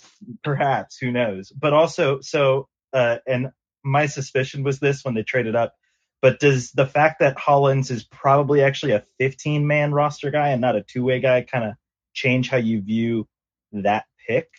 perhaps 0.44 0.98
who 0.98 1.12
knows 1.12 1.52
but 1.52 1.74
also 1.74 2.22
so 2.22 2.68
uh, 2.94 3.18
and 3.28 3.50
my 3.84 4.08
suspicion 4.08 4.64
was 4.64 4.80
this 4.80 5.06
when 5.06 5.16
they 5.16 5.24
traded 5.24 5.56
up 5.56 5.76
but 6.22 6.40
does 6.40 6.72
the 6.72 6.86
fact 6.88 7.20
that 7.20 7.38
Rollins 7.48 7.92
is 7.92 8.04
probably 8.04 8.62
actually 8.64 8.94
a 8.94 9.04
15 9.20 9.66
man 9.68 9.94
roster 9.94 10.32
guy 10.32 10.50
and 10.50 10.62
not 10.62 10.76
a 10.76 10.82
two 10.84 11.04
way 11.04 11.20
guy 11.20 11.42
kind 11.42 11.66
of 11.66 11.74
change 12.14 12.50
how 12.50 12.58
you 12.58 12.82
view 12.82 13.28
that 13.72 14.06
pick 14.28 14.50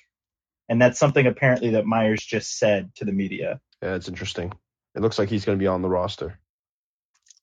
and 0.68 0.80
that's 0.80 0.98
something 0.98 1.26
apparently 1.26 1.70
that 1.70 1.86
myers 1.86 2.22
just 2.22 2.58
said 2.58 2.94
to 2.96 3.04
the 3.04 3.12
media 3.12 3.60
Yeah, 3.82 3.94
it's 3.94 4.08
interesting. 4.08 4.52
It 4.94 5.00
looks 5.02 5.18
like 5.18 5.28
he's 5.28 5.44
going 5.44 5.58
to 5.58 5.62
be 5.62 5.66
on 5.66 5.82
the 5.82 5.88
roster. 5.88 6.38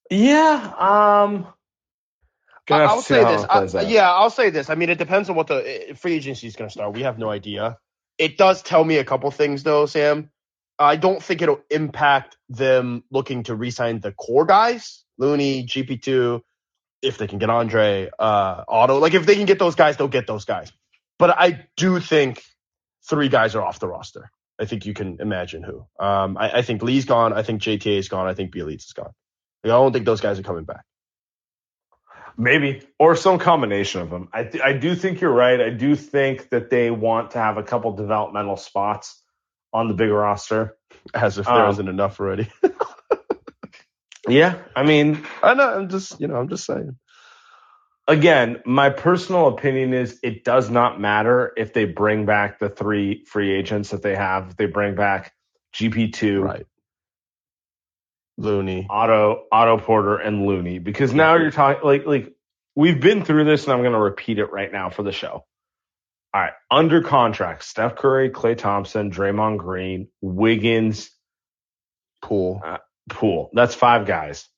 Yeah. 0.09 0.73
Um. 0.77 1.47
Gonna 2.67 2.85
I'll 2.85 3.01
say 3.01 3.23
this. 3.23 3.75
I- 3.75 3.81
yeah, 3.83 4.11
I'll 4.11 4.29
say 4.31 4.49
this. 4.49 4.69
I 4.69 4.75
mean, 4.75 4.89
it 4.89 4.97
depends 4.97 5.29
on 5.29 5.35
what 5.35 5.47
the 5.47 5.91
uh, 5.91 5.95
free 5.95 6.13
agency 6.15 6.47
is 6.47 6.55
going 6.55 6.67
to 6.67 6.71
start. 6.73 6.93
We 6.93 7.03
have 7.03 7.19
no 7.19 7.29
idea. 7.29 7.77
it 8.17 8.37
does 8.37 8.61
tell 8.63 8.83
me 8.83 8.97
a 8.97 9.03
couple 9.03 9.29
things 9.31 9.63
though, 9.63 9.85
Sam. 9.85 10.29
I 10.77 10.95
don't 10.97 11.21
think 11.21 11.41
it'll 11.41 11.61
impact 11.69 12.37
them 12.49 13.03
looking 13.09 13.43
to 13.43 13.55
re-sign 13.55 13.99
the 14.01 14.11
core 14.11 14.45
guys, 14.45 15.03
Looney, 15.17 15.65
GP2, 15.65 16.41
if 17.01 17.17
they 17.17 17.27
can 17.27 17.39
get 17.39 17.49
Andre, 17.49 18.09
uh, 18.19 18.63
Otto. 18.67 18.97
Like 18.97 19.13
if 19.13 19.25
they 19.25 19.35
can 19.35 19.45
get 19.45 19.59
those 19.59 19.75
guys, 19.75 19.97
they'll 19.97 20.07
get 20.07 20.27
those 20.27 20.45
guys. 20.45 20.71
But 21.17 21.29
I 21.37 21.67
do 21.77 21.99
think 21.99 22.43
three 23.07 23.29
guys 23.29 23.55
are 23.55 23.63
off 23.63 23.79
the 23.79 23.87
roster. 23.87 24.31
I 24.59 24.65
think 24.65 24.85
you 24.85 24.93
can 24.93 25.17
imagine 25.19 25.63
who. 25.63 25.85
Um, 25.99 26.37
I, 26.37 26.59
I 26.59 26.61
think 26.61 26.81
Lee's 26.81 27.05
gone. 27.05 27.33
I 27.33 27.43
think 27.43 27.61
JTA 27.61 27.97
is 27.97 28.09
gone. 28.09 28.27
I 28.27 28.33
think 28.33 28.53
Bjelica 28.53 28.77
is 28.77 28.93
gone. 28.93 29.11
Like, 29.63 29.71
I 29.71 29.75
don't 29.75 29.93
think 29.93 30.05
those 30.05 30.21
guys 30.21 30.39
are 30.39 30.43
coming 30.43 30.63
back. 30.63 30.83
Maybe, 32.37 32.81
or 32.99 33.15
some 33.15 33.39
combination 33.39 34.01
of 34.01 34.09
them. 34.09 34.27
I, 34.33 34.43
th- 34.43 34.63
I 34.63 34.73
do 34.73 34.93
think 34.95 35.21
you're 35.21 35.31
right. 35.31 35.59
I 35.59 35.69
do 35.69 35.95
think 35.95 36.49
that 36.49 36.69
they 36.69 36.91
want 36.91 37.31
to 37.31 37.37
have 37.37 37.57
a 37.57 37.63
couple 37.63 37.93
developmental 37.93 38.57
spots 38.57 39.21
on 39.73 39.87
the 39.89 39.93
big 39.95 40.09
roster. 40.11 40.77
As 41.13 41.37
if 41.37 41.51
there 41.53 41.63
Um, 41.63 41.65
wasn't 41.65 41.89
enough 41.89 42.19
already. 42.19 42.49
Yeah, 44.27 44.59
I 44.75 44.83
mean, 44.83 45.25
I 45.43 45.53
know. 45.55 45.69
I'm 45.69 45.89
just, 45.89 46.19
you 46.21 46.27
know, 46.27 46.35
I'm 46.37 46.49
just 46.49 46.65
saying. 46.65 46.97
again, 48.07 48.61
my 48.65 48.91
personal 48.91 49.47
opinion 49.49 49.93
is 49.95 50.19
it 50.23 50.45
does 50.45 50.69
not 50.71 51.01
matter 51.01 51.53
if 51.57 51.73
they 51.73 51.85
bring 51.85 52.27
back 52.27 52.59
the 52.59 52.69
three 52.69 53.25
free 53.25 53.53
agents 53.53 53.91
that 53.91 54.03
they 54.03 54.15
have. 54.15 54.49
If 54.51 54.57
they 54.57 54.67
bring 54.67 54.95
back 54.95 55.33
GP2, 55.75 56.43
Right. 56.43 56.67
Looney. 58.37 58.87
Otto, 58.89 59.45
Otto 59.51 59.77
Porter, 59.79 60.17
and 60.17 60.45
Looney, 60.45 60.79
because 60.79 61.13
now 61.13 61.35
you're 61.35 61.51
talking 61.51 61.83
like 61.85 62.05
like 62.05 62.33
we've 62.75 62.99
been 63.01 63.25
through 63.25 63.45
this, 63.45 63.65
and 63.65 63.73
I'm 63.73 63.81
going 63.81 63.93
to 63.93 63.99
repeat 63.99 64.39
it 64.39 64.51
right 64.51 64.71
now 64.71 64.89
for 64.89 65.03
the 65.03 65.11
show. 65.13 65.45
All 66.35 66.41
right, 66.41 66.53
under 66.69 67.01
contract: 67.01 67.63
Steph 67.63 67.95
Curry, 67.95 68.29
Klay 68.29 68.57
Thompson, 68.57 69.09
Draymond 69.09 69.57
Green, 69.57 70.09
Wiggins, 70.19 71.09
Poole. 72.21 72.61
Poole. 73.09 73.49
That's 73.53 73.73
five 73.73 74.05
guys. 74.05 74.49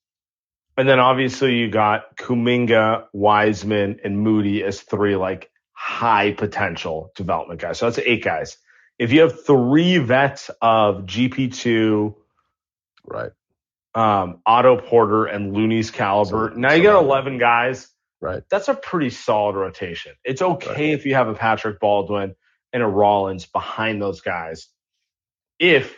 And 0.76 0.90
then 0.90 1.00
obviously 1.00 1.56
you 1.56 1.70
got 1.70 2.18
Kuminga, 2.18 3.06
Wiseman, 3.14 4.00
and 4.04 4.20
Moody 4.20 4.64
as 4.64 4.82
three 4.82 5.16
like 5.16 5.52
high 5.74 6.32
potential 6.32 7.12
development 7.16 7.62
guys. 7.62 7.78
So 7.78 7.86
that's 7.90 8.00
eight 8.00 8.24
guys. 8.24 8.58
If 8.98 9.12
you 9.12 9.22
have 9.22 9.46
three 9.46 10.00
vets 10.00 10.50
of 10.62 11.06
GP2, 11.06 12.16
Right. 13.06 13.32
um, 13.94 14.42
Otto 14.48 14.78
Porter, 14.82 15.26
and 15.26 15.54
Looney's 15.54 15.92
caliber, 15.92 16.52
So- 16.54 16.60
now 16.60 16.70
so 16.70 16.76
you 16.76 16.84
got 16.84 16.94
now- 16.94 17.08
11 17.08 17.38
guys. 17.38 17.88
Right. 18.20 18.44
That's 18.50 18.68
a 18.68 18.74
pretty 18.74 19.12
solid 19.12 19.56
rotation. 19.56 20.14
It's 20.24 20.42
okay 20.42 20.92
if 20.92 21.06
you 21.06 21.16
have 21.16 21.28
a 21.28 21.36
Patrick 21.36 21.80
Baldwin 21.80 22.36
and 22.74 22.84
a 22.84 22.88
Rollins 22.88 23.46
behind 23.46 24.02
those 24.02 24.22
guys. 24.22 24.68
If 25.60 25.96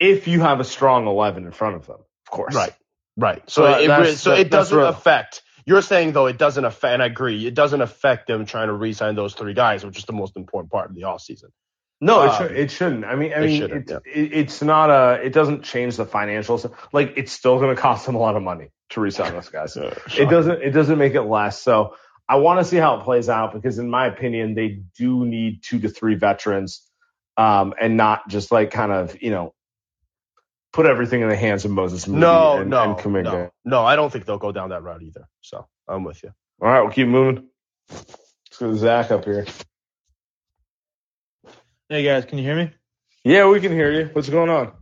if 0.00 0.26
you 0.26 0.40
have 0.40 0.58
a 0.60 0.64
strong 0.64 1.06
11 1.06 1.44
in 1.44 1.52
front 1.52 1.76
of 1.76 1.86
them, 1.86 1.98
of 2.26 2.30
course. 2.30 2.54
Right. 2.54 2.72
Right. 3.16 3.48
So, 3.48 3.62
So 3.62 3.78
it, 4.02 4.16
so 4.16 4.30
that- 4.30 4.40
it 4.40 4.50
doesn't 4.50 4.76
real. 4.76 4.88
affect. 4.88 5.42
You're 5.64 5.82
saying 5.82 6.12
though 6.12 6.26
it 6.26 6.38
doesn't 6.38 6.64
affect, 6.64 6.94
and 6.94 7.02
I 7.02 7.06
agree, 7.06 7.46
it 7.46 7.54
doesn't 7.54 7.80
affect 7.80 8.26
them 8.26 8.46
trying 8.46 8.66
to 8.66 8.72
re-sign 8.72 9.14
those 9.14 9.34
three 9.34 9.54
guys, 9.54 9.84
which 9.86 9.96
is 9.96 10.04
the 10.04 10.12
most 10.12 10.36
important 10.36 10.72
part 10.72 10.90
of 10.90 10.96
the 10.96 11.02
offseason. 11.02 11.50
No, 12.00 12.24
it, 12.24 12.30
Um, 12.30 12.36
should, 12.48 12.56
it 12.58 12.70
shouldn't. 12.72 13.04
I 13.04 13.14
mean, 13.14 13.32
I 13.32 13.40
mean, 13.40 13.60
shouldn't, 13.60 13.88
it's, 13.90 14.06
it, 14.12 14.32
it's 14.32 14.62
not 14.62 14.90
a. 14.90 15.22
It 15.22 15.32
doesn't 15.32 15.62
change 15.62 15.96
the 15.96 16.04
financials. 16.04 16.68
Like, 16.92 17.12
it's 17.16 17.30
still 17.30 17.60
going 17.60 17.76
to 17.76 17.80
cost 17.80 18.06
them 18.06 18.16
a 18.16 18.18
lot 18.18 18.34
of 18.34 18.42
money 18.42 18.70
to 18.92 19.00
resign 19.00 19.32
those 19.32 19.48
guys. 19.48 19.76
it 20.16 20.28
doesn't. 20.30 20.62
It 20.62 20.70
doesn't 20.70 20.98
make 20.98 21.14
it 21.14 21.22
less. 21.22 21.60
So 21.60 21.96
I 22.28 22.36
want 22.36 22.60
to 22.60 22.64
see 22.64 22.76
how 22.76 22.98
it 22.98 23.04
plays 23.04 23.28
out 23.28 23.52
because, 23.52 23.78
in 23.78 23.90
my 23.90 24.06
opinion, 24.06 24.54
they 24.54 24.82
do 24.96 25.24
need 25.26 25.62
two 25.62 25.80
to 25.80 25.88
three 25.88 26.14
veterans, 26.14 26.82
um, 27.36 27.74
and 27.80 27.96
not 27.96 28.28
just 28.28 28.52
like 28.52 28.70
kind 28.70 28.92
of 28.92 29.20
you 29.22 29.30
know 29.30 29.54
put 30.72 30.86
everything 30.86 31.20
in 31.20 31.28
the 31.28 31.36
hands 31.36 31.64
of 31.64 31.70
Moses 31.70 32.06
Moody 32.08 32.20
No, 32.20 32.58
and, 32.58 32.70
no, 32.70 32.82
and 32.82 32.96
Kuminga. 32.96 33.24
no, 33.24 33.50
no. 33.64 33.84
I 33.84 33.96
don't 33.96 34.10
think 34.10 34.24
they'll 34.24 34.38
go 34.38 34.52
down 34.52 34.70
that 34.70 34.82
route 34.82 35.02
either. 35.02 35.28
So 35.42 35.66
I'm 35.86 36.04
with 36.04 36.22
you. 36.22 36.32
All 36.60 36.68
right, 36.68 36.80
we'll 36.80 36.92
keep 36.92 37.08
moving. 37.08 37.48
Let's 37.90 38.58
go 38.58 38.70
to 38.70 38.76
Zach 38.76 39.10
up 39.10 39.24
here. 39.24 39.46
Hey 41.88 42.04
guys, 42.04 42.24
can 42.24 42.38
you 42.38 42.44
hear 42.44 42.56
me? 42.56 42.70
Yeah, 43.24 43.48
we 43.48 43.60
can 43.60 43.72
hear 43.72 43.92
you. 43.92 44.08
What's 44.12 44.30
going 44.30 44.48
on? 44.48 44.72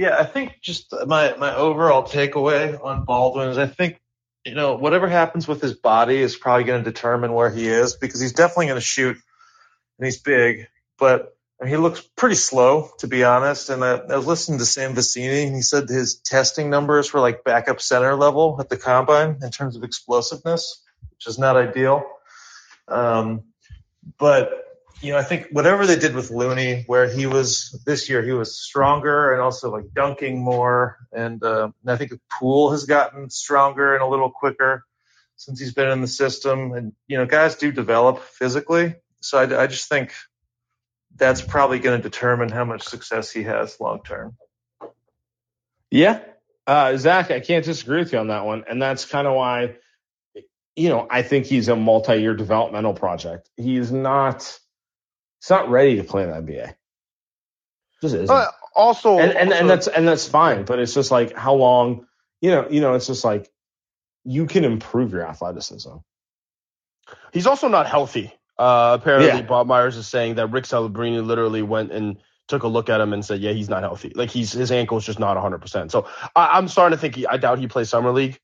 Yeah, 0.00 0.16
I 0.18 0.24
think 0.24 0.62
just 0.62 0.94
my 1.06 1.36
my 1.36 1.54
overall 1.54 2.04
takeaway 2.04 2.82
on 2.82 3.04
Baldwin 3.04 3.50
is 3.50 3.58
I 3.58 3.66
think 3.66 4.00
you 4.46 4.54
know 4.54 4.76
whatever 4.76 5.06
happens 5.06 5.46
with 5.46 5.60
his 5.60 5.74
body 5.74 6.16
is 6.16 6.36
probably 6.36 6.64
going 6.64 6.82
to 6.82 6.90
determine 6.90 7.34
where 7.34 7.50
he 7.50 7.68
is 7.68 7.96
because 7.96 8.18
he's 8.18 8.32
definitely 8.32 8.68
going 8.68 8.80
to 8.80 8.80
shoot 8.80 9.18
and 9.98 10.06
he's 10.06 10.18
big, 10.18 10.68
but 10.98 11.36
he 11.66 11.76
looks 11.76 12.00
pretty 12.16 12.36
slow 12.36 12.88
to 13.00 13.08
be 13.08 13.24
honest. 13.24 13.68
And 13.68 13.84
I, 13.84 13.96
I 13.96 14.16
was 14.16 14.26
listening 14.26 14.58
to 14.60 14.64
Sam 14.64 14.94
Vecenie 14.94 15.44
and 15.46 15.54
he 15.54 15.60
said 15.60 15.90
his 15.90 16.14
testing 16.14 16.70
numbers 16.70 17.12
were 17.12 17.20
like 17.20 17.44
backup 17.44 17.82
center 17.82 18.14
level 18.14 18.56
at 18.58 18.70
the 18.70 18.78
combine 18.78 19.40
in 19.42 19.50
terms 19.50 19.76
of 19.76 19.84
explosiveness, 19.84 20.82
which 21.10 21.26
is 21.26 21.38
not 21.38 21.58
ideal. 21.58 22.06
Um, 22.88 23.42
but 24.18 24.69
you 25.00 25.12
know, 25.12 25.18
I 25.18 25.22
think 25.22 25.48
whatever 25.50 25.86
they 25.86 25.98
did 25.98 26.14
with 26.14 26.30
Looney, 26.30 26.84
where 26.86 27.08
he 27.08 27.26
was 27.26 27.80
this 27.86 28.08
year, 28.08 28.22
he 28.22 28.32
was 28.32 28.54
stronger 28.54 29.32
and 29.32 29.40
also 29.40 29.70
like 29.70 29.92
dunking 29.94 30.42
more. 30.42 30.98
And, 31.12 31.42
uh, 31.42 31.70
and 31.82 31.90
I 31.90 31.96
think 31.96 32.12
Poole 32.30 32.72
has 32.72 32.84
gotten 32.84 33.30
stronger 33.30 33.94
and 33.94 34.02
a 34.02 34.06
little 34.06 34.30
quicker 34.30 34.84
since 35.36 35.58
he's 35.58 35.72
been 35.72 35.88
in 35.88 36.02
the 36.02 36.06
system. 36.06 36.72
And, 36.72 36.92
you 37.08 37.16
know, 37.16 37.24
guys 37.24 37.56
do 37.56 37.72
develop 37.72 38.20
physically. 38.20 38.94
So 39.20 39.38
I, 39.38 39.62
I 39.62 39.66
just 39.68 39.88
think 39.88 40.12
that's 41.16 41.40
probably 41.40 41.78
going 41.78 42.00
to 42.00 42.02
determine 42.02 42.50
how 42.50 42.64
much 42.64 42.82
success 42.82 43.30
he 43.30 43.44
has 43.44 43.80
long 43.80 44.02
term. 44.02 44.36
Yeah. 45.90 46.20
Uh, 46.66 46.96
Zach, 46.98 47.30
I 47.30 47.40
can't 47.40 47.64
disagree 47.64 48.00
with 48.00 48.12
you 48.12 48.18
on 48.18 48.28
that 48.28 48.44
one. 48.44 48.64
And 48.68 48.80
that's 48.80 49.06
kind 49.06 49.26
of 49.26 49.34
why, 49.34 49.76
you 50.76 50.90
know, 50.90 51.06
I 51.10 51.22
think 51.22 51.46
he's 51.46 51.68
a 51.68 51.74
multi 51.74 52.20
year 52.20 52.34
developmental 52.34 52.92
project. 52.92 53.48
He's 53.56 53.90
not, 53.90 54.59
he's 55.40 55.50
not 55.50 55.70
ready 55.70 55.96
to 55.96 56.04
play 56.04 56.22
in 56.24 56.30
the 56.30 56.36
NBA. 56.36 56.74
Just 58.02 58.14
isn't. 58.14 58.30
Uh, 58.30 58.46
also, 58.74 59.18
and, 59.18 59.32
and, 59.32 59.48
also- 59.50 59.60
and 59.60 59.70
that's, 59.70 59.86
and 59.88 60.08
that's 60.08 60.28
fine. 60.28 60.64
But 60.64 60.78
it's 60.78 60.94
just 60.94 61.10
like 61.10 61.34
how 61.36 61.54
long, 61.54 62.06
you 62.40 62.50
know, 62.50 62.66
you 62.70 62.80
know, 62.80 62.94
it's 62.94 63.06
just 63.06 63.24
like 63.24 63.50
you 64.24 64.46
can 64.46 64.64
improve 64.64 65.12
your 65.12 65.26
athleticism. 65.26 65.96
He's 67.32 67.46
also 67.46 67.68
not 67.68 67.86
healthy. 67.86 68.32
Uh, 68.58 68.96
apparently, 69.00 69.28
Yeah. 69.28 69.42
Bob 69.42 69.66
Myers 69.66 69.96
is 69.96 70.06
saying 70.06 70.34
that 70.36 70.48
Rick 70.48 70.64
Celebrini 70.64 71.24
literally 71.24 71.62
went 71.62 71.92
and 71.92 72.18
took 72.48 72.62
a 72.64 72.68
look 72.68 72.88
at 72.90 73.00
him 73.00 73.12
and 73.12 73.24
said, 73.24 73.40
"Yeah, 73.40 73.52
he's 73.52 73.68
not 73.70 73.82
healthy. 73.82 74.12
Like 74.14 74.28
he's 74.30 74.52
his 74.52 74.70
ankle's 74.70 75.06
just 75.06 75.18
not 75.18 75.36
100." 75.36 75.60
percent 75.60 75.90
So 75.92 76.08
I, 76.36 76.58
I'm 76.58 76.68
starting 76.68 76.96
to 76.96 77.00
think 77.00 77.14
he, 77.14 77.26
I 77.26 77.36
doubt 77.38 77.58
he 77.58 77.68
plays 77.68 77.88
summer 77.88 78.10
league. 78.12 78.38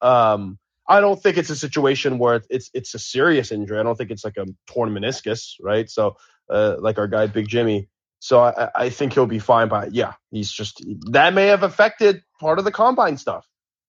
Um, 0.00 0.58
I 0.88 1.00
don't 1.00 1.20
think 1.22 1.36
it's 1.36 1.50
a 1.50 1.56
situation 1.56 2.18
where 2.18 2.42
it's 2.48 2.70
it's 2.72 2.94
a 2.94 2.98
serious 2.98 3.52
injury. 3.52 3.78
I 3.78 3.82
don't 3.82 3.96
think 3.96 4.10
it's 4.10 4.24
like 4.24 4.38
a 4.38 4.46
torn 4.68 4.90
meniscus, 4.90 5.54
right? 5.60 5.88
So 5.90 6.16
uh, 6.50 6.76
like 6.78 6.98
our 6.98 7.08
guy 7.08 7.26
Big 7.26 7.48
Jimmy. 7.48 7.88
So 8.20 8.40
I, 8.40 8.70
I- 8.74 8.90
think 8.90 9.12
he'll 9.12 9.26
be 9.26 9.38
fine. 9.38 9.68
But 9.68 9.92
yeah, 9.94 10.14
he's 10.30 10.50
just 10.50 10.84
that 11.10 11.34
may 11.34 11.46
have 11.46 11.62
affected 11.62 12.22
part 12.40 12.58
of 12.58 12.64
the 12.64 12.72
combine 12.72 13.16
stuff. 13.16 13.46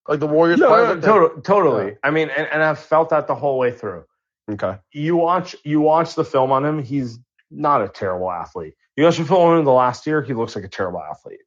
Like 0.07 0.19
the 0.19 0.27
Warriors. 0.27 0.59
No, 0.59 0.69
no, 0.95 0.99
totally, 1.01 1.41
totally. 1.41 1.85
Yeah. 1.87 1.93
I 2.03 2.11
mean, 2.11 2.29
and, 2.35 2.47
and 2.47 2.63
I've 2.63 2.79
felt 2.79 3.09
that 3.09 3.27
the 3.27 3.35
whole 3.35 3.57
way 3.59 3.71
through. 3.71 4.05
Okay. 4.51 4.77
you 4.91 5.15
watch 5.15 5.55
you 5.63 5.79
watch 5.81 6.15
the 6.15 6.25
film 6.25 6.51
on 6.51 6.65
him, 6.65 6.81
he's 6.83 7.19
not 7.51 7.83
a 7.83 7.87
terrible 7.87 8.31
athlete. 8.31 8.73
You 8.95 9.03
watch 9.03 9.17
the 9.17 9.25
film 9.25 9.41
on 9.49 9.59
him 9.59 9.65
the 9.65 9.71
last 9.71 10.07
year, 10.07 10.21
he 10.23 10.33
looks 10.33 10.55
like 10.55 10.65
a 10.65 10.69
terrible 10.69 11.01
athlete. 11.01 11.41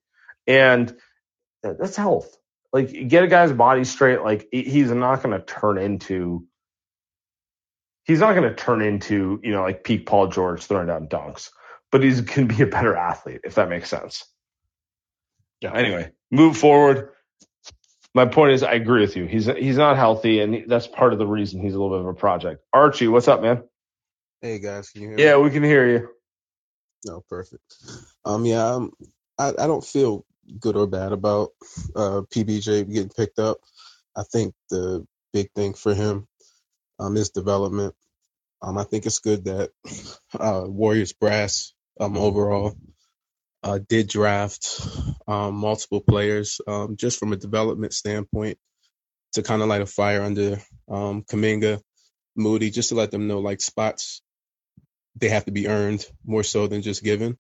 And 0.47 0.95
that's 1.63 1.97
health. 1.97 2.37
Like 2.73 3.09
get 3.09 3.25
a 3.25 3.27
guy's 3.27 3.53
body 3.53 3.85
straight, 3.85 4.23
like 4.23 4.47
he's 4.53 4.91
not 4.91 5.23
gonna 5.23 5.41
turn 5.43 5.79
into 5.79 6.47
he's 8.05 8.21
not 8.21 8.35
gonna 8.35 8.55
turn 8.55 8.83
into, 8.83 9.41
you 9.43 9.53
know, 9.53 9.63
like 9.63 9.85
peak 9.85 10.07
Paul 10.07 10.29
George 10.29 10.65
throwing 10.65 10.87
down 10.87 11.09
dunks. 11.09 11.51
But 11.91 12.03
he's 12.03 12.21
can 12.23 12.47
be 12.47 12.63
a 12.63 12.67
better 12.67 12.97
athlete, 12.97 13.43
if 13.45 13.57
that 13.57 13.69
makes 13.69 13.89
sense. 13.89 14.25
Yeah. 15.61 15.75
Anyway, 15.75 16.11
move 16.31 16.57
forward. 16.57 17.11
My 18.15 18.27
point 18.27 18.53
is, 18.53 18.63
I 18.63 18.73
agree 18.73 19.01
with 19.01 19.17
you. 19.17 19.27
He's 19.27 19.47
he's 19.47 19.77
not 19.77 19.97
healthy, 19.97 20.41
and 20.41 20.65
that's 20.69 20.87
part 20.87 21.13
of 21.13 21.19
the 21.19 21.27
reason 21.27 21.61
he's 21.61 21.75
a 21.75 21.81
little 21.81 21.97
bit 21.97 22.01
of 22.01 22.15
a 22.15 22.19
project. 22.19 22.63
Archie, 22.73 23.09
what's 23.09 23.29
up, 23.29 23.43
man? 23.43 23.63
Hey 24.41 24.59
guys, 24.59 24.91
can 24.91 25.03
you 25.03 25.09
hear 25.09 25.17
me? 25.17 25.23
Yeah, 25.23 25.37
we 25.39 25.51
can 25.51 25.63
hear 25.63 25.89
you. 25.89 26.09
No, 27.05 27.23
perfect. 27.29 27.63
Um, 28.25 28.45
yeah, 28.45 28.67
um, 28.67 28.93
I 29.39 29.51
I 29.51 29.67
don't 29.67 29.85
feel 29.85 30.25
good 30.59 30.77
or 30.77 30.87
bad 30.87 31.13
about 31.13 31.51
uh 31.95 32.23
PBJ 32.35 32.93
getting 32.93 33.09
picked 33.09 33.39
up. 33.39 33.59
I 34.17 34.25
think 34.25 34.55
the 34.69 35.07
big 35.33 35.51
thing 35.55 35.75
for 35.75 35.95
him 35.95 36.27
um 37.03 37.17
is 37.19 37.31
development. 37.31 37.95
Um, 38.63 38.79
I 38.79 38.85
think 38.85 39.07
it's 39.07 39.21
good 39.21 39.47
that 39.47 39.71
uh 40.41 40.65
Warriors 40.67 41.13
brass 41.15 41.75
um 42.01 42.17
overall 42.19 42.75
uh 43.63 43.81
did 43.89 44.09
draft 44.09 44.81
um 45.29 45.55
multiple 45.57 46.01
players 46.03 46.61
um 46.69 46.97
just 46.97 47.19
from 47.19 47.33
a 47.33 47.37
development 47.37 47.95
standpoint 47.95 48.59
to 49.35 49.43
kind 49.43 49.63
of 49.63 49.69
light 49.69 49.83
a 49.83 49.87
fire 49.87 50.23
under 50.23 50.59
um 50.91 51.23
Kuminga, 51.25 51.81
Moody, 52.37 52.71
just 52.71 52.91
to 52.91 52.97
let 52.97 53.11
them 53.13 53.29
know 53.29 53.41
like 53.41 53.61
spots 53.61 54.17
they 55.17 55.29
have 55.29 55.45
to 55.45 55.53
be 55.53 55.69
earned 55.69 56.07
more 56.25 56.43
so 56.43 56.67
than 56.67 56.83
just 56.83 57.03
given. 57.05 57.39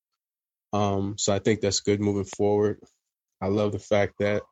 Um, 0.72 1.16
so 1.18 1.34
I 1.34 1.38
think 1.40 1.60
that's 1.60 1.80
good 1.80 2.00
moving 2.00 2.24
forward. 2.36 2.80
I 3.40 3.48
love 3.48 3.72
the 3.72 3.78
fact 3.78 4.14
that 4.20 4.42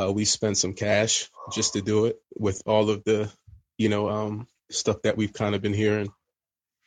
uh, 0.00 0.12
we 0.12 0.24
spent 0.24 0.58
some 0.58 0.74
cash 0.74 1.30
just 1.52 1.74
to 1.74 1.82
do 1.82 2.06
it 2.06 2.16
with 2.36 2.62
all 2.66 2.90
of 2.90 3.04
the, 3.04 3.32
you 3.80 3.88
know, 3.88 4.10
um, 4.10 4.46
stuff 4.70 4.98
that 5.04 5.16
we've 5.16 5.32
kind 5.32 5.54
of 5.54 5.62
been 5.62 5.72
hearing 5.72 6.12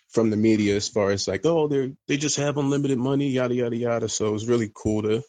from 0.10 0.30
the 0.30 0.38
media 0.38 0.76
as 0.76 0.88
far 0.88 1.10
as 1.10 1.28
like, 1.28 1.42
oh, 1.44 1.68
they 1.68 1.96
they 2.08 2.18
just 2.18 2.38
have 2.38 2.58
unlimited 2.60 3.00
money, 3.00 3.30
yada 3.32 3.56
yada 3.56 3.76
yada. 3.76 4.08
So 4.08 4.28
it 4.28 4.32
was 4.32 4.48
really 4.48 4.70
cool 4.72 5.02
to 5.02 5.24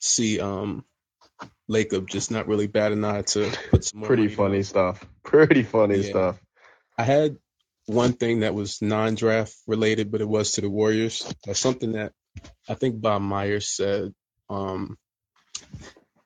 see 0.00 0.40
um 0.40 0.84
Lacob 1.70 2.08
just 2.08 2.32
not 2.32 2.48
really 2.48 2.66
bad 2.66 2.90
an 2.90 3.04
eye 3.04 3.22
to 3.22 3.52
put 3.70 3.84
some 3.84 4.02
Pretty 4.02 4.26
funny 4.26 4.58
down. 4.58 4.64
stuff. 4.64 5.04
Pretty 5.22 5.62
funny 5.62 5.98
Yeah. 5.98 6.10
stuff. 6.10 6.40
I 6.98 7.04
had 7.04 7.36
one 7.86 8.14
thing 8.14 8.40
that 8.40 8.54
was 8.54 8.82
non-draft 8.82 9.54
related, 9.68 10.10
but 10.10 10.20
it 10.22 10.28
was 10.28 10.52
to 10.52 10.60
the 10.60 10.70
Warriors. 10.70 11.24
Uh, 11.48 11.54
something 11.54 11.92
that 11.92 12.12
I 12.68 12.74
think 12.74 13.00
Bob 13.00 13.22
Myers 13.22 13.68
said. 13.68 14.12
Um, 14.50 14.96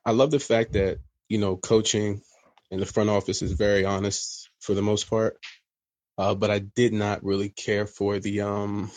I 0.07 0.13
love 0.13 0.31
the 0.31 0.41
fact 0.41 0.73
that 0.73 1.01
you 1.29 1.37
know 1.37 1.59
coaching 1.59 2.23
in 2.71 2.81
the 2.81 2.87
front 2.87 3.11
office 3.11 3.43
is 3.43 3.53
very 3.53 3.85
honest 3.85 4.40
for 4.61 4.75
the 4.75 4.83
most 4.83 5.11
part, 5.11 5.39
uh, 6.19 6.35
but 6.35 6.51
I 6.51 6.61
did 6.61 6.93
not 6.93 7.25
really 7.25 7.51
care 7.51 7.87
for 7.87 8.19
the 8.19 8.43
um, 8.43 8.91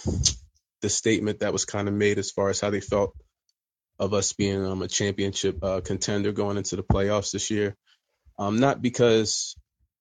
the 0.82 0.90
statement 0.90 1.40
that 1.40 1.54
was 1.54 1.66
kind 1.66 1.88
of 1.88 1.94
made 1.94 2.20
as 2.20 2.32
far 2.32 2.50
as 2.50 2.60
how 2.62 2.70
they 2.70 2.82
felt 2.82 3.16
of 4.00 4.14
us 4.14 4.34
being 4.34 4.66
um, 4.66 4.82
a 4.82 4.88
championship 4.88 5.64
uh, 5.64 5.82
contender 5.82 6.32
going 6.32 6.58
into 6.58 6.76
the 6.76 6.84
playoffs 6.84 7.32
this 7.32 7.52
year. 7.52 7.76
Um, 8.40 8.60
not 8.60 8.82
because 8.82 9.56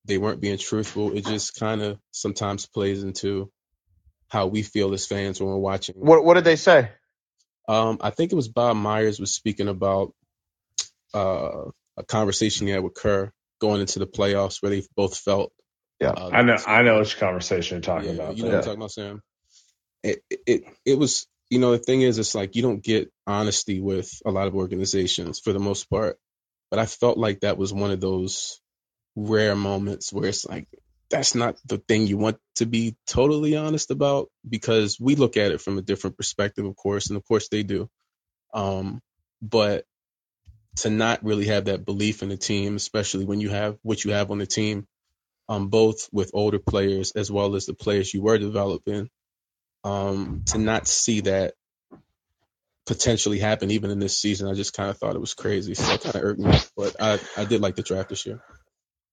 they 0.07 0.19
weren't 0.19 0.41
being 0.41 0.59
truthful. 0.59 1.17
It 1.17 1.27
just 1.27 1.59
kind 1.59 1.83
of 1.83 1.99
sometimes 2.13 2.67
plays 2.67 3.03
into 3.05 3.51
how 4.29 4.47
we 4.49 4.63
feel 4.63 4.95
as 4.95 5.07
fans 5.07 5.41
when 5.41 5.51
we're 5.51 5.57
watching. 5.59 5.97
What 5.97 6.25
what 6.25 6.35
did 6.35 6.45
they 6.45 6.57
say? 6.57 6.91
Um, 7.69 7.99
I 8.01 8.11
think 8.11 8.33
it 8.33 8.37
was 8.37 8.49
Bob 8.49 8.77
Myers 8.77 9.21
was 9.21 9.35
speaking 9.35 9.69
about 9.69 10.15
uh, 11.15 11.67
a 11.97 12.05
conversation 12.05 12.67
he 12.67 12.73
had 12.73 12.83
with 12.83 12.95
Kerr 12.95 13.33
going 13.63 13.81
into 13.81 14.01
the 14.01 14.07
playoffs 14.07 14.61
where 14.61 14.71
they 14.71 14.83
both 14.97 15.17
felt. 15.17 15.53
Yeah. 16.01 16.11
uh, 16.11 16.31
I 16.33 16.43
know 16.43 16.57
I 16.67 16.83
know 16.83 16.99
which 16.99 17.17
conversation 17.17 17.77
you're 17.77 17.83
talking 17.83 18.17
yeah, 18.17 18.23
about. 18.23 18.37
you 18.37 18.43
know 18.43 18.51
there. 18.51 18.59
what 18.59 18.69
I'm 18.69 18.71
talking 18.71 18.81
about, 18.81 18.91
Sam. 18.91 19.23
It, 20.03 20.19
it 20.29 20.41
it 20.47 20.65
it 20.85 20.99
was 20.99 21.29
you 21.49 21.61
know 21.61 21.71
the 21.71 21.79
thing 21.79 22.03
is 22.03 22.19
it's 22.19 22.35
like 22.35 22.57
you 22.57 22.63
don't 22.63 22.83
get 22.83 23.13
honesty 23.25 23.81
with 23.81 24.11
a 24.27 24.33
lot 24.33 24.49
of 24.49 24.57
organizations 24.57 25.39
for 25.39 25.53
the 25.53 25.61
most 25.61 25.89
part, 25.89 26.19
but 26.71 26.81
I 26.81 26.87
felt 26.87 27.19
like 27.19 27.41
that 27.41 27.57
was 27.57 27.73
one 27.73 27.93
of 27.93 28.01
those 28.01 28.61
rare 29.15 29.55
moments 29.55 30.13
where 30.13 30.29
it's 30.29 30.45
like 30.45 30.67
that's 31.09 31.37
not 31.37 31.57
the 31.67 31.79
thing 31.79 32.09
you 32.09 32.17
want 32.19 32.39
to 32.57 32.67
be 32.67 32.97
totally 33.07 33.55
honest 33.55 33.93
about 33.93 34.29
because 34.49 34.99
we 34.99 35.15
look 35.15 35.37
at 35.37 35.53
it 35.53 35.61
from 35.61 35.79
a 35.79 35.83
different 35.83 36.17
perspective, 36.17 36.65
of 36.65 36.75
course, 36.75 37.11
and 37.11 37.17
of 37.17 37.25
course 37.25 37.49
they 37.49 37.63
do. 37.63 37.89
Um, 38.53 39.01
but 39.41 39.85
to 40.79 40.91
not 40.91 41.25
really 41.25 41.47
have 41.47 41.67
that 41.67 41.85
belief 41.85 42.23
in 42.23 42.31
the 42.31 42.37
team, 42.37 42.77
especially 42.77 43.25
when 43.25 43.41
you 43.41 43.51
have 43.51 43.79
what 43.83 44.05
you 44.05 44.13
have 44.13 44.31
on 44.31 44.39
the 44.39 44.47
team, 44.47 44.87
um, 45.49 45.69
both 45.69 46.09
with 46.13 46.33
older 46.35 46.61
players 46.61 47.13
as 47.13 47.31
well 47.31 47.57
as 47.57 47.67
the 47.67 47.75
players 47.75 48.15
you 48.15 48.23
were 48.23 48.39
developing, 48.39 49.09
um, 49.85 50.43
to 50.49 50.59
not 50.59 50.89
see 50.89 51.23
that 51.23 51.55
potentially 52.87 53.39
happen 53.39 53.71
even 53.71 53.91
in 53.91 53.99
this 53.99 54.19
season, 54.19 54.49
I 54.49 54.55
just 54.55 54.75
kind 54.75 54.91
of 54.91 54.99
thought 54.99 55.15
it 55.17 55.21
was 55.21 55.35
crazy. 55.35 55.75
So 55.75 55.95
it 55.95 56.03
kind 56.03 56.17
of 56.17 56.23
irked 56.25 56.41
me, 56.41 56.63
but 56.77 56.97
I, 57.01 57.21
I 57.37 57.45
did 57.45 57.61
like 57.61 57.77
the 57.77 57.83
draft 57.83 58.09
this 58.09 58.27
year. 58.27 58.41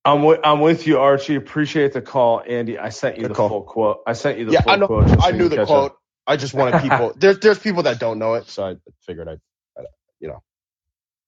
I'm 0.05 0.23
with, 0.23 0.41
I'm 0.43 0.61
with 0.61 0.87
you, 0.87 0.99
Archie. 0.99 1.35
Appreciate 1.35 1.93
the 1.93 2.01
call, 2.01 2.41
Andy. 2.47 2.77
I 2.79 2.89
sent 2.89 3.19
you 3.19 3.25
Good 3.25 3.29
the 3.29 3.35
call. 3.35 3.49
full 3.49 3.63
quote. 3.63 3.99
I 4.07 4.13
sent 4.13 4.39
you 4.39 4.45
the 4.45 4.53
Yeah, 4.53 4.61
full 4.63 4.73
I 4.73 4.77
know. 4.77 4.93
quote. 4.93 5.09
I 5.19 5.31
knew 5.31 5.49
the 5.49 5.59
quote. 5.59 5.93
up. 5.93 5.97
I 6.27 6.37
just 6.37 6.53
wanted 6.55 6.77
people. 6.77 7.13
there's 7.17 7.39
there's 7.39 7.59
people 7.59 7.83
that 7.83 7.99
don't 7.99 8.19
know 8.19 8.35
it, 8.35 8.49
so 8.49 8.65
I 8.65 8.75
figured 9.05 9.29
I'd, 9.29 9.39
I'd 9.79 9.85
you 10.19 10.29
know 10.29 10.41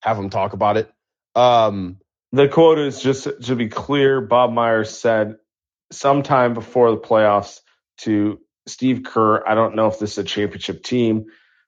have 0.01 0.17
them 0.17 0.29
talk 0.29 0.53
about 0.53 0.77
it. 0.77 0.91
Um, 1.35 1.99
The 2.31 2.47
quote 2.47 2.79
is 2.79 3.01
just 3.01 3.27
to 3.43 3.55
be 3.55 3.69
clear. 3.69 4.21
Bob 4.21 4.51
Myers 4.51 4.97
said 4.97 5.37
sometime 5.91 6.53
before 6.53 6.91
the 6.91 6.97
playoffs 6.97 7.59
to 7.99 8.39
Steve 8.67 9.03
Kerr. 9.03 9.47
I 9.47 9.55
don't 9.55 9.75
know 9.75 9.87
if 9.87 9.99
this 9.99 10.13
is 10.13 10.17
a 10.19 10.23
championship 10.23 10.83
team. 10.83 11.25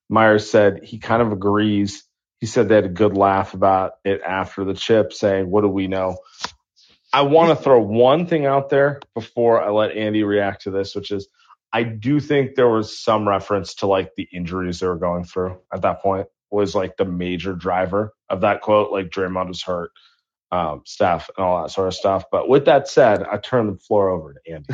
Myers 0.10 0.50
said 0.50 0.84
he 0.84 1.00
kind 1.00 1.22
of 1.22 1.32
agrees. 1.32 2.04
He 2.40 2.46
said 2.48 2.70
they 2.70 2.76
had 2.76 2.86
a 2.86 2.90
good 2.90 3.16
laugh 3.18 3.54
about 3.54 3.94
it 4.04 4.22
after 4.22 4.66
the 4.66 4.74
chip, 4.74 5.14
saying, 5.14 5.50
"What 5.50 5.62
do 5.62 5.70
we 5.70 5.88
know?" 5.88 6.18
I 7.14 7.22
want 7.24 7.58
to 7.58 7.64
throw 7.64 7.80
one 7.82 8.28
thing 8.28 8.46
out 8.46 8.70
there 8.70 9.00
before 9.16 9.62
I 9.62 9.70
let 9.70 9.96
Andy 9.96 10.24
react 10.24 10.64
to 10.64 10.72
this, 10.72 10.96
which 10.96 11.12
is 11.12 11.28
I 11.72 11.84
do 11.84 12.20
think 12.20 12.56
there 12.56 12.70
was 12.70 13.00
some 13.00 13.28
reference 13.28 13.76
to 13.76 13.88
like 13.88 14.16
the 14.16 14.28
injuries 14.32 14.80
they 14.80 14.88
were 14.88 14.98
going 14.98 15.24
through 15.26 15.60
at 15.74 15.84
that 15.84 16.02
point 16.02 16.28
was 16.54 16.76
like 16.76 16.98
the 16.98 17.06
major 17.06 17.54
driver 17.54 18.14
of 18.30 18.42
that 18.42 18.62
quote. 18.62 18.92
Like 18.92 19.10
Draymond 19.10 19.50
was 19.50 19.64
hurt, 19.64 19.92
um, 20.52 20.84
Steph, 20.86 21.30
and 21.36 21.46
all 21.46 21.64
that 21.64 21.70
sort 21.70 21.88
of 21.88 21.96
stuff. 21.96 22.26
But 22.32 22.48
with 22.48 22.66
that 22.66 22.88
said, 22.88 23.24
I 23.24 23.38
turn 23.38 23.68
the 23.68 23.78
floor 23.78 24.10
over 24.10 24.34
to 24.34 24.52
Andy. 24.52 24.68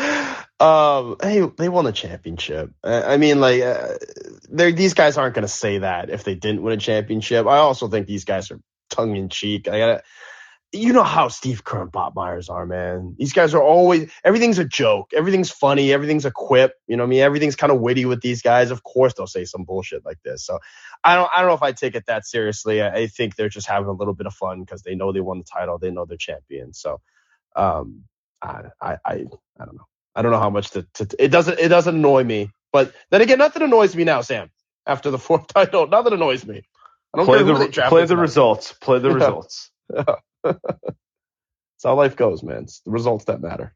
um, 0.60 1.16
hey, 1.22 1.50
they 1.56 1.68
won 1.68 1.86
a 1.86 1.92
championship. 1.92 2.70
I 2.84 3.16
mean, 3.16 3.40
like, 3.40 3.62
uh, 3.62 3.94
these 4.50 4.94
guys 4.94 5.16
aren't 5.16 5.34
going 5.34 5.42
to 5.42 5.48
say 5.48 5.78
that 5.78 6.10
if 6.10 6.24
they 6.24 6.34
didn't 6.34 6.62
win 6.62 6.74
a 6.74 6.80
championship. 6.80 7.46
I 7.46 7.58
also 7.58 7.88
think 7.88 8.06
these 8.06 8.24
guys 8.24 8.50
are 8.50 8.60
tongue 8.90 9.16
in 9.16 9.28
cheek. 9.30 9.66
I 9.66 9.78
gotta, 9.78 10.02
you 10.72 10.92
know 10.92 11.02
how 11.02 11.28
Steve 11.28 11.64
Kerr 11.64 11.82
and 11.82 11.92
Bob 11.92 12.14
Myers 12.14 12.48
are, 12.48 12.66
man. 12.66 13.16
These 13.18 13.32
guys 13.32 13.54
are 13.54 13.62
always 13.62 14.10
everything's 14.24 14.58
a 14.58 14.64
joke, 14.64 15.10
everything's 15.14 15.50
funny, 15.50 15.92
everything's 15.92 16.24
a 16.24 16.30
quip. 16.30 16.74
You 16.86 16.96
know 16.96 17.04
what 17.04 17.08
I 17.08 17.10
mean? 17.10 17.20
Everything's 17.20 17.56
kind 17.56 17.72
of 17.72 17.80
witty 17.80 18.04
with 18.04 18.20
these 18.20 18.42
guys. 18.42 18.70
Of 18.70 18.84
course, 18.84 19.14
they'll 19.14 19.26
say 19.26 19.44
some 19.44 19.64
bullshit 19.64 20.04
like 20.04 20.18
this. 20.24 20.44
So 20.44 20.60
I 21.02 21.16
don't, 21.16 21.30
I 21.34 21.40
don't 21.40 21.48
know 21.48 21.54
if 21.54 21.62
I 21.62 21.72
take 21.72 21.96
it 21.96 22.06
that 22.06 22.26
seriously. 22.26 22.82
I, 22.82 22.94
I 22.94 23.06
think 23.08 23.36
they're 23.36 23.48
just 23.48 23.66
having 23.66 23.88
a 23.88 23.92
little 23.92 24.14
bit 24.14 24.26
of 24.26 24.34
fun 24.34 24.60
because 24.60 24.82
they 24.82 24.94
know 24.94 25.12
they 25.12 25.20
won 25.20 25.38
the 25.38 25.44
title, 25.44 25.78
they 25.78 25.90
know 25.90 26.04
they're 26.04 26.16
champions. 26.16 26.78
So, 26.80 27.00
um, 27.56 28.04
I, 28.42 28.64
I, 28.80 28.92
I, 29.04 29.12
I 29.14 29.64
don't 29.64 29.76
know. 29.76 29.86
I 30.14 30.22
don't 30.22 30.32
know 30.32 30.40
how 30.40 30.50
much 30.50 30.70
to, 30.70 30.86
to. 30.94 31.08
It 31.18 31.28
doesn't, 31.28 31.58
it 31.58 31.68
doesn't 31.68 31.96
annoy 31.96 32.24
me. 32.24 32.50
But 32.72 32.94
then 33.10 33.22
again, 33.22 33.38
nothing 33.38 33.62
annoys 33.62 33.96
me 33.96 34.04
now, 34.04 34.20
Sam. 34.20 34.50
After 34.86 35.10
the 35.10 35.18
fourth 35.20 35.48
title, 35.48 35.88
nothing 35.88 36.12
annoys 36.12 36.46
me. 36.46 36.62
I 37.12 37.18
don't 37.18 37.26
Play 37.26 37.38
care 37.38 37.46
who 37.46 37.58
they 37.58 37.66
the 37.66 37.82
play 37.88 38.04
the 38.06 38.16
results. 38.16 38.72
Play 38.80 39.00
the 39.00 39.10
results. 39.14 39.70
That's 41.80 41.84
how 41.84 41.94
life 41.94 42.16
goes, 42.16 42.42
man. 42.42 42.64
It's 42.64 42.80
the 42.80 42.90
results 42.90 43.24
that 43.26 43.40
matter. 43.40 43.74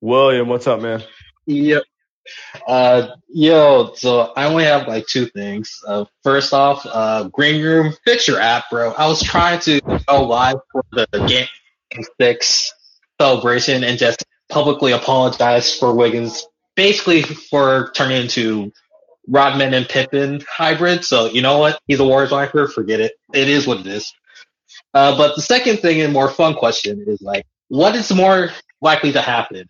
William, 0.00 0.48
what's 0.48 0.66
up, 0.66 0.80
man? 0.80 1.02
Yep. 1.46 1.82
Uh, 2.66 3.08
yo, 3.28 3.92
so 3.94 4.32
I 4.36 4.46
only 4.46 4.64
have 4.64 4.86
like 4.86 5.06
two 5.06 5.26
things. 5.26 5.80
Uh, 5.86 6.04
first 6.22 6.52
off, 6.52 6.86
uh, 6.86 7.28
Greenroom, 7.28 7.94
fix 8.04 8.28
your 8.28 8.40
app, 8.40 8.64
bro. 8.70 8.92
I 8.92 9.06
was 9.06 9.22
trying 9.22 9.60
to 9.60 9.80
go 9.80 10.24
live 10.24 10.56
for 10.70 10.82
the 10.92 11.06
game 11.26 11.46
six 12.20 12.72
celebration 13.20 13.84
and 13.84 13.98
just 13.98 14.24
publicly 14.48 14.92
apologize 14.92 15.76
for 15.76 15.94
Wiggins, 15.94 16.46
basically 16.76 17.22
for 17.22 17.90
turning 17.94 18.22
into 18.22 18.72
Rodman 19.28 19.74
and 19.74 19.88
Pippen 19.88 20.42
hybrid. 20.48 21.04
So 21.04 21.26
you 21.26 21.42
know 21.42 21.58
what? 21.58 21.80
He's 21.86 22.00
a 22.00 22.04
Warriors 22.04 22.32
lifer. 22.32 22.66
Forget 22.66 23.00
it. 23.00 23.12
It 23.32 23.48
is 23.48 23.66
what 23.66 23.80
it 23.80 23.86
is. 23.86 24.12
Uh, 24.94 25.16
but 25.16 25.36
the 25.36 25.42
second 25.42 25.78
thing 25.78 26.00
and 26.00 26.12
more 26.12 26.28
fun 26.28 26.54
question 26.54 27.04
is 27.06 27.22
like, 27.22 27.46
what 27.68 27.94
is 27.94 28.12
more 28.12 28.50
likely 28.80 29.12
to 29.12 29.22
happen? 29.22 29.68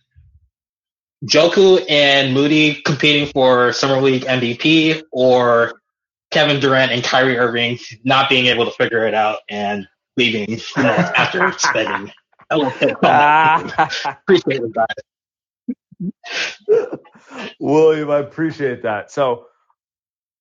Joku 1.25 1.85
and 1.89 2.35
Moody 2.35 2.83
competing 2.83 3.29
for 3.29 3.73
Summer 3.73 4.01
League 4.01 4.25
MVP 4.25 5.03
or 5.13 5.81
Kevin 6.33 6.59
Durant 6.59 6.91
and 6.91 7.05
Kyrie 7.05 7.39
Irving 7.39 7.79
not 8.03 8.29
being 8.29 8.47
able 8.47 8.65
to 8.65 8.73
figure 8.73 9.07
it 9.07 9.15
out 9.15 9.39
and 9.49 9.87
leaving 10.17 10.51
you 10.51 10.57
know, 10.77 10.91
after 10.91 11.53
spending 11.59 12.13
a 12.51 12.57
little 12.57 12.73
bit. 12.81 12.97
Appreciate 14.05 14.63
it, 14.63 14.73
guys. 14.75 14.89
William, 17.61 18.11
I 18.11 18.19
appreciate 18.19 18.83
that. 18.83 19.13
So 19.13 19.47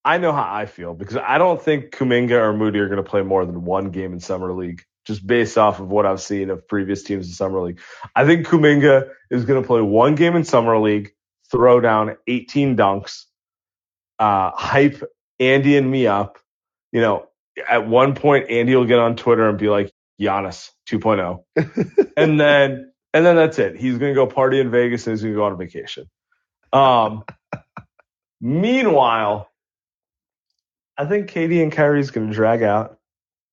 I 0.03 0.17
know 0.17 0.31
how 0.31 0.47
I 0.51 0.65
feel 0.65 0.93
because 0.93 1.17
I 1.17 1.37
don't 1.37 1.61
think 1.61 1.91
Kuminga 1.91 2.31
or 2.31 2.53
Moody 2.53 2.79
are 2.79 2.87
going 2.87 3.03
to 3.03 3.09
play 3.09 3.21
more 3.21 3.45
than 3.45 3.63
one 3.63 3.91
game 3.91 4.13
in 4.13 4.19
summer 4.19 4.51
league, 4.51 4.83
just 5.05 5.25
based 5.25 5.57
off 5.57 5.79
of 5.79 5.89
what 5.89 6.05
I've 6.05 6.21
seen 6.21 6.49
of 6.49 6.67
previous 6.67 7.03
teams 7.03 7.27
in 7.27 7.33
summer 7.33 7.61
league. 7.61 7.79
I 8.15 8.25
think 8.25 8.47
Kuminga 8.47 9.09
is 9.29 9.45
going 9.45 9.61
to 9.61 9.67
play 9.67 9.81
one 9.81 10.15
game 10.15 10.35
in 10.35 10.43
summer 10.43 10.79
league, 10.79 11.11
throw 11.51 11.79
down 11.79 12.17
18 12.27 12.75
dunks, 12.75 13.25
uh, 14.17 14.51
hype 14.55 15.03
Andy 15.39 15.77
and 15.77 15.89
me 15.89 16.07
up. 16.07 16.39
You 16.91 17.01
know, 17.01 17.27
at 17.69 17.87
one 17.87 18.15
point 18.15 18.49
Andy 18.49 18.75
will 18.75 18.85
get 18.85 18.99
on 18.99 19.15
Twitter 19.15 19.47
and 19.47 19.57
be 19.57 19.69
like 19.69 19.91
Giannis 20.19 20.71
2.0, 20.89 21.43
and 22.17 22.39
then 22.39 22.91
and 23.13 23.25
then 23.25 23.35
that's 23.35 23.59
it. 23.59 23.77
He's 23.77 23.97
going 23.97 24.11
to 24.11 24.15
go 24.15 24.25
party 24.25 24.59
in 24.59 24.71
Vegas 24.71 25.05
and 25.05 25.15
he's 25.15 25.21
going 25.21 25.33
to 25.33 25.37
go 25.37 25.45
on 25.45 25.57
vacation. 25.57 26.09
Um, 26.73 27.23
meanwhile, 28.39 29.50
I 31.01 31.05
think 31.07 31.29
Katie 31.29 31.63
and 31.63 31.71
Kyrie's 31.71 32.11
going 32.11 32.27
to 32.27 32.33
drag 32.33 32.61
out, 32.61 32.99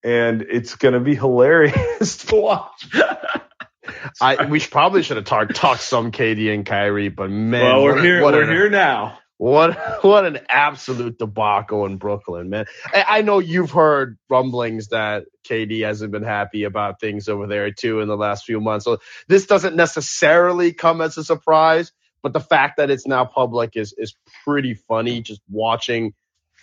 and 0.04 0.42
it's 0.42 0.74
going 0.76 0.92
to 0.92 1.00
be 1.00 1.14
hilarious 1.14 2.16
to 2.26 2.36
watch. 2.36 2.88
I 4.20 4.44
we 4.44 4.58
should, 4.58 4.70
probably 4.70 5.02
should 5.02 5.16
have 5.16 5.24
talked 5.24 5.54
talked 5.56 5.80
some 5.80 6.10
Katie 6.10 6.52
and 6.52 6.66
Kyrie, 6.66 7.08
but 7.08 7.30
man, 7.30 7.64
well, 7.64 7.82
we're 7.84 7.92
what 7.94 7.98
a- 7.98 8.02
here. 8.02 8.22
what 8.22 8.34
We're 8.34 8.42
an- 8.42 8.50
here 8.50 8.68
now. 8.70 9.18
What 9.38 10.04
what 10.04 10.26
an 10.26 10.40
absolute 10.50 11.16
debacle 11.18 11.86
in 11.86 11.96
Brooklyn, 11.96 12.50
man. 12.50 12.66
I, 12.92 13.04
I 13.08 13.22
know 13.22 13.38
you've 13.38 13.70
heard 13.70 14.18
rumblings 14.28 14.88
that 14.88 15.24
KD 15.48 15.86
hasn't 15.86 16.12
been 16.12 16.24
happy 16.24 16.64
about 16.64 17.00
things 17.00 17.28
over 17.28 17.46
there 17.46 17.70
too 17.70 18.00
in 18.00 18.08
the 18.08 18.16
last 18.16 18.44
few 18.44 18.60
months. 18.60 18.84
So 18.84 18.98
this 19.26 19.46
doesn't 19.46 19.74
necessarily 19.74 20.72
come 20.74 21.00
as 21.00 21.16
a 21.16 21.24
surprise, 21.24 21.92
but 22.22 22.34
the 22.34 22.40
fact 22.40 22.76
that 22.76 22.90
it's 22.90 23.06
now 23.06 23.24
public 23.24 23.74
is 23.76 23.94
is 23.96 24.14
pretty 24.44 24.74
funny. 24.74 25.22
Just 25.22 25.40
watching, 25.48 26.12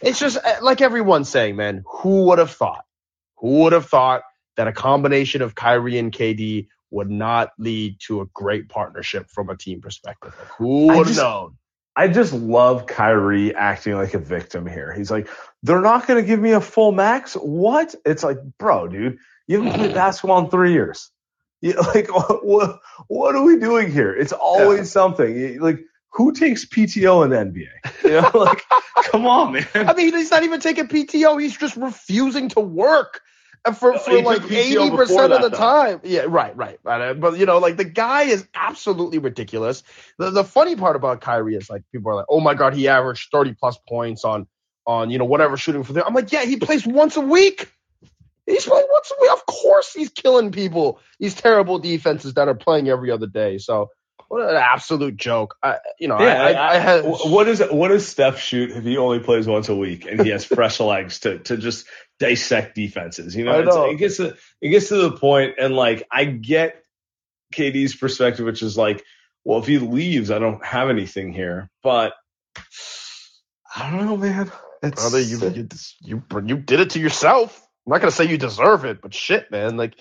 it's 0.02 0.20
just 0.20 0.38
uh, 0.38 0.56
like 0.62 0.82
everyone's 0.82 1.30
saying, 1.30 1.56
man. 1.56 1.84
Who 1.86 2.26
would 2.26 2.39
have 2.39 2.52
thought? 2.52 2.86
Who 3.38 3.60
would 3.64 3.74
have 3.74 3.88
thought 3.88 4.22
that 4.58 4.68
a 4.68 4.72
combination 4.72 5.41
of 5.41 5.56
Kyrie 5.56 5.98
and 5.98 6.12
KD 6.12 6.68
would 6.91 7.10
not 7.10 7.50
lead 7.58 7.98
to 8.08 8.22
a 8.22 8.26
great 8.34 8.70
partnership 8.70 9.30
from 9.30 9.50
a 9.50 9.58
team 9.58 9.82
perspective? 9.82 10.34
Like, 10.38 10.48
who 10.50 10.88
would 10.88 11.08
have 11.08 11.18
known? 11.18 11.58
I 11.98 12.10
just 12.10 12.34
love 12.34 12.88
Kyrie 12.88 13.56
acting 13.56 13.93
like 13.96 14.14
a 14.14 14.20
victim 14.20 14.66
here. 14.68 14.93
He's 14.93 15.10
like, 15.10 15.30
they're 15.64 15.82
not 15.82 16.08
going 16.08 16.22
to 16.22 16.28
give 16.28 16.39
me 16.41 16.52
a 16.52 16.60
full 16.62 16.91
max. 16.91 17.36
What? 17.36 17.96
It's 18.06 18.22
like, 18.24 18.38
bro, 18.60 18.88
dude, 18.89 19.18
you 19.48 19.62
haven't 19.62 19.80
played 19.80 19.93
basketball 19.96 20.43
in 20.43 20.50
three 20.50 20.74
years. 20.74 21.10
You, 21.62 21.74
like, 21.96 22.08
what, 22.43 22.80
what 23.08 23.36
are 23.36 23.43
we 23.43 23.58
doing 23.60 23.91
here? 23.91 24.14
It's 24.14 24.34
always 24.34 24.91
something. 24.91 25.36
You- 25.38 25.62
Like, 25.62 25.80
who 26.16 26.32
takes 26.32 26.66
PTO 26.66 27.24
in 27.26 27.30
the 27.32 27.38
NBA? 27.38 28.03
You 28.03 28.22
know, 28.22 28.32
like, 28.45 28.63
come 29.11 29.28
on, 29.28 29.53
man. 29.53 29.68
I 29.76 29.93
mean, 29.93 30.13
he's 30.16 30.32
not 30.32 30.43
even 30.43 30.61
taking 30.61 30.88
PTO. 30.88 31.41
He's 31.41 31.57
just 31.57 31.76
refusing 31.76 32.49
to 32.49 32.61
work 32.61 33.22
for, 33.74 33.97
for 33.97 34.11
He 34.11 34.22
like 34.22 34.49
eighty 34.49 34.89
percent 34.91 35.34
of 35.34 35.41
the 35.41 35.49
though. 35.49 35.57
time. 35.57 35.99
Yeah, 36.03 36.26
right, 36.28 36.55
right. 36.55 36.80
But, 36.84 37.01
uh, 37.01 37.13
but 37.16 37.38
you 37.38 37.45
know, 37.45 37.57
like 37.57 37.78
the 37.78 37.84
guy 37.84 38.24
is 38.24 38.47
absolutely 38.53 39.18
ridiculous. 39.18 39.84
The 40.18 40.30
the 40.30 40.43
funny 40.43 40.76
part 40.76 40.95
about 40.95 41.22
Kyrie 41.22 41.55
is 41.55 41.70
like 41.70 41.84
people 41.91 42.11
are 42.11 42.16
like, 42.16 42.28
oh 42.30 42.39
my 42.39 42.53
god, 42.53 42.74
he 42.74 42.88
averaged 42.88 43.30
thirty 43.32 43.53
plus 43.53 43.78
points 43.88 44.24
on 44.24 44.47
on 44.88 45.09
you 45.09 45.18
know 45.18 45.26
whatever 45.26 45.57
shooting 45.57 45.84
for 45.84 45.93
them. 45.93 46.03
I'm 46.05 46.13
like, 46.13 46.32
yeah, 46.32 46.45
he 46.45 46.57
plays 46.57 46.86
once 46.86 47.18
a 47.18 47.22
week. 47.22 47.70
He's 48.45 48.66
playing 48.66 48.88
once 48.89 49.11
a 49.11 49.22
week. 49.22 49.32
Of 49.34 49.45
course, 49.47 49.91
he's 49.91 50.09
killing 50.09 50.51
people. 50.51 50.99
These 51.20 51.34
terrible 51.34 51.80
defenses 51.80 52.36
that 52.36 52.47
are 52.47 52.55
playing 52.55 52.88
every 52.88 53.09
other 53.11 53.28
day. 53.28 53.57
So 53.57 53.89
what 54.28 54.49
an 54.49 54.55
absolute 54.55 55.17
joke. 55.17 55.55
I, 55.61 55.78
you 55.99 56.07
know, 56.07 56.19
Yeah, 56.19 56.43
I, 56.43 56.51
I, 56.51 56.76
I 56.76 56.78
had 56.80 57.05
wh- 57.05 57.32
what 57.32 57.47
is 57.47 57.61
what 57.71 57.89
does 57.89 58.07
Steph 58.07 58.39
shoot 58.39 58.71
if 58.71 58.84
he 58.84 58.97
only 58.97 59.19
plays 59.19 59.47
once 59.47 59.69
a 59.69 59.76
week 59.76 60.05
and 60.05 60.21
he 60.21 60.30
has 60.30 60.45
fresh 60.45 60.80
legs 60.80 61.19
to 61.21 61.39
to 61.39 61.57
just 61.57 61.86
dissect 62.19 62.76
defenses? 62.76 63.36
You 63.36 63.45
know, 63.45 63.51
I 63.53 63.61
know. 63.63 63.89
it 63.89 63.97
gets 63.97 64.17
to 64.17 64.36
it 64.61 64.69
gets 64.69 64.89
to 64.89 64.97
the 64.97 65.11
point, 65.11 65.55
and 65.59 65.76
like 65.76 66.07
I 66.11 66.26
get 66.26 66.84
KD's 67.53 67.95
perspective, 67.95 68.45
which 68.45 68.61
is 68.61 68.78
like, 68.78 69.03
well, 69.43 69.59
if 69.59 69.67
he 69.67 69.78
leaves, 69.78 70.32
I 70.32 70.39
don't 70.39 70.63
have 70.65 70.89
anything 70.89 71.32
here, 71.32 71.69
but 71.84 72.13
I 73.76 73.91
don't 73.91 74.05
know, 74.05 74.17
man. 74.17 74.51
It's, 74.82 75.01
brother, 75.01 75.21
you 75.21 75.39
you 75.49 75.67
you 76.01 76.23
you 76.45 76.57
did 76.57 76.80
it 76.80 76.91
to 76.91 76.99
yourself. 76.99 77.61
I'm 77.86 77.91
not 77.91 78.01
gonna 78.01 78.11
say 78.11 78.26
you 78.26 78.38
deserve 78.38 78.86
it, 78.86 79.01
but 79.01 79.13
shit, 79.13 79.51
man, 79.51 79.78
like 79.78 79.95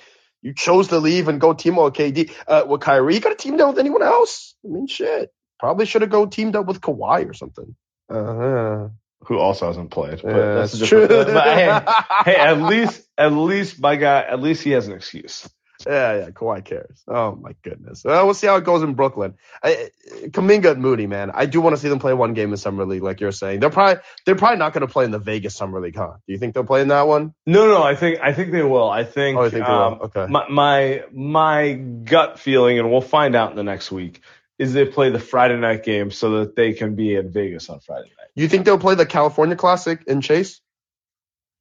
you 0.44 0.52
chose 0.54 0.88
to 0.88 0.98
leave 0.98 1.26
and 1.28 1.40
go 1.40 1.54
team 1.54 1.78
up 1.78 1.86
with 1.86 1.94
KD. 1.94 2.30
Uh, 2.46 2.64
with 2.68 2.82
Kyrie, 2.82 3.14
you 3.14 3.20
could 3.20 3.30
have 3.32 3.38
teamed 3.38 3.60
up 3.60 3.70
with 3.70 3.78
anyone 3.78 4.02
else. 4.02 4.54
I 4.64 4.68
mean, 4.68 4.86
shit, 4.86 5.32
probably 5.58 5.86
should 5.86 6.02
have 6.02 6.10
go 6.10 6.26
teamed 6.26 6.54
up 6.54 6.66
with 6.66 6.80
Kawhi 6.82 7.28
or 7.28 7.32
something. 7.32 7.74
Uh-huh. 8.10 8.88
who 9.24 9.38
also 9.38 9.66
hasn't 9.66 9.90
played. 9.90 10.20
But 10.22 10.28
Yeah, 10.36 10.54
that's 10.56 10.72
that's 10.72 10.88
true. 10.88 11.08
but 11.08 11.28
hey, 11.30 11.80
hey, 12.26 12.36
at 12.36 12.60
least 12.70 13.02
at 13.16 13.32
least 13.32 13.80
my 13.80 13.96
guy, 13.96 14.20
at 14.20 14.40
least 14.40 14.62
he 14.62 14.72
has 14.72 14.86
an 14.86 14.92
excuse. 14.92 15.48
Yeah, 15.86 16.16
yeah, 16.18 16.30
Kawhi 16.30 16.64
cares. 16.64 17.02
Oh 17.08 17.34
my 17.34 17.54
goodness. 17.62 18.04
Well, 18.04 18.24
we'll 18.24 18.34
see 18.34 18.46
how 18.46 18.56
it 18.56 18.64
goes 18.64 18.82
in 18.82 18.94
Brooklyn. 18.94 19.34
I, 19.62 19.90
Kuminga 20.28 20.72
and 20.72 20.80
Moody, 20.82 21.06
man. 21.06 21.30
I 21.34 21.46
do 21.46 21.60
want 21.60 21.74
to 21.76 21.82
see 21.82 21.88
them 21.88 21.98
play 21.98 22.14
one 22.14 22.32
game 22.32 22.50
in 22.52 22.56
summer 22.56 22.84
league, 22.86 23.02
like 23.02 23.20
you're 23.20 23.32
saying. 23.32 23.60
They're 23.60 23.70
probably 23.70 24.02
they're 24.24 24.36
probably 24.36 24.58
not 24.58 24.72
going 24.72 24.86
to 24.86 24.92
play 24.92 25.04
in 25.04 25.10
the 25.10 25.18
Vegas 25.18 25.54
summer 25.54 25.80
league, 25.80 25.96
huh? 25.96 26.14
Do 26.26 26.32
you 26.32 26.38
think 26.38 26.54
they'll 26.54 26.64
play 26.64 26.80
in 26.82 26.88
that 26.88 27.06
one? 27.08 27.34
No, 27.46 27.66
no, 27.66 27.82
I 27.82 27.96
think 27.96 28.20
I 28.22 28.32
think 28.32 28.52
they 28.52 28.62
will. 28.62 28.88
I 28.88 29.04
think, 29.04 29.38
Oh, 29.38 29.42
I 29.44 29.50
think 29.50 29.66
they 29.66 29.72
will. 29.72 29.80
um, 29.82 29.98
Okay. 30.02 30.26
my, 30.28 30.48
my 30.48 31.02
my 31.12 31.72
gut 31.72 32.38
feeling, 32.38 32.78
and 32.78 32.90
we'll 32.90 33.00
find 33.00 33.34
out 33.34 33.50
in 33.50 33.56
the 33.56 33.64
next 33.64 33.90
week, 33.92 34.20
is 34.58 34.72
they 34.72 34.84
play 34.84 35.10
the 35.10 35.18
Friday 35.18 35.56
night 35.58 35.82
game 35.82 36.10
so 36.12 36.38
that 36.40 36.54
they 36.56 36.72
can 36.72 36.94
be 36.94 37.14
in 37.16 37.32
Vegas 37.32 37.68
on 37.68 37.80
Friday 37.80 38.10
night. 38.18 38.28
You 38.36 38.48
think 38.48 38.64
they'll 38.64 38.78
play 38.78 38.94
the 38.94 39.06
California 39.06 39.56
Classic 39.56 40.02
in 40.06 40.20
Chase? 40.20 40.60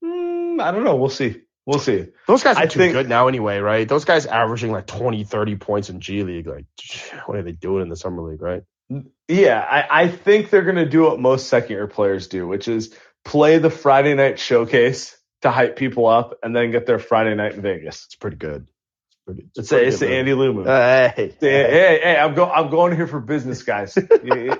Mm, 0.03 0.61
I 0.61 0.71
don't 0.71 0.83
know. 0.83 0.95
We'll 0.97 1.09
see. 1.09 1.41
We'll 1.65 1.79
see. 1.79 2.07
Those 2.27 2.43
guys 2.43 2.57
are 2.57 2.63
I 2.63 2.65
too 2.65 2.79
think- 2.79 2.93
good 2.93 3.07
now 3.07 3.27
anyway, 3.29 3.59
right? 3.59 3.87
Those 3.87 4.03
guys 4.05 4.25
averaging 4.25 4.71
like 4.71 4.85
20, 4.85 5.23
30 5.23 5.55
points 5.55 5.89
in 5.89 6.01
G 6.01 6.23
League. 6.23 6.47
Like, 6.47 6.65
what 7.25 7.37
are 7.37 7.43
they 7.43 7.53
doing 7.53 7.83
in 7.83 7.89
the 7.89 7.95
summer 7.95 8.21
league, 8.21 8.41
right? 8.41 8.63
Yeah, 9.29 9.59
I, 9.59 10.03
I 10.03 10.07
think 10.09 10.49
they're 10.49 10.63
going 10.63 10.75
to 10.75 10.89
do 10.89 11.03
what 11.03 11.19
most 11.19 11.47
second 11.47 11.71
year 11.71 11.87
players 11.87 12.27
do, 12.27 12.45
which 12.47 12.67
is 12.67 12.93
play 13.23 13.57
the 13.57 13.69
Friday 13.69 14.13
night 14.13 14.37
showcase 14.39 15.17
to 15.41 15.49
hype 15.51 15.75
people 15.77 16.05
up, 16.05 16.37
and 16.43 16.55
then 16.55 16.71
get 16.71 16.85
their 16.85 16.99
Friday 16.99 17.33
night 17.33 17.53
in 17.53 17.61
Vegas. 17.61 18.05
It's 18.05 18.15
pretty 18.15 18.37
good. 18.37 18.67
It's 19.09 19.17
pretty. 19.25 19.47
It's, 19.55 19.69
pretty 19.69 19.87
it's 19.87 19.99
good 19.99 20.09
the. 20.09 20.15
Andy 20.15 20.33
Liu 20.33 20.53
move. 20.53 20.67
Uh, 20.67 21.09
hey, 21.15 21.33
the- 21.39 21.49
hey, 21.49 21.99
hey, 22.03 22.17
I'm 22.17 22.35
going. 22.35 22.51
I'm 22.53 22.69
going 22.69 22.93
here 22.95 23.07
for 23.07 23.21
business, 23.21 23.63
guys. 23.63 23.97
Yeah, 24.23 24.55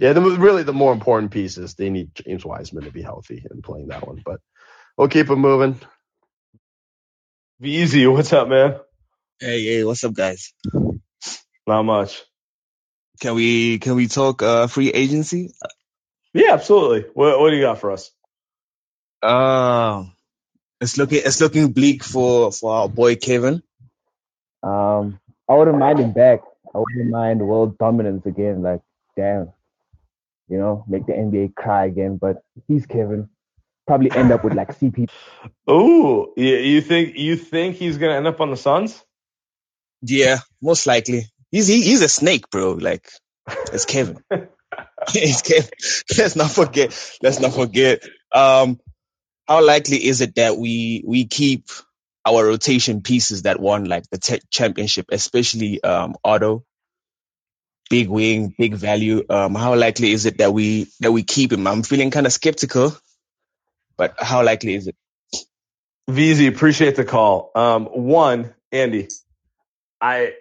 Yeah, 0.00 0.12
the, 0.12 0.20
really 0.20 0.64
the 0.64 0.72
more 0.74 0.92
important 0.92 1.30
piece 1.30 1.56
is 1.56 1.74
they 1.74 1.88
need 1.88 2.14
James 2.14 2.44
Wiseman 2.44 2.84
to 2.84 2.90
be 2.90 3.00
healthy 3.00 3.44
and 3.48 3.62
playing 3.62 3.88
that 3.88 4.06
one. 4.06 4.20
But 4.24 4.40
we'll 4.96 5.08
keep 5.08 5.30
it 5.30 5.36
moving. 5.36 5.78
Be 7.60 7.76
easy. 7.76 8.06
What's 8.06 8.32
up, 8.32 8.48
man? 8.48 8.76
Hey, 9.38 9.64
hey, 9.64 9.84
what's 9.84 10.04
up, 10.04 10.14
guys? 10.14 10.52
Not 11.66 11.82
much. 11.84 12.22
Can 13.20 13.34
we 13.34 13.78
can 13.78 13.94
we 13.94 14.08
talk 14.08 14.42
uh 14.42 14.66
free 14.66 14.90
agency? 14.90 15.52
Yeah, 16.34 16.54
absolutely. 16.54 17.04
What, 17.14 17.38
what 17.38 17.50
do 17.50 17.56
you 17.56 17.62
got 17.62 17.78
for 17.78 17.92
us? 17.92 18.10
Uh, 19.22 20.04
it's 20.80 20.98
looking 20.98 21.20
it's 21.24 21.40
looking 21.40 21.72
bleak 21.72 22.02
for 22.02 22.50
for 22.50 22.72
our 22.72 22.88
boy 22.88 23.14
Kevin. 23.16 23.62
Um, 24.62 25.20
I 25.48 25.54
wouldn't 25.54 25.78
mind 25.78 26.00
him 26.00 26.12
back. 26.12 26.40
I 26.74 26.78
wouldn't 26.78 27.10
mind 27.10 27.40
world 27.40 27.78
dominance 27.78 28.26
again. 28.26 28.62
Like, 28.62 28.80
damn, 29.16 29.52
you 30.48 30.58
know, 30.58 30.84
make 30.88 31.06
the 31.06 31.12
NBA 31.12 31.54
cry 31.54 31.86
again. 31.86 32.16
But 32.16 32.42
he's 32.66 32.86
Kevin. 32.86 33.28
Probably 33.86 34.10
end 34.12 34.32
up 34.32 34.44
with 34.44 34.54
like 34.54 34.78
CP. 34.78 35.08
Oh, 35.66 36.32
you, 36.36 36.56
you 36.56 36.80
think 36.80 37.16
you 37.16 37.36
think 37.36 37.76
he's 37.76 37.98
gonna 37.98 38.14
end 38.14 38.26
up 38.26 38.40
on 38.40 38.50
the 38.50 38.56
Suns? 38.56 39.02
Yeah, 40.02 40.38
most 40.60 40.86
likely. 40.86 41.26
He's 41.50 41.66
he, 41.66 41.82
he's 41.82 42.02
a 42.02 42.08
snake, 42.08 42.50
bro. 42.50 42.72
Like, 42.72 43.08
it's 43.72 43.84
Kevin. 43.84 44.22
it's 45.14 45.42
Kevin. 45.42 45.70
Let's 46.18 46.36
not 46.36 46.50
forget. 46.50 47.18
Let's 47.22 47.40
not 47.40 47.52
forget. 47.52 48.02
Um, 48.32 48.80
how 49.46 49.64
likely 49.64 50.04
is 50.04 50.20
it 50.20 50.36
that 50.36 50.56
we 50.56 51.02
we 51.06 51.26
keep 51.26 51.68
our 52.24 52.44
rotation 52.46 53.02
pieces 53.02 53.42
that 53.42 53.60
won 53.60 53.84
like 53.84 54.04
the 54.10 54.18
te- 54.18 54.40
championship, 54.50 55.06
especially 55.10 55.82
um 55.82 56.14
Otto, 56.24 56.64
big 57.90 58.08
wing, 58.08 58.54
big 58.56 58.74
value. 58.74 59.22
Um, 59.28 59.54
how 59.54 59.74
likely 59.74 60.12
is 60.12 60.24
it 60.26 60.38
that 60.38 60.52
we 60.52 60.86
that 61.00 61.12
we 61.12 61.22
keep 61.22 61.52
him? 61.52 61.66
I'm 61.66 61.82
feeling 61.82 62.10
kind 62.10 62.26
of 62.26 62.32
skeptical, 62.32 62.96
but 63.96 64.14
how 64.18 64.44
likely 64.44 64.74
is 64.74 64.86
it? 64.86 64.96
VZ, 66.10 66.48
appreciate 66.48 66.96
the 66.96 67.04
call. 67.04 67.50
Um, 67.54 67.86
one, 67.86 68.54
Andy, 68.72 69.08
I 70.00 70.34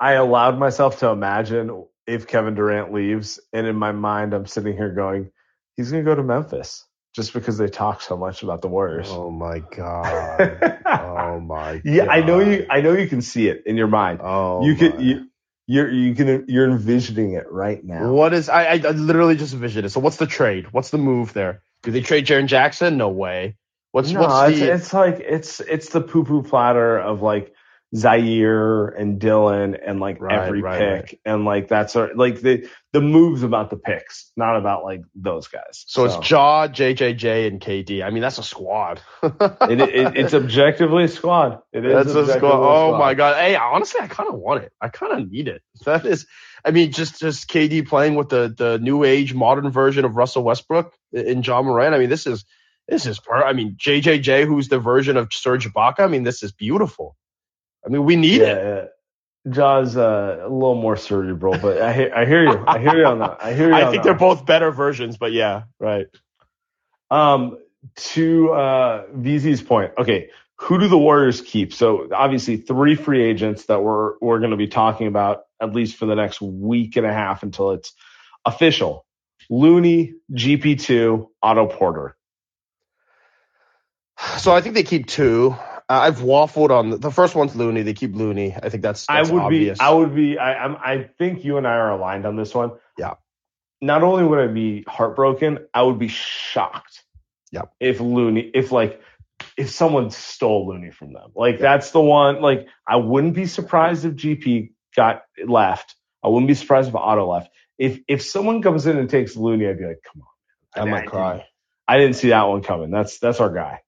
I 0.00 0.12
allowed 0.12 0.58
myself 0.58 1.00
to 1.00 1.08
imagine 1.08 1.86
if 2.06 2.26
Kevin 2.26 2.54
Durant 2.54 2.92
leaves, 2.92 3.40
and 3.52 3.66
in 3.66 3.76
my 3.76 3.92
mind, 3.92 4.32
I'm 4.32 4.46
sitting 4.46 4.74
here 4.74 4.90
going, 4.90 5.30
he's 5.76 5.90
gonna 5.90 6.04
go 6.04 6.14
to 6.14 6.22
Memphis 6.22 6.86
just 7.14 7.32
because 7.32 7.58
they 7.58 7.68
talk 7.68 8.00
so 8.00 8.16
much 8.16 8.42
about 8.42 8.62
the 8.62 8.68
Warriors. 8.68 9.08
Oh 9.10 9.30
my 9.30 9.58
god. 9.58 10.80
oh 10.86 11.40
my. 11.40 11.82
yeah, 11.84 12.06
I 12.08 12.20
know 12.20 12.38
you. 12.38 12.66
I 12.70 12.80
know 12.80 12.92
you 12.92 13.08
can 13.08 13.22
see 13.22 13.48
it 13.48 13.64
in 13.66 13.76
your 13.76 13.88
mind. 13.88 14.20
Oh, 14.22 14.64
you 14.64 14.72
my. 14.72 14.78
can. 14.78 15.00
You, 15.00 15.26
you're 15.66 15.90
you 15.90 16.14
can. 16.14 16.44
You're 16.48 16.70
envisioning 16.70 17.32
it 17.32 17.50
right 17.50 17.84
now. 17.84 18.12
What 18.12 18.32
is? 18.32 18.48
I, 18.48 18.64
I 18.64 18.72
I 18.74 18.90
literally 18.92 19.36
just 19.36 19.52
envisioned 19.52 19.84
it. 19.84 19.90
So 19.90 20.00
what's 20.00 20.16
the 20.16 20.26
trade? 20.26 20.72
What's 20.72 20.90
the 20.90 20.98
move 20.98 21.32
there? 21.32 21.62
Do 21.82 21.90
they 21.90 22.00
trade 22.00 22.26
Jaren 22.26 22.46
Jackson? 22.46 22.96
No 22.96 23.08
way. 23.08 23.56
What's 23.92 24.10
no, 24.10 24.20
what's 24.20 24.50
it's, 24.50 24.60
the? 24.60 24.72
it's 24.72 24.92
like 24.92 25.20
it's 25.20 25.60
it's 25.60 25.88
the 25.90 26.00
poo 26.00 26.24
poo 26.24 26.42
platter 26.42 26.98
of 26.98 27.22
like 27.22 27.54
Ziaire 27.94 28.92
and 29.00 29.18
Dillon 29.18 29.74
and 29.74 29.98
like 29.98 30.20
Right, 30.20 30.46
every 30.46 30.60
right, 30.60 31.06
pick 31.06 31.20
and 31.24 31.46
like 31.46 31.68
that's 31.68 31.94
sort 31.94 32.16
like 32.16 32.40
the 32.40 32.68
the 32.92 33.00
moves 33.00 33.42
about 33.42 33.70
the 33.70 33.76
picks, 33.76 34.30
not 34.36 34.56
about 34.56 34.84
like 34.84 35.02
those 35.14 35.48
guys. 35.48 35.84
so, 35.86 36.04
it's 36.04 36.30
Ja, 36.30 36.68
JJJ, 36.68 37.46
and 37.46 37.60
KD. 37.60 38.02
I 38.02 38.10
mean, 38.10 38.22
that's 38.22 38.38
a 38.38 38.42
squad. 38.42 39.00
it, 39.22 39.80
it, 39.80 40.16
it's 40.16 40.34
objectively 40.34 41.04
a 41.04 41.08
squad. 41.08 41.60
It 41.72 41.84
is 41.84 41.92
That's 42.12 42.28
a 42.28 42.32
squad. 42.34 42.52
Oh 42.52 42.88
squad. 42.88 42.98
my 42.98 43.14
god. 43.14 43.36
Hey, 43.36 43.56
honestly, 43.56 44.00
I 44.00 44.06
kind 44.06 44.28
of 44.28 44.36
want 44.36 44.64
it. 44.64 44.72
I 44.80 44.88
kind 44.88 45.12
of 45.12 45.30
need 45.30 45.48
it. 45.48 45.62
That 45.84 46.04
is, 46.06 46.26
I 46.64 46.70
mean, 46.70 46.92
just 46.92 47.20
just 47.20 47.48
KD 47.48 47.86
playing 47.86 48.14
with 48.14 48.28
the 48.28 48.54
the 48.56 48.78
new 48.78 49.04
age 49.04 49.34
modern 49.34 49.70
version 49.70 50.04
of 50.04 50.16
Russell 50.16 50.42
Westbrook 50.42 50.92
in 51.12 51.42
Ja 51.42 51.62
Morant. 51.62 51.94
I 51.94 51.98
mean, 51.98 52.10
this 52.10 52.26
is 52.26 52.44
this 52.88 53.06
is. 53.06 53.20
per- 53.20 53.44
I 53.44 53.52
mean, 53.52 53.76
JJJ, 53.76 54.46
who's 54.46 54.68
the 54.68 54.78
version 54.78 55.16
of 55.16 55.32
Serge 55.32 55.72
Ibaka. 55.72 56.00
I 56.00 56.06
mean, 56.06 56.24
this 56.24 56.42
is 56.42 56.52
beautiful. 56.52 57.16
I 57.84 57.90
mean, 57.90 58.04
we 58.04 58.16
need 58.16 58.40
yeah, 58.40 58.46
it. 58.46 58.64
yeah. 58.64 59.52
Ja's 59.52 59.96
uh, 59.96 60.40
a 60.42 60.48
little 60.48 60.74
more 60.74 60.96
cerebral, 60.96 61.58
but 61.58 61.80
I 61.80 61.92
hear, 61.92 62.12
I 62.14 62.24
hear 62.26 62.42
you. 62.44 62.64
I 62.66 62.78
hear 62.78 62.98
you 62.98 63.06
on 63.06 63.20
that. 63.20 63.38
I 63.40 63.54
hear 63.54 63.68
you. 63.68 63.74
I 63.74 63.84
think 63.90 63.96
that. 63.96 64.04
they're 64.04 64.14
both 64.14 64.44
better 64.44 64.70
versions, 64.70 65.16
but 65.16 65.32
yeah, 65.32 65.62
right. 65.78 66.06
Um, 67.10 67.58
to 67.96 68.52
uh, 68.52 69.06
VZ's 69.16 69.62
point, 69.62 69.92
okay, 69.96 70.30
who 70.60 70.78
do 70.78 70.88
the 70.88 70.98
Warriors 70.98 71.40
keep? 71.40 71.72
So 71.72 72.08
obviously 72.12 72.56
three 72.56 72.94
free 72.94 73.22
agents 73.22 73.66
that 73.66 73.82
we're 73.82 74.18
we're 74.20 74.38
going 74.38 74.50
to 74.50 74.56
be 74.56 74.68
talking 74.68 75.06
about 75.06 75.42
at 75.60 75.72
least 75.72 75.96
for 75.96 76.06
the 76.06 76.14
next 76.14 76.40
week 76.40 76.96
and 76.96 77.06
a 77.06 77.12
half 77.12 77.42
until 77.42 77.72
it's 77.72 77.92
official. 78.44 79.04
Looney, 79.50 80.14
GP2, 80.32 81.28
Otto 81.42 81.66
Porter. 81.66 82.16
So 84.38 84.52
I 84.52 84.60
think 84.60 84.74
they 84.74 84.82
keep 84.82 85.06
two. 85.06 85.54
Uh, 85.88 86.00
I've 86.02 86.18
waffled 86.18 86.70
on 86.70 86.90
the, 86.90 86.98
the 86.98 87.10
first 87.10 87.34
one's 87.34 87.56
Looney. 87.56 87.82
They 87.82 87.94
keep 87.94 88.14
Looney. 88.14 88.54
I 88.54 88.68
think 88.68 88.82
that's, 88.82 89.06
I 89.08 89.22
would 89.22 89.42
obvious. 89.42 89.78
be, 89.78 89.84
I 89.84 89.90
would 89.90 90.14
be, 90.14 90.38
I, 90.38 90.64
I'm, 90.64 90.76
I 90.76 91.08
think 91.18 91.44
you 91.44 91.56
and 91.56 91.66
I 91.66 91.76
are 91.76 91.92
aligned 91.92 92.26
on 92.26 92.36
this 92.36 92.54
one. 92.54 92.72
Yeah. 92.98 93.14
Not 93.80 94.02
only 94.02 94.24
would 94.24 94.38
I 94.38 94.48
be 94.48 94.84
heartbroken, 94.86 95.60
I 95.72 95.82
would 95.82 95.98
be 95.98 96.08
shocked. 96.08 97.04
Yeah. 97.52 97.62
If 97.80 98.00
Looney, 98.00 98.50
if 98.52 98.70
like, 98.70 99.00
if 99.58 99.70
someone 99.70 100.10
stole 100.10 100.68
Looney 100.68 100.92
from 100.92 101.12
them, 101.12 101.32
like 101.36 101.58
that's 101.58 101.90
the 101.90 102.00
one. 102.00 102.40
Like 102.40 102.68
I 102.86 102.96
wouldn't 102.96 103.34
be 103.34 103.46
surprised 103.46 104.04
if 104.06 104.14
GP 104.14 104.70
got 104.96 105.22
left. 105.46 105.96
I 106.24 106.28
wouldn't 106.28 106.48
be 106.48 106.54
surprised 106.54 106.88
if 106.88 106.94
Otto 106.94 107.26
left. 107.30 107.50
If 107.76 108.00
if 108.08 108.22
someone 108.22 108.62
comes 108.62 108.86
in 108.86 108.96
and 108.96 109.10
takes 109.10 109.36
Looney, 109.36 109.66
I'd 109.68 109.78
be 109.78 109.84
like, 109.86 110.00
come 110.10 110.22
on. 110.22 110.80
I 110.82 110.84
man. 110.84 110.90
might 110.92 111.00
didn't- 111.00 111.10
cry. 111.12 111.46
I 111.88 111.98
didn't 111.98 112.16
see 112.16 112.28
that 112.30 112.42
one 112.44 112.62
coming. 112.62 112.90
That's 112.90 113.18
that's 113.18 113.40
our 113.40 113.52
guy. 113.52 113.80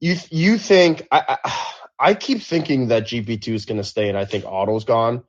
You 0.00 0.16
you 0.30 0.58
think 0.58 1.06
I 1.10 1.38
I, 1.44 1.66
I 1.98 2.14
keep 2.14 2.42
thinking 2.42 2.88
that 2.88 3.04
GP 3.04 3.40
two 3.42 3.54
is 3.54 3.64
going 3.64 3.78
to 3.78 3.84
stay, 3.84 4.08
and 4.10 4.18
I 4.18 4.26
think 4.26 4.44
Otto's 4.44 4.84
gone. 4.84 5.24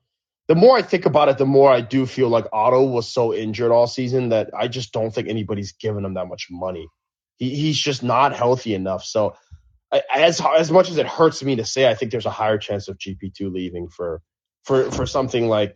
The 0.48 0.56
more 0.56 0.78
I 0.78 0.82
think 0.82 1.06
about 1.06 1.30
it, 1.30 1.38
the 1.38 1.46
more 1.46 1.70
I 1.72 1.82
do 1.82 2.06
feel 2.06 2.30
like 2.30 2.46
Otto 2.54 2.86
was 2.86 3.08
so 3.12 3.34
injured 3.34 3.72
all 3.72 3.88
season 3.88 4.30
that 4.30 4.50
I 4.58 4.68
just 4.68 4.94
don't 4.94 5.12
think 5.14 5.28
anybody's 5.30 5.74
giving 5.74 6.04
him 6.06 6.16
that 6.16 6.28
much 6.28 6.48
money. 6.50 6.88
He 7.38 7.56
he's 7.56 7.78
just 7.78 8.02
not 8.04 8.36
healthy 8.36 8.74
enough. 8.74 9.04
So 9.06 9.36
I, 9.36 9.47
as 10.14 10.42
as 10.42 10.72
much 10.72 10.90
as 10.90 10.98
it 10.98 11.06
hurts 11.06 11.44
me 11.44 11.56
to 11.58 11.66
say, 11.66 11.90
I 11.90 11.94
think 11.96 12.12
there's 12.12 12.26
a 12.26 12.32
higher 12.32 12.58
chance 12.58 12.88
of 12.88 12.98
GP 12.98 13.34
two 13.34 13.50
leaving 13.50 13.88
for 13.90 14.22
for 14.64 14.92
for 14.92 15.06
something 15.06 15.48
like 15.48 15.76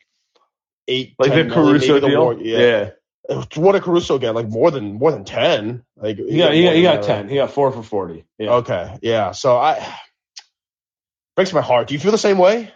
eight 0.87 1.15
Like 1.17 1.31
10 1.31 1.49
the 1.49 1.55
million, 1.55 1.71
Caruso 1.71 1.87
maybe 1.87 1.99
the 1.99 2.07
deal. 2.07 2.21
War- 2.21 2.37
yeah. 2.39 2.89
What 3.55 3.73
did 3.73 3.83
Caruso 3.83 4.17
get? 4.17 4.35
Like 4.35 4.49
more 4.49 4.71
than 4.71 4.95
more 4.95 5.11
than 5.11 5.23
ten? 5.23 5.83
Like 5.95 6.17
He 6.17 6.37
got 6.37 6.53
he 6.53 6.63
got, 6.63 6.75
he 6.75 6.81
got 6.81 6.91
than 6.93 7.01
that, 7.01 7.07
ten. 7.07 7.29
He 7.29 7.35
got 7.35 7.51
four 7.51 7.71
for 7.71 7.83
forty. 7.83 8.25
Yeah. 8.37 8.55
Okay, 8.55 8.97
yeah. 9.01 9.31
So 9.31 9.57
I 9.57 9.95
breaks 11.35 11.53
my 11.53 11.61
heart. 11.61 11.87
Do 11.87 11.93
you 11.93 11.99
feel 11.99 12.11
the 12.11 12.17
same 12.17 12.37
way? 12.37 12.71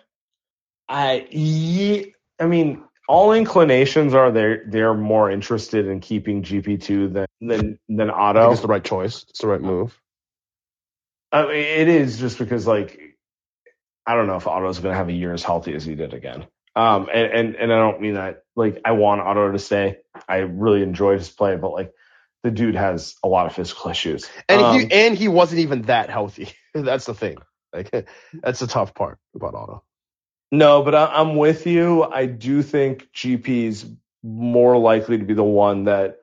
I 0.87 1.27
ye, 1.31 2.13
I 2.39 2.45
mean, 2.45 2.83
all 3.07 3.33
inclinations 3.33 4.13
are 4.13 4.31
they're 4.31 4.63
they're 4.67 4.93
more 4.93 5.29
interested 5.29 5.87
in 5.87 5.99
keeping 5.99 6.43
GP 6.43 6.81
two 6.81 7.09
than 7.09 7.25
than 7.41 7.79
than 7.89 8.09
I 8.09 8.13
think 8.13 8.17
Otto. 8.17 8.51
it's 8.51 8.61
the 8.61 8.67
right 8.67 8.83
choice. 8.83 9.25
It's 9.29 9.41
the 9.41 9.47
right 9.47 9.61
move. 9.61 9.99
I 11.35 11.47
mean, 11.47 11.55
it 11.55 11.87
is 11.89 12.17
just 12.17 12.39
because 12.39 12.65
like 12.65 12.99
I 14.05 14.15
don't 14.15 14.27
know 14.27 14.37
if 14.37 14.47
Otto's 14.47 14.79
going 14.79 14.93
to 14.93 14.97
have 14.97 15.09
a 15.09 15.13
year 15.13 15.33
as 15.33 15.43
healthy 15.43 15.73
as 15.73 15.83
he 15.83 15.95
did 15.95 16.13
again. 16.13 16.47
Um, 16.75 17.09
and, 17.13 17.31
and 17.31 17.55
and 17.55 17.73
I 17.73 17.77
don't 17.77 18.01
mean 18.01 18.13
that 18.13 18.43
like 18.55 18.81
I 18.85 18.91
want 18.91 19.21
Otto 19.21 19.51
to 19.51 19.59
stay. 19.59 19.97
I 20.29 20.37
really 20.37 20.81
enjoyed 20.81 21.19
his 21.19 21.29
play, 21.29 21.57
but 21.57 21.71
like 21.71 21.93
the 22.43 22.51
dude 22.51 22.75
has 22.75 23.15
a 23.23 23.27
lot 23.27 23.47
of 23.47 23.55
physical 23.55 23.91
issues. 23.91 24.29
And 24.47 24.61
Um, 24.61 24.79
he 24.79 24.91
and 24.91 25.17
he 25.17 25.27
wasn't 25.27 25.59
even 25.61 25.83
that 25.83 26.09
healthy. 26.09 26.49
That's 26.73 27.05
the 27.05 27.13
thing. 27.13 27.37
Like 27.73 27.91
that's 28.33 28.59
the 28.59 28.67
tough 28.67 28.93
part 28.93 29.17
about 29.35 29.55
Otto. 29.55 29.83
No, 30.51 30.83
but 30.83 30.95
I, 30.95 31.07
I'm 31.07 31.35
with 31.35 31.67
you. 31.67 32.03
I 32.03 32.27
do 32.27 32.61
think 32.61 33.09
GP's 33.13 33.85
more 34.23 34.77
likely 34.77 35.17
to 35.17 35.25
be 35.25 35.33
the 35.33 35.43
one 35.43 35.85
that 35.85 36.19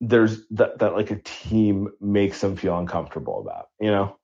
there's 0.00 0.46
that, 0.52 0.78
that 0.80 0.94
like 0.94 1.10
a 1.10 1.16
team 1.22 1.88
makes 2.00 2.40
them 2.40 2.56
feel 2.56 2.78
uncomfortable 2.78 3.40
about, 3.40 3.68
you 3.80 3.90
know? 3.90 4.16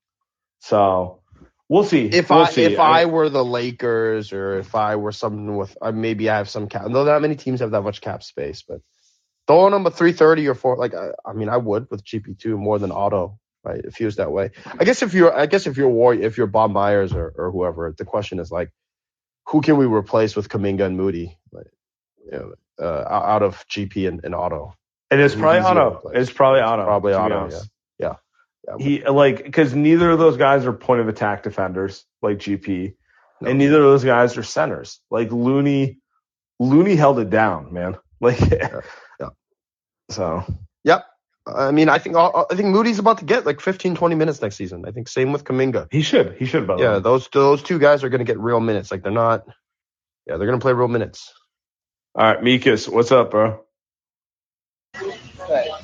So 0.60 1.22
we'll 1.68 1.84
see. 1.84 2.06
If 2.06 2.30
We'll 2.30 2.40
I 2.40 2.50
see. 2.50 2.64
if 2.64 2.78
I 2.80 3.06
were 3.06 3.28
the 3.30 3.44
Lakers 3.44 4.32
or 4.32 4.58
if 4.58 4.74
I 4.74 4.96
were 4.96 5.12
something 5.12 5.56
with 5.56 5.76
uh, 5.82 5.92
maybe 5.92 6.30
I 6.30 6.38
have 6.38 6.48
some 6.50 6.68
cap. 6.68 6.86
No, 6.88 7.04
not 7.04 7.22
many 7.22 7.36
teams 7.36 7.60
have 7.60 7.72
that 7.72 7.82
much 7.82 8.00
cap 8.00 8.22
space, 8.22 8.64
but 8.68 8.80
throwing 9.46 9.74
him 9.74 9.86
a 9.86 9.90
three 9.92 10.12
thirty 10.12 10.48
or 10.48 10.54
four, 10.54 10.76
like 10.76 10.94
I, 10.94 11.10
I 11.26 11.34
mean, 11.34 11.48
I 11.50 11.56
would 11.58 11.88
with 11.90 12.04
GP 12.04 12.38
two 12.38 12.58
more 12.58 12.78
than 12.78 12.92
Otto. 12.92 13.38
right? 13.64 13.82
If 13.84 13.96
he 13.96 14.04
was 14.06 14.16
that 14.16 14.32
way, 14.32 14.50
I 14.78 14.84
guess 14.84 15.02
if 15.02 15.14
you're, 15.14 15.34
I 15.36 15.46
guess 15.46 15.66
if 15.66 15.76
you're 15.76 15.88
War, 15.90 16.14
if 16.14 16.38
you're 16.38 16.46
Bob 16.48 16.72
Myers 16.72 17.12
or 17.14 17.32
or 17.36 17.50
whoever, 17.52 17.94
the 17.96 18.04
question 18.06 18.40
is 18.40 18.50
like, 18.50 18.70
who 19.48 19.60
can 19.60 19.76
we 19.76 19.86
replace 19.86 20.36
with 20.36 20.48
Kuminga 20.48 20.82
and 20.86 20.96
Moody, 20.96 21.38
like, 21.52 21.68
you 22.24 22.32
know, 22.32 22.54
uh, 22.80 23.04
out 23.08 23.42
of 23.42 23.66
GP 23.68 24.08
and, 24.08 24.20
and 24.24 24.34
Otto? 24.34 24.74
It 25.10 25.20
is 25.20 25.34
probably 25.34 25.60
Otto. 25.60 26.10
It's 26.14 26.32
probably 26.32 26.60
Otto. 26.60 26.84
Probably 26.84 27.12
Otto, 27.12 27.38
honest. 27.38 27.68
yeah. 27.98 28.14
Yeah. 28.68 28.76
He 28.78 29.04
like 29.06 29.44
because 29.44 29.74
neither 29.74 30.10
of 30.10 30.18
those 30.18 30.36
guys 30.36 30.66
are 30.66 30.72
point 30.72 31.00
of 31.00 31.08
attack 31.08 31.44
defenders 31.44 32.04
like 32.22 32.38
GP, 32.38 32.94
No. 33.40 33.50
and 33.50 33.58
neither 33.58 33.76
of 33.76 33.84
those 33.84 34.02
guys 34.04 34.36
are 34.36 34.42
centers. 34.42 35.00
Like 35.10 35.30
Looney, 35.30 35.98
Looney 36.58 36.96
held 36.96 37.20
it 37.20 37.30
down, 37.30 37.72
man. 37.72 37.96
Like, 38.20 38.40
yeah. 38.40 38.80
so 40.10 40.44
Yep. 40.84 41.04
I 41.46 41.70
mean, 41.70 41.88
I 41.88 41.98
think 41.98 42.16
I 42.16 42.44
think 42.54 42.68
Moody's 42.70 42.98
about 42.98 43.18
to 43.18 43.24
get 43.24 43.46
like 43.46 43.60
15, 43.60 43.94
20 43.94 44.14
minutes 44.16 44.42
next 44.42 44.56
season. 44.56 44.84
I 44.86 44.90
think 44.90 45.08
same 45.08 45.32
with 45.32 45.44
Kuminga. 45.44 45.86
he 45.92 46.02
should. 46.02 46.34
He 46.38 46.44
should. 46.46 46.66
By 46.66 46.76
Yeah, 46.78 46.94
way. 46.94 47.00
those 47.00 47.28
those 47.32 47.62
two 47.62 47.78
guys 47.78 48.02
are 48.02 48.08
going 48.08 48.18
to 48.18 48.24
get 48.24 48.38
real 48.40 48.58
minutes. 48.58 48.90
Like 48.90 49.02
they're 49.04 49.12
not. 49.12 49.44
Yeah, 50.26 50.38
they're 50.38 50.48
going 50.48 50.58
to 50.58 50.64
play 50.64 50.72
real 50.72 50.88
minutes. 50.88 51.32
All 52.16 52.24
right, 52.24 52.40
Mikas, 52.40 52.88
what's 52.88 53.12
up, 53.12 53.30
bro? 53.30 53.60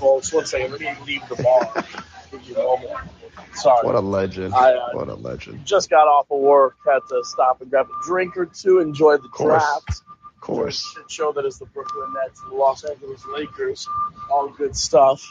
Folks, 0.02 0.32
one 0.32 0.44
second. 0.46 0.72
Let 0.72 0.80
me 0.80 0.92
leave 1.06 1.22
the 1.28 1.36
bar. 1.36 1.84
Give 2.32 2.42
you 2.48 2.56
a 2.56 2.62
moment. 2.64 3.08
Sorry. 3.54 3.86
What 3.86 3.94
a 3.94 4.00
legend. 4.00 4.52
I, 4.52 4.72
uh, 4.72 4.88
What 4.94 5.06
a 5.08 5.14
legend. 5.14 5.64
just 5.64 5.90
got 5.90 6.08
off 6.08 6.26
of 6.28 6.40
work. 6.40 6.74
Had 6.84 6.98
to 7.08 7.22
stop 7.22 7.60
and 7.60 7.70
grab 7.70 7.86
a 7.86 8.04
drink 8.04 8.36
or 8.36 8.46
two. 8.46 8.80
Enjoy 8.80 9.18
the 9.18 9.28
course. 9.28 9.62
draft. 9.62 10.02
Of 10.34 10.40
course. 10.40 10.92
Shit 10.96 11.08
show 11.08 11.30
that 11.34 11.44
is 11.44 11.58
the 11.60 11.66
Brooklyn 11.66 12.12
Nets 12.14 12.40
and 12.42 12.50
the 12.50 12.56
Los 12.56 12.82
Angeles 12.82 13.24
Lakers. 13.26 13.86
All 14.28 14.48
good 14.48 14.74
stuff. 14.76 15.22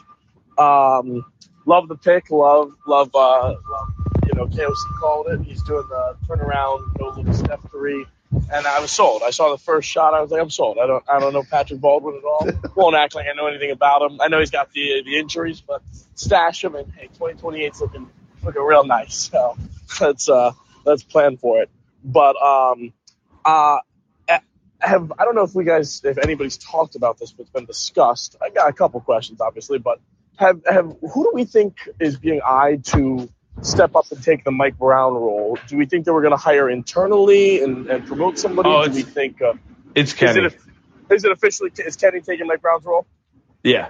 Um, 0.57 1.25
love 1.65 1.89
the 1.89 1.97
pick. 1.97 2.31
Love, 2.31 2.71
love, 2.87 3.09
uh, 3.13 3.55
love, 3.69 3.93
you 4.25 4.33
know, 4.35 4.47
KOC 4.47 4.99
called 5.01 5.27
it. 5.27 5.41
He's 5.41 5.61
doing 5.63 5.85
the 5.89 6.15
turnaround, 6.29 6.97
no 6.97 7.09
little 7.09 7.33
step 7.33 7.59
three. 7.71 8.05
And 8.31 8.65
I 8.65 8.79
was 8.79 8.91
sold. 8.91 9.23
I 9.23 9.31
saw 9.31 9.51
the 9.51 9.57
first 9.57 9.89
shot. 9.89 10.13
I 10.13 10.21
was 10.21 10.31
like, 10.31 10.41
I'm 10.41 10.49
sold. 10.49 10.77
I 10.81 10.87
don't, 10.87 11.03
I 11.09 11.19
don't 11.19 11.33
know 11.33 11.43
Patrick 11.43 11.81
Baldwin 11.81 12.15
at 12.17 12.23
all. 12.23 12.47
Won't 12.75 12.95
act 12.95 13.15
like 13.15 13.27
I 13.29 13.33
know 13.33 13.47
anything 13.47 13.71
about 13.71 14.01
him. 14.01 14.21
I 14.21 14.27
know 14.27 14.39
he's 14.39 14.51
got 14.51 14.71
the 14.71 15.03
the 15.05 15.17
injuries, 15.17 15.61
but 15.61 15.81
stash 16.15 16.63
him. 16.63 16.75
And 16.75 16.91
hey, 16.93 17.09
2028's 17.19 17.81
looking 17.81 18.09
looking 18.43 18.61
real 18.61 18.85
nice. 18.85 19.15
So 19.31 19.57
let's 20.01 20.29
uh 20.29 20.51
let's 20.85 21.03
plan 21.03 21.37
for 21.37 21.61
it. 21.61 21.69
But 22.03 22.41
um 22.41 22.93
uh 23.43 23.79
have 24.81 25.11
I 25.17 25.25
don't 25.25 25.35
know 25.35 25.43
if 25.43 25.55
we 25.55 25.63
guys 25.63 26.01
if 26.03 26.17
anybody's 26.17 26.57
talked 26.57 26.95
about 26.95 27.19
this, 27.19 27.31
but 27.31 27.43
it's 27.43 27.51
been 27.51 27.65
discussed. 27.65 28.35
I 28.41 28.49
got 28.49 28.69
a 28.69 28.73
couple 28.73 28.99
questions, 29.01 29.41
obviously, 29.41 29.79
but 29.79 29.99
have 30.37 30.61
have 30.67 30.95
who 31.01 31.23
do 31.23 31.31
we 31.33 31.45
think 31.45 31.77
is 31.99 32.17
being 32.17 32.41
eyed 32.45 32.83
to 32.85 33.29
step 33.61 33.95
up 33.95 34.11
and 34.11 34.23
take 34.23 34.43
the 34.43 34.51
Mike 34.51 34.77
Brown 34.77 35.13
role? 35.13 35.57
Do 35.67 35.77
we 35.77 35.85
think 35.85 36.05
that 36.05 36.13
we're 36.13 36.21
going 36.21 36.31
to 36.33 36.37
hire 36.37 36.69
internally 36.69 37.63
and, 37.63 37.87
and 37.87 38.05
promote 38.05 38.37
somebody? 38.39 38.69
Oh, 38.69 38.85
do 38.87 38.93
we 38.93 39.03
think 39.03 39.41
uh, 39.41 39.53
It's 39.95 40.11
is 40.11 40.17
Kenny. 40.17 40.45
it 40.45 40.57
is 41.09 41.23
it 41.23 41.31
officially 41.31 41.71
is 41.77 41.95
Kenny 41.95 42.21
taking 42.21 42.47
Mike 42.47 42.61
Brown's 42.61 42.85
role? 42.85 43.05
yeah. 43.63 43.89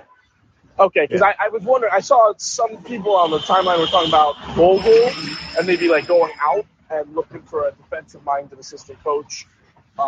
Okay, 0.80 1.02
because 1.06 1.22
I, 1.22 1.36
I 1.38 1.50
was 1.50 1.62
wondering, 1.62 1.94
I 1.94 2.00
saw 2.00 2.34
some 2.38 2.82
people 2.84 3.16
on 3.16 3.30
the 3.30 3.38
timeline 3.40 3.78
were 3.80 3.86
talking 3.86 4.10
about 4.10 4.36
Vogel 4.56 5.12
and 5.58 5.68
maybe 5.68 5.90
like 5.90 6.08
going 6.08 6.32
out 6.42 6.66
and 6.90 7.14
looking 7.14 7.42
for 7.44 7.68
a 7.68 7.72
defensive 7.72 8.24
minded 8.26 8.58
assistant 8.58 9.04
coach. 9.04 9.46
Uh, 10.00 10.02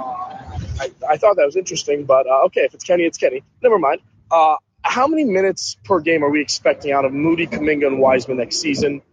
I, 0.80 0.92
I 1.08 1.18
thought 1.18 1.36
that 1.36 1.46
was 1.46 1.58
interesting, 1.58 2.06
but 2.06 2.26
uh, 2.26 2.46
okay, 2.46 2.62
if 2.62 2.74
it's 2.74 2.84
Kenny, 2.84 3.04
it's 3.04 3.20
Kenny. 3.20 3.44
Never 3.62 3.78
mind. 3.78 4.00
Uh, 4.32 4.56
how 4.82 5.06
many 5.08 5.26
minutes 5.26 5.78
per 5.84 6.00
game 6.00 6.24
are 6.24 6.30
we 6.30 6.42
expecting 6.42 6.92
out 6.92 7.06
of 7.06 7.14
Moody, 7.14 7.46
Kuminga, 7.46 7.86
and 7.86 8.00
Wiseman 8.00 8.38
next 8.38 8.56
season? 8.56 9.04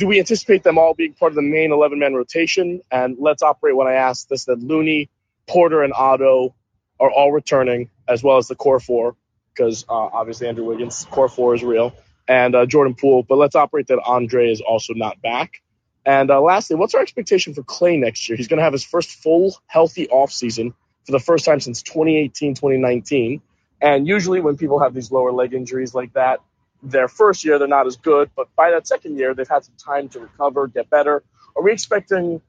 Do 0.00 0.06
we 0.06 0.18
anticipate 0.18 0.62
them 0.62 0.78
all 0.78 0.94
being 0.94 1.12
part 1.12 1.32
of 1.32 1.36
the 1.36 1.42
main 1.42 1.72
11 1.72 1.98
man 1.98 2.14
rotation? 2.14 2.80
And 2.90 3.18
let's 3.18 3.42
operate 3.42 3.76
when 3.76 3.86
I 3.86 3.94
asked 3.94 4.30
this 4.30 4.46
that 4.46 4.58
Looney, 4.58 5.10
Porter, 5.46 5.82
and 5.82 5.92
Otto 5.92 6.54
are 6.98 7.10
all 7.10 7.30
returning, 7.30 7.90
as 8.08 8.22
well 8.22 8.38
as 8.38 8.48
the 8.48 8.54
core 8.54 8.80
four 8.80 9.14
because 9.54 9.84
uh, 9.90 9.92
obviously 9.92 10.48
Andrew 10.48 10.64
Wiggins 10.64 11.06
core 11.10 11.28
four 11.28 11.54
is 11.54 11.62
real, 11.62 11.94
and 12.26 12.54
uh, 12.54 12.64
Jordan 12.64 12.94
Poole. 12.94 13.22
But 13.22 13.36
let's 13.36 13.54
operate 13.54 13.88
that 13.88 14.00
Andre 14.02 14.50
is 14.50 14.62
also 14.62 14.94
not 14.94 15.20
back. 15.20 15.60
And 16.06 16.30
uh, 16.30 16.40
lastly, 16.40 16.76
what's 16.76 16.94
our 16.94 17.02
expectation 17.02 17.52
for 17.52 17.62
Klay 17.62 17.98
next 17.98 18.26
year? 18.26 18.36
He's 18.36 18.48
going 18.48 18.56
to 18.56 18.64
have 18.64 18.72
his 18.72 18.84
first 18.84 19.10
full 19.10 19.54
healthy 19.66 20.06
offseason 20.06 20.72
for 21.04 21.12
the 21.12 21.18
first 21.18 21.44
time 21.44 21.60
since 21.60 21.82
2018, 21.82 22.54
2019. 22.54 23.42
And 23.82 24.06
usually, 24.06 24.40
when 24.40 24.56
people 24.56 24.80
have 24.80 24.94
these 24.94 25.10
lower 25.10 25.32
leg 25.32 25.52
injuries 25.52 25.94
like 25.94 26.14
that, 26.14 26.40
their 26.82 27.08
first 27.08 27.44
year 27.44 27.58
they're 27.58 27.68
not 27.68 27.86
as 27.86 27.96
good, 27.96 28.30
but 28.34 28.54
by 28.56 28.70
that 28.70 28.86
second 28.86 29.18
year 29.18 29.34
they've 29.34 29.48
had 29.48 29.64
some 29.64 29.74
time 29.76 30.08
to 30.10 30.20
recover, 30.20 30.66
get 30.66 30.90
better. 30.90 31.22
Are 31.56 31.62
we 31.62 31.72
expecting 31.72 32.40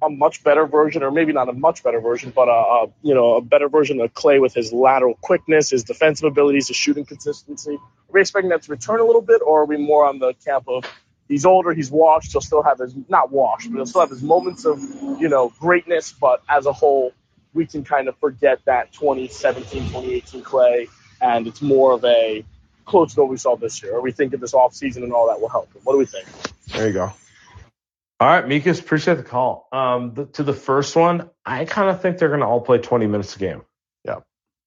a 0.00 0.08
much 0.08 0.44
better 0.44 0.66
version, 0.66 1.02
or 1.02 1.10
maybe 1.10 1.32
not 1.32 1.48
a 1.48 1.52
much 1.52 1.82
better 1.82 2.00
version, 2.00 2.32
but 2.34 2.48
a, 2.48 2.52
a 2.52 2.86
you 3.02 3.14
know 3.14 3.36
a 3.36 3.40
better 3.40 3.68
version 3.68 4.00
of 4.00 4.12
Klay 4.14 4.40
with 4.40 4.54
his 4.54 4.72
lateral 4.72 5.14
quickness, 5.20 5.70
his 5.70 5.84
defensive 5.84 6.24
abilities, 6.24 6.68
his 6.68 6.76
shooting 6.76 7.04
consistency? 7.04 7.74
Are 7.74 8.12
we 8.12 8.20
expecting 8.20 8.50
that 8.50 8.62
to 8.62 8.70
return 8.70 9.00
a 9.00 9.04
little 9.04 9.22
bit, 9.22 9.42
or 9.44 9.62
are 9.62 9.64
we 9.64 9.76
more 9.76 10.06
on 10.06 10.18
the 10.18 10.34
camp 10.44 10.64
of 10.68 10.84
he's 11.28 11.44
older, 11.44 11.72
he's 11.72 11.90
washed, 11.90 12.32
he'll 12.32 12.40
still 12.40 12.62
have 12.62 12.78
his 12.78 12.94
not 13.08 13.32
washed, 13.32 13.70
but 13.70 13.76
he'll 13.76 13.86
still 13.86 14.00
have 14.00 14.10
his 14.10 14.22
moments 14.22 14.64
of 14.64 14.80
you 15.20 15.28
know 15.28 15.52
greatness, 15.58 16.12
but 16.12 16.42
as 16.48 16.66
a 16.66 16.72
whole, 16.72 17.12
we 17.52 17.66
can 17.66 17.84
kind 17.84 18.08
of 18.08 18.16
forget 18.18 18.60
that 18.66 18.92
2017, 18.92 19.82
2018 19.88 20.42
Klay, 20.42 20.88
and 21.20 21.46
it's 21.46 21.62
more 21.62 21.92
of 21.92 22.04
a 22.04 22.44
close 22.88 23.14
to 23.14 23.20
what 23.20 23.30
we 23.30 23.36
saw 23.36 23.56
this 23.56 23.82
year. 23.82 23.94
Or 23.94 24.00
we 24.00 24.12
think 24.12 24.32
of 24.34 24.40
this 24.40 24.52
offseason 24.52 25.04
and 25.04 25.12
all 25.12 25.28
that 25.28 25.40
will 25.40 25.48
help 25.48 25.72
him. 25.72 25.82
What 25.84 25.94
do 25.94 25.98
we 25.98 26.06
think? 26.06 26.26
There 26.68 26.86
you 26.86 26.92
go. 26.92 27.12
All 28.20 28.28
right, 28.28 28.44
Mikas, 28.44 28.80
appreciate 28.80 29.16
the 29.16 29.22
call. 29.22 29.68
Um, 29.70 30.14
the, 30.14 30.26
to 30.26 30.42
the 30.42 30.52
first 30.52 30.96
one, 30.96 31.30
I 31.46 31.64
kind 31.64 31.88
of 31.88 32.02
think 32.02 32.18
they're 32.18 32.28
going 32.28 32.40
to 32.40 32.46
all 32.46 32.60
play 32.60 32.78
20 32.78 33.06
minutes 33.06 33.36
a 33.36 33.38
game. 33.38 33.62
Yeah. 34.04 34.20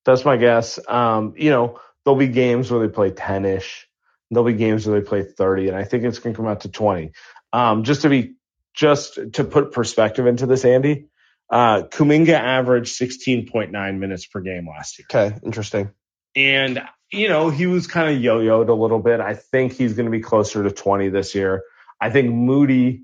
That's 0.05 0.23
my 0.23 0.37
guess. 0.37 0.79
Um, 0.87 1.33
you 1.37 1.49
know, 1.49 1.79
there'll 2.05 2.17
be 2.17 2.29
games 2.29 2.71
where 2.71 2.79
they 2.79 2.93
play 2.93 3.11
10 3.11 3.45
ish. 3.45 3.87
There'll 4.29 4.45
be 4.45 4.53
games 4.53 4.87
where 4.87 4.99
they 4.99 5.05
play 5.05 5.23
30, 5.23 5.67
and 5.67 5.75
I 5.75 5.83
think 5.83 6.05
it's 6.05 6.19
going 6.19 6.33
to 6.33 6.37
come 6.37 6.47
out 6.47 6.61
to 6.61 6.69
20. 6.69 7.11
Um, 7.51 7.83
just 7.83 8.03
to 8.03 8.09
be, 8.09 8.35
just 8.73 9.19
to 9.33 9.43
put 9.43 9.73
perspective 9.73 10.25
into 10.25 10.45
this, 10.45 10.63
Andy, 10.63 11.07
uh, 11.49 11.83
Kuminga 11.83 12.29
averaged 12.29 12.97
16.9 12.97 13.97
minutes 13.99 14.25
per 14.25 14.39
game 14.39 14.65
last 14.69 14.97
year. 14.97 15.07
Okay, 15.11 15.37
interesting. 15.43 15.91
And, 16.33 16.81
you 17.11 17.27
know, 17.27 17.49
he 17.49 17.67
was 17.67 17.87
kind 17.87 18.15
of 18.15 18.21
yo 18.21 18.39
yoed 18.39 18.69
a 18.69 18.73
little 18.73 18.99
bit. 18.99 19.19
I 19.19 19.35
think 19.35 19.73
he's 19.73 19.93
going 19.93 20.05
to 20.05 20.11
be 20.11 20.21
closer 20.21 20.63
to 20.63 20.71
20 20.71 21.09
this 21.09 21.35
year. 21.35 21.63
I 21.99 22.09
think 22.09 22.33
Moody, 22.33 23.03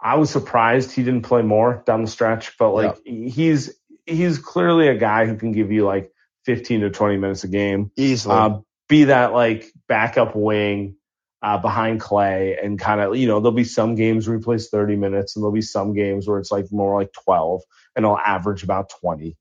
I 0.00 0.16
was 0.16 0.30
surprised 0.30 0.90
he 0.90 1.04
didn't 1.04 1.22
play 1.22 1.42
more 1.42 1.82
down 1.86 2.02
the 2.02 2.10
stretch, 2.10 2.58
but 2.58 2.70
like 2.72 2.98
yeah. 3.04 3.28
he's, 3.28 3.78
he's 4.04 4.38
clearly 4.38 4.88
a 4.88 4.96
guy 4.96 5.26
who 5.26 5.36
can 5.36 5.52
give 5.52 5.70
you 5.70 5.84
like 5.84 6.12
15 6.44 6.80
to 6.80 6.90
20 6.90 7.16
minutes 7.18 7.44
a 7.44 7.48
game. 7.48 7.92
Easily. 7.96 8.34
Uh, 8.34 8.58
be 8.88 9.04
that 9.04 9.32
like 9.32 9.72
backup 9.86 10.34
wing 10.34 10.96
uh, 11.40 11.58
behind 11.58 12.00
Klay 12.00 12.62
and 12.62 12.78
kind 12.78 13.00
of, 13.00 13.16
you 13.16 13.28
know, 13.28 13.38
there'll 13.40 13.52
be 13.52 13.64
some 13.64 13.94
games 13.94 14.26
where 14.26 14.36
he 14.36 14.42
plays 14.42 14.68
30 14.68 14.96
minutes 14.96 15.36
and 15.36 15.42
there'll 15.42 15.54
be 15.54 15.62
some 15.62 15.94
games 15.94 16.26
where 16.26 16.40
it's 16.40 16.52
like 16.52 16.66
more 16.72 17.00
like 17.00 17.12
12 17.24 17.62
and 17.94 18.04
he'll 18.04 18.16
average 18.16 18.64
about 18.64 18.90
20. 19.00 19.36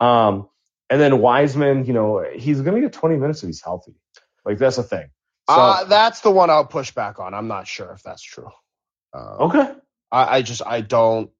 Um, 0.00 0.48
and 0.88 1.00
then 1.00 1.18
Wiseman, 1.18 1.84
you 1.84 1.92
know, 1.92 2.24
he's 2.34 2.60
going 2.60 2.74
to 2.74 2.80
get 2.80 2.92
20 2.92 3.16
minutes 3.16 3.42
if 3.42 3.48
he's 3.48 3.62
healthy. 3.62 3.94
Like 4.44 4.58
that's 4.58 4.78
a 4.78 4.82
thing. 4.82 5.08
So, 5.48 5.54
uh, 5.54 5.84
that's 5.84 6.20
the 6.20 6.30
one 6.30 6.50
I'll 6.50 6.66
push 6.66 6.90
back 6.90 7.18
on. 7.18 7.34
I'm 7.34 7.48
not 7.48 7.66
sure 7.66 7.92
if 7.92 8.02
that's 8.02 8.22
true. 8.22 8.50
Um, 9.12 9.36
okay. 9.40 9.72
I, 10.10 10.36
I, 10.36 10.42
just, 10.42 10.62
I 10.64 10.80
don't. 10.80 11.30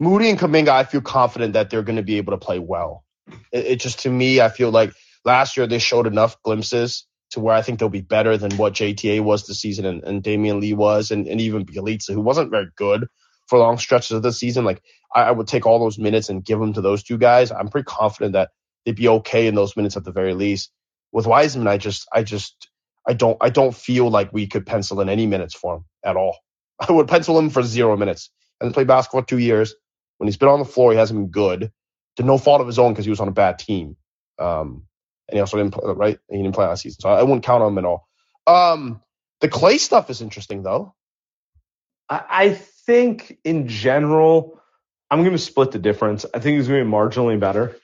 Moody 0.00 0.28
and 0.28 0.38
Kuminga, 0.38 0.68
I 0.68 0.84
feel 0.84 1.00
confident 1.00 1.54
that 1.54 1.70
they're 1.70 1.82
going 1.82 1.96
to 1.96 2.02
be 2.02 2.16
able 2.16 2.32
to 2.32 2.38
play 2.38 2.58
well. 2.58 3.04
It, 3.52 3.66
it 3.66 3.80
just, 3.80 4.00
to 4.00 4.10
me, 4.10 4.40
I 4.40 4.48
feel 4.48 4.70
like 4.70 4.92
last 5.24 5.56
year 5.56 5.66
they 5.66 5.78
showed 5.78 6.06
enough 6.06 6.42
glimpses 6.42 7.06
to 7.30 7.40
where 7.40 7.54
I 7.54 7.62
think 7.62 7.78
they'll 7.78 7.88
be 7.88 8.00
better 8.00 8.36
than 8.36 8.56
what 8.56 8.74
JTA 8.74 9.20
was 9.20 9.46
this 9.46 9.60
season 9.60 9.86
and, 9.86 10.04
and 10.04 10.22
Damion 10.22 10.60
Lee 10.60 10.74
was, 10.74 11.10
and, 11.10 11.26
and 11.26 11.40
even 11.40 11.66
Bjelica, 11.66 12.12
who 12.12 12.20
wasn't 12.20 12.50
very 12.50 12.68
good 12.76 13.06
for 13.46 13.58
long 13.58 13.78
stretches 13.78 14.12
of 14.12 14.22
the 14.22 14.32
season. 14.32 14.64
Like 14.64 14.82
I, 15.14 15.22
I, 15.22 15.30
would 15.30 15.48
take 15.48 15.66
all 15.66 15.78
those 15.78 15.98
minutes 15.98 16.28
and 16.28 16.44
give 16.44 16.58
them 16.58 16.74
to 16.74 16.80
those 16.80 17.02
two 17.02 17.18
guys. 17.18 17.50
I'm 17.50 17.68
pretty 17.68 17.86
confident 17.86 18.34
that 18.34 18.50
they'd 18.84 18.96
be 18.96 19.08
okay 19.08 19.46
in 19.46 19.54
those 19.54 19.76
minutes 19.76 19.96
at 19.96 20.04
the 20.04 20.12
very 20.12 20.34
least. 20.34 20.70
With 21.12 21.26
Wiseman, 21.26 21.68
I 21.68 21.78
just, 21.78 22.08
I 22.12 22.22
just, 22.22 22.68
I 23.06 23.12
don't, 23.12 23.36
I 23.40 23.50
don't 23.50 23.74
feel 23.74 24.10
like 24.10 24.32
we 24.32 24.46
could 24.46 24.66
pencil 24.66 25.00
in 25.00 25.08
any 25.08 25.26
minutes 25.26 25.54
for 25.54 25.76
him 25.76 25.84
at 26.04 26.16
all. 26.16 26.38
I 26.80 26.90
would 26.90 27.08
pencil 27.08 27.38
him 27.38 27.50
for 27.50 27.62
zero 27.62 27.96
minutes. 27.96 28.30
And 28.60 28.72
played 28.72 28.86
basketball 28.86 29.22
two 29.22 29.38
years. 29.38 29.74
When 30.18 30.28
he's 30.28 30.36
been 30.36 30.48
on 30.48 30.60
the 30.60 30.64
floor, 30.64 30.92
he 30.92 30.98
hasn't 30.98 31.18
been 31.18 31.30
good. 31.30 31.72
To 32.16 32.22
no 32.22 32.38
fault 32.38 32.60
of 32.60 32.66
his 32.68 32.78
own 32.78 32.92
because 32.92 33.04
he 33.04 33.10
was 33.10 33.20
on 33.20 33.28
a 33.28 33.32
bad 33.32 33.58
team. 33.58 33.96
Um, 34.38 34.86
and 35.28 35.36
he 35.36 35.40
also 35.40 35.56
didn't 35.56 35.72
play, 35.72 35.92
right? 35.92 36.18
He 36.30 36.36
didn't 36.36 36.54
play 36.54 36.66
last 36.66 36.82
season, 36.82 37.00
so 37.00 37.08
I 37.08 37.22
wouldn't 37.22 37.42
count 37.44 37.62
on 37.62 37.72
him 37.72 37.78
at 37.78 37.84
all. 37.84 38.08
Um, 38.46 39.02
the 39.40 39.48
Klay 39.48 39.78
stuff 39.78 40.10
is 40.10 40.22
interesting 40.22 40.62
though. 40.62 40.94
I 42.08 42.50
think 42.86 43.38
in 43.44 43.66
general, 43.68 44.60
I'm 45.10 45.20
going 45.20 45.32
to 45.32 45.38
split 45.38 45.70
the 45.70 45.78
difference. 45.78 46.26
I 46.34 46.38
think 46.38 46.56
he's 46.56 46.68
going 46.68 46.80
to 46.80 46.84
be 46.84 46.90
marginally 46.90 47.40
better. 47.40 47.76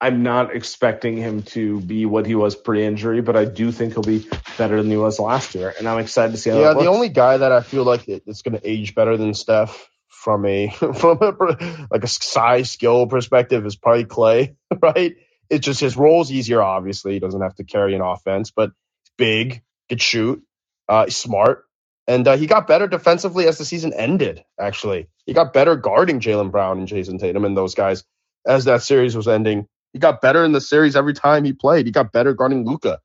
I'm 0.00 0.22
not 0.22 0.54
expecting 0.54 1.16
him 1.16 1.42
to 1.42 1.80
be 1.80 2.04
what 2.04 2.26
he 2.26 2.34
was 2.34 2.54
pre-injury, 2.54 3.22
but 3.22 3.34
I 3.34 3.46
do 3.46 3.72
think 3.72 3.94
he'll 3.94 4.02
be 4.02 4.26
better 4.58 4.82
than 4.82 4.90
he 4.90 4.96
was 4.96 5.18
last 5.18 5.54
year, 5.54 5.72
and 5.78 5.88
I'm 5.88 5.98
excited 5.98 6.32
to 6.32 6.38
see 6.38 6.50
how. 6.50 6.60
Yeah, 6.60 6.74
the 6.74 6.86
only 6.86 7.08
guy 7.08 7.38
that 7.38 7.50
I 7.50 7.62
feel 7.62 7.84
like 7.84 8.06
it's 8.06 8.42
going 8.42 8.58
to 8.58 8.68
age 8.68 8.94
better 8.94 9.16
than 9.16 9.32
Steph 9.32 9.88
from 10.08 10.44
a 10.44 10.68
from 10.70 11.18
a, 11.22 11.86
like 11.90 12.04
a 12.04 12.08
size 12.08 12.70
skill 12.70 13.06
perspective 13.06 13.64
is 13.64 13.76
probably 13.76 14.04
Klay, 14.04 14.56
right? 14.82 15.16
It's 15.48 15.64
just 15.64 15.80
his 15.80 15.96
role's 15.96 16.30
easier. 16.30 16.60
Obviously, 16.60 17.14
he 17.14 17.18
doesn't 17.18 17.40
have 17.40 17.54
to 17.54 17.64
carry 17.64 17.94
an 17.94 18.02
offense, 18.02 18.50
but 18.50 18.72
he's 19.02 19.12
big, 19.16 19.62
can 19.88 19.98
shoot, 19.98 20.42
uh, 20.90 21.08
smart, 21.08 21.64
and 22.06 22.28
uh, 22.28 22.36
he 22.36 22.46
got 22.46 22.66
better 22.66 22.86
defensively 22.86 23.46
as 23.46 23.56
the 23.56 23.64
season 23.64 23.94
ended. 23.94 24.44
Actually, 24.60 25.08
he 25.24 25.32
got 25.32 25.54
better 25.54 25.74
guarding 25.74 26.20
Jaylen 26.20 26.50
Brown 26.50 26.78
and 26.78 26.88
Jayson 26.88 27.18
Tatum 27.18 27.46
and 27.46 27.56
those 27.56 27.74
guys 27.74 28.04
as 28.46 28.66
that 28.66 28.82
series 28.82 29.16
was 29.16 29.26
ending. 29.26 29.66
He 29.96 29.98
got 29.98 30.20
better 30.20 30.44
in 30.44 30.52
the 30.52 30.60
series 30.60 30.94
every 30.94 31.14
time 31.14 31.42
he 31.42 31.54
played. 31.54 31.86
He 31.86 31.90
got 31.90 32.12
better 32.12 32.34
guarding 32.34 32.66
Luka 32.66 32.98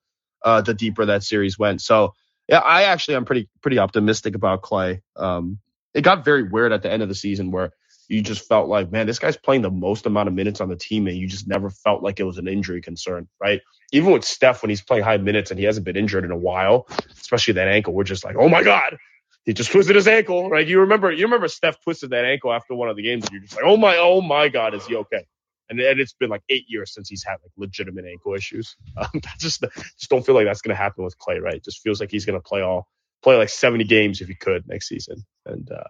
uh, 0.44 0.60
the 0.60 0.74
deeper 0.74 1.06
that 1.06 1.22
series 1.22 1.58
went. 1.58 1.80
So 1.80 2.12
yeah, 2.48 2.58
I 2.58 2.82
actually 2.82 3.14
am 3.14 3.24
pretty 3.24 3.48
pretty 3.62 3.78
optimistic 3.78 4.34
about 4.34 4.60
Klay. 4.60 5.00
Um, 5.16 5.58
it 5.94 6.02
got 6.02 6.22
very 6.22 6.42
weird 6.42 6.70
at 6.70 6.82
the 6.82 6.92
end 6.92 7.02
of 7.02 7.08
the 7.08 7.14
season 7.14 7.50
where 7.50 7.70
you 8.08 8.20
just 8.20 8.46
felt 8.46 8.68
like, 8.68 8.92
man, 8.92 9.06
this 9.06 9.18
guy's 9.18 9.38
playing 9.38 9.62
the 9.62 9.70
most 9.70 10.04
amount 10.04 10.28
of 10.28 10.34
minutes 10.34 10.60
on 10.60 10.68
the 10.68 10.76
team, 10.76 11.06
and 11.06 11.16
you 11.16 11.26
just 11.26 11.48
never 11.48 11.70
felt 11.70 12.02
like 12.02 12.20
it 12.20 12.24
was 12.24 12.36
an 12.36 12.46
injury 12.46 12.82
concern, 12.82 13.26
right? 13.40 13.62
Even 13.92 14.12
with 14.12 14.22
Steph, 14.22 14.60
when 14.60 14.68
he's 14.68 14.82
playing 14.82 15.02
high 15.02 15.16
minutes 15.16 15.50
and 15.50 15.58
he 15.58 15.64
hasn't 15.64 15.86
been 15.86 15.96
injured 15.96 16.26
in 16.26 16.30
a 16.30 16.36
while, 16.36 16.86
especially 17.18 17.54
that 17.54 17.68
ankle, 17.68 17.94
we're 17.94 18.04
just 18.04 18.22
like, 18.22 18.36
oh 18.38 18.50
my 18.50 18.62
god, 18.62 18.98
he 19.46 19.54
just 19.54 19.72
twisted 19.72 19.96
his 19.96 20.06
ankle, 20.06 20.50
right? 20.50 20.68
You 20.68 20.80
remember, 20.80 21.10
you 21.10 21.24
remember 21.24 21.48
Steph 21.48 21.82
twisted 21.82 22.10
that 22.10 22.26
ankle 22.26 22.52
after 22.52 22.74
one 22.74 22.90
of 22.90 22.96
the 22.96 23.02
games, 23.02 23.24
and 23.24 23.32
you're 23.32 23.40
just 23.40 23.56
like, 23.56 23.64
oh 23.64 23.78
my, 23.78 23.96
oh 23.96 24.20
my 24.20 24.50
god, 24.50 24.74
is 24.74 24.84
he 24.84 24.96
okay? 24.96 25.24
And, 25.72 25.80
and 25.80 26.00
it's 26.00 26.12
been 26.12 26.28
like 26.28 26.42
eight 26.50 26.66
years 26.68 26.92
since 26.92 27.08
he's 27.08 27.24
had 27.24 27.36
like 27.42 27.52
legitimate 27.56 28.04
ankle 28.04 28.34
issues. 28.34 28.76
Um, 28.96 29.20
just 29.38 29.62
just 29.62 30.10
don't 30.10 30.24
feel 30.24 30.34
like 30.34 30.44
that's 30.44 30.60
gonna 30.60 30.76
happen 30.76 31.02
with 31.02 31.16
Klay, 31.18 31.40
right? 31.40 31.54
It 31.54 31.64
just 31.64 31.80
feels 31.80 31.98
like 31.98 32.10
he's 32.10 32.26
gonna 32.26 32.40
play 32.40 32.60
all 32.60 32.88
play 33.22 33.36
like 33.36 33.48
70 33.48 33.84
games 33.84 34.20
if 34.20 34.28
he 34.28 34.34
could 34.34 34.68
next 34.68 34.88
season, 34.88 35.24
and 35.46 35.70
uh, 35.72 35.88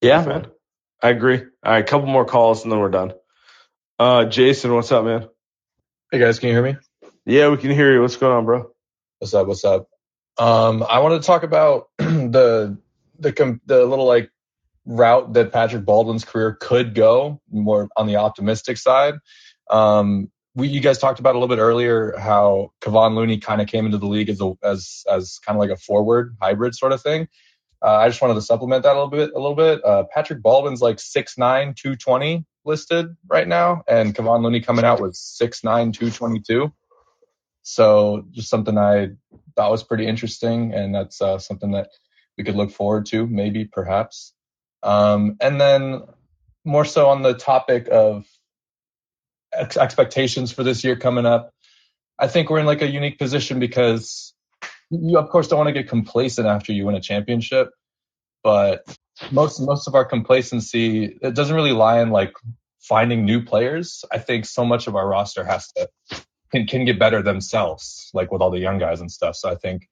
yeah, 0.00 0.24
man. 0.24 0.46
I 1.00 1.10
agree. 1.10 1.38
All 1.38 1.72
right, 1.72 1.78
a 1.78 1.86
couple 1.86 2.08
more 2.08 2.24
calls 2.24 2.64
and 2.64 2.72
then 2.72 2.80
we're 2.80 2.90
done. 2.90 3.12
Uh, 3.98 4.24
Jason, 4.24 4.74
what's 4.74 4.90
up, 4.90 5.04
man? 5.04 5.28
Hey 6.10 6.18
guys, 6.18 6.38
can 6.38 6.48
you 6.48 6.54
hear 6.54 6.64
me? 6.64 6.76
Yeah, 7.24 7.50
we 7.50 7.56
can 7.56 7.70
hear 7.70 7.92
you. 7.92 8.00
What's 8.00 8.16
going 8.16 8.32
on, 8.32 8.44
bro? 8.44 8.70
What's 9.18 9.32
up? 9.32 9.46
What's 9.46 9.64
up? 9.64 9.88
Um, 10.38 10.82
I 10.82 10.98
wanted 10.98 11.22
to 11.22 11.26
talk 11.26 11.44
about 11.44 11.88
the 11.98 12.78
the 13.18 13.60
the 13.66 13.84
little 13.84 14.06
like 14.06 14.30
route 14.86 15.32
that 15.34 15.52
Patrick 15.52 15.84
Baldwin's 15.84 16.24
career 16.24 16.56
could 16.60 16.94
go, 16.94 17.40
more 17.50 17.88
on 17.96 18.06
the 18.06 18.16
optimistic 18.16 18.76
side. 18.76 19.14
Um, 19.70 20.30
we 20.54 20.68
you 20.68 20.80
guys 20.80 20.98
talked 20.98 21.18
about 21.18 21.34
a 21.34 21.38
little 21.38 21.54
bit 21.54 21.60
earlier 21.60 22.14
how 22.16 22.72
Kevon 22.80 23.14
Looney 23.16 23.38
kind 23.38 23.60
of 23.60 23.66
came 23.66 23.86
into 23.86 23.98
the 23.98 24.06
league 24.06 24.28
as 24.28 24.40
a 24.40 24.52
as 24.62 25.04
as 25.10 25.38
kind 25.44 25.56
of 25.56 25.60
like 25.60 25.70
a 25.70 25.76
forward 25.76 26.36
hybrid 26.40 26.74
sort 26.74 26.92
of 26.92 27.02
thing. 27.02 27.28
Uh, 27.84 27.96
I 27.96 28.08
just 28.08 28.22
wanted 28.22 28.34
to 28.34 28.42
supplement 28.42 28.84
that 28.84 28.92
a 28.92 28.98
little 29.02 29.10
bit. 29.10 29.32
A 29.34 29.38
little 29.38 29.56
bit. 29.56 29.84
Uh, 29.84 30.04
Patrick 30.04 30.40
Baldwin's 30.40 30.80
like 30.80 30.96
6'9", 30.96 31.36
220 31.76 32.46
listed 32.64 33.14
right 33.28 33.46
now, 33.46 33.82
and 33.86 34.14
Kevon 34.14 34.42
Looney 34.42 34.60
coming 34.60 34.86
out 34.86 35.00
was 35.00 35.18
6'9", 35.42 35.92
222. 35.92 36.72
So 37.62 38.24
just 38.30 38.48
something 38.48 38.78
I 38.78 39.10
thought 39.54 39.70
was 39.70 39.82
pretty 39.82 40.06
interesting, 40.06 40.72
and 40.72 40.94
that's 40.94 41.20
uh, 41.20 41.38
something 41.38 41.72
that 41.72 41.88
we 42.38 42.44
could 42.44 42.56
look 42.56 42.70
forward 42.70 43.06
to, 43.06 43.26
maybe, 43.26 43.66
perhaps. 43.66 44.32
Um, 44.84 45.36
and 45.40 45.60
then 45.60 46.02
more 46.64 46.84
so 46.84 47.08
on 47.08 47.22
the 47.22 47.34
topic 47.34 47.88
of 47.90 48.26
ex- 49.52 49.76
expectations 49.76 50.52
for 50.52 50.62
this 50.62 50.84
year 50.84 50.94
coming 50.94 51.26
up, 51.26 51.50
I 52.18 52.28
think 52.28 52.50
we're 52.50 52.60
in 52.60 52.66
like 52.66 52.82
a 52.82 52.90
unique 52.90 53.18
position 53.18 53.58
because 53.58 54.34
you 54.90 55.18
of 55.18 55.28
course 55.30 55.48
don't 55.48 55.58
want 55.58 55.68
to 55.68 55.72
get 55.72 55.88
complacent 55.88 56.46
after 56.46 56.72
you 56.72 56.86
win 56.86 56.94
a 56.94 57.00
championship, 57.00 57.70
but 58.42 58.84
most 59.32 59.60
most 59.60 59.88
of 59.88 59.94
our 59.94 60.04
complacency 60.04 61.16
it 61.22 61.34
doesn't 61.34 61.56
really 61.56 61.72
lie 61.72 62.00
in 62.00 62.10
like 62.10 62.34
finding 62.80 63.24
new 63.24 63.42
players. 63.42 64.04
I 64.12 64.18
think 64.18 64.44
so 64.44 64.64
much 64.64 64.86
of 64.86 64.94
our 64.94 65.08
roster 65.08 65.44
has 65.44 65.72
to 65.72 65.88
can 66.52 66.66
can 66.66 66.84
get 66.84 66.98
better 66.98 67.22
themselves, 67.22 68.10
like 68.14 68.30
with 68.30 68.42
all 68.42 68.50
the 68.50 68.60
young 68.60 68.78
guys 68.78 69.00
and 69.00 69.10
stuff. 69.10 69.34
So 69.36 69.50
I 69.50 69.56
think 69.56 69.88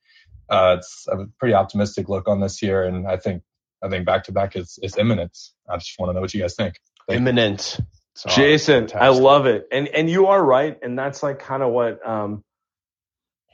uh, 0.48 0.76
it's 0.78 1.06
a 1.08 1.26
pretty 1.38 1.54
optimistic 1.54 2.08
look 2.08 2.28
on 2.28 2.40
this 2.40 2.62
year, 2.62 2.84
and 2.84 3.08
I 3.08 3.16
think 3.16 3.42
I 3.82 3.88
think 3.88 4.06
back 4.06 4.24
to 4.24 4.32
back 4.32 4.56
is 4.56 4.78
is 4.82 4.96
imminent. 4.96 5.38
I 5.68 5.76
just 5.76 5.98
want 5.98 6.10
to 6.10 6.14
know 6.14 6.20
what 6.20 6.34
you 6.34 6.40
guys 6.40 6.54
think. 6.54 6.80
Thank 7.08 7.18
imminent. 7.20 7.80
Jason, 8.28 8.88
fantastic. 8.88 9.02
I 9.02 9.08
love 9.08 9.46
it, 9.46 9.68
and 9.72 9.88
and 9.88 10.10
you 10.10 10.26
are 10.28 10.44
right, 10.44 10.78
and 10.82 10.98
that's 10.98 11.22
like 11.22 11.38
kind 11.40 11.62
of 11.62 11.72
what 11.72 12.06
um 12.06 12.44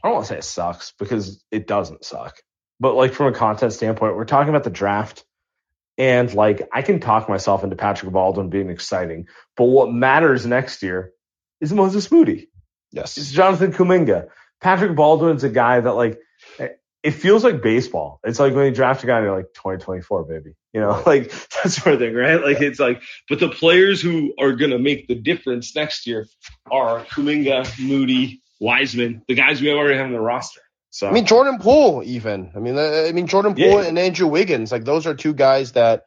I 0.03 0.09
don't 0.09 0.14
want 0.16 0.26
to 0.26 0.35
say 0.35 0.39
it 0.39 0.45
sucks 0.45 0.93
because 0.99 1.43
it 1.51 1.66
doesn't 1.66 2.05
suck. 2.05 2.39
But 2.81 2.95
like 2.95 3.14
from 3.14 3.26
a 3.26 3.33
content 3.33 3.72
standpoint, 3.72 4.16
we're 4.16 4.24
talking 4.24 4.51
about 4.51 4.64
the 4.64 4.70
draft 4.70 5.24
And 5.99 6.33
like 6.33 6.68
I 6.72 6.83
can 6.83 7.01
talk 7.01 7.29
myself 7.29 7.64
into 7.64 7.76
Patrick 7.76 8.12
Baldwin 8.12 8.51
being 8.51 8.70
exciting, 8.70 9.26
but 9.57 9.64
what 9.64 9.93
matters 9.93 10.47
next 10.47 10.83
year 10.83 11.12
is 11.61 11.72
Moses 11.72 12.11
Moody. 12.12 12.49
Yes. 12.93 13.18
It's 13.18 13.33
Jonathan 13.33 13.72
Kuminga. 13.72 14.29
Patrick 14.61 14.95
Baldwin's 14.95 15.45
a 15.45 15.49
guy 15.49 15.81
that 15.81 15.93
like 15.93 16.20
it 17.03 17.12
feels 17.12 17.44
like 17.44 17.62
baseball. 17.62 18.20
It's 18.24 18.40
like 18.40 18.55
when 18.55 18.66
you 18.66 18.70
draft 18.72 19.05
a 19.05 19.07
guy 19.07 19.18
and 19.18 19.26
you're 19.26 19.36
like 19.36 19.53
2024, 19.55 20.24
baby. 20.24 20.51
You 20.72 20.80
know, 20.80 21.03
like 21.07 21.30
that 21.30 21.70
sort 21.70 21.94
of 21.94 22.01
thing, 22.01 22.14
right? 22.14 22.42
Like 22.42 22.61
it's 22.61 22.80
like, 22.80 23.03
but 23.28 23.40
the 23.40 23.49
players 23.49 24.01
who 24.01 24.34
are 24.38 24.53
gonna 24.53 24.78
make 24.78 25.07
the 25.09 25.14
difference 25.14 25.74
next 25.76 26.07
year 26.07 26.26
are 26.70 27.05
Kuminga, 27.05 27.78
Moody, 27.80 28.42
Wiseman, 28.61 29.22
the 29.28 29.34
guys 29.34 29.61
we 29.61 29.70
already 29.72 29.96
have 29.96 30.07
in 30.07 30.12
the 30.12 30.20
roster. 30.20 30.61
So 30.90 31.09
I 31.09 31.12
mean 31.12 31.26
Jordan 31.26 31.59
Poole, 31.59 32.03
even. 32.05 32.53
I 32.57 32.59
mean, 32.59 32.76
uh, 32.76 33.05
I 33.09 33.12
mean 33.12 33.26
Jordan 33.26 33.55
Poole 33.55 33.82
Yeah. 33.82 33.88
and 33.88 33.99
Andrew 33.99 34.26
Wiggins, 34.26 34.72
like 34.72 34.84
those 34.84 35.07
are 35.07 35.14
two 35.14 35.34
guys 35.34 35.72
that, 35.72 36.05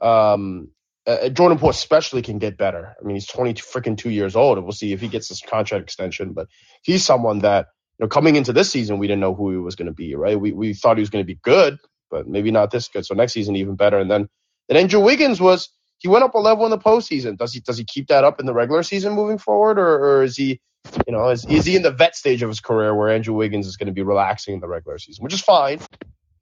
um, 0.00 0.70
uh, 1.06 1.28
Jordan 1.28 1.58
Poole 1.58 1.70
especially 1.70 2.22
can 2.22 2.38
get 2.38 2.56
better. 2.56 2.94
I 3.00 3.04
mean, 3.04 3.16
he's 3.16 3.26
twenty 3.26 3.54
freaking 3.54 3.96
two 3.98 4.10
years 4.10 4.36
old, 4.36 4.56
and 4.58 4.64
we'll 4.64 4.72
see 4.72 4.92
if 4.92 5.00
he 5.00 5.08
gets 5.08 5.28
this 5.28 5.40
contract 5.42 5.82
extension. 5.84 6.32
But 6.32 6.48
he's 6.82 7.04
someone 7.04 7.40
that 7.40 7.66
know 8.02 8.08
coming 8.08 8.36
into 8.36 8.52
this 8.52 8.70
season, 8.70 8.98
we 8.98 9.06
didn't 9.06 9.20
know 9.20 9.34
who 9.34 9.50
he 9.50 9.56
was 9.56 9.76
going 9.76 9.86
to 9.86 9.92
be. 9.92 10.14
Right? 10.14 10.38
We 10.38 10.52
we 10.52 10.74
thought 10.74 10.96
he 10.96 11.02
was 11.02 11.10
going 11.10 11.24
to 11.24 11.26
be 11.26 11.38
good, 11.42 11.78
but 12.10 12.28
maybe 12.28 12.50
not 12.50 12.70
this 12.70 12.88
good. 12.88 13.06
So 13.06 13.14
next 13.14 13.32
season 13.32 13.56
even 13.56 13.76
better. 13.76 13.98
And 13.98 14.10
then 14.10 14.28
then 14.68 14.76
Andrew 14.76 15.00
Wiggins 15.00 15.40
was 15.40 15.70
he 15.98 16.08
went 16.08 16.24
up 16.24 16.34
a 16.34 16.38
level 16.38 16.64
in 16.64 16.70
the 16.70 16.78
postseason. 16.78 17.38
Does 17.38 17.54
he 17.54 17.60
does 17.60 17.78
he 17.78 17.84
keep 17.84 18.08
that 18.08 18.24
up 18.24 18.40
in 18.40 18.46
the 18.46 18.52
regular 18.52 18.82
season 18.82 19.12
moving 19.12 19.38
forward, 19.38 19.78
or, 19.78 20.18
or 20.18 20.22
is 20.24 20.36
he 20.36 20.60
you 21.06 21.12
know 21.12 21.28
is 21.28 21.46
is 21.46 21.64
he 21.64 21.76
in 21.76 21.82
the 21.82 21.92
vet 21.92 22.16
stage 22.16 22.42
of 22.42 22.48
his 22.48 22.60
career 22.60 22.94
where 22.94 23.10
Andrew 23.10 23.34
Wiggins 23.34 23.66
is 23.66 23.76
going 23.76 23.86
to 23.86 23.92
be 23.92 24.02
relaxing 24.02 24.54
in 24.54 24.60
the 24.60 24.68
regular 24.68 24.98
season, 24.98 25.22
which 25.22 25.34
is 25.34 25.40
fine. 25.40 25.80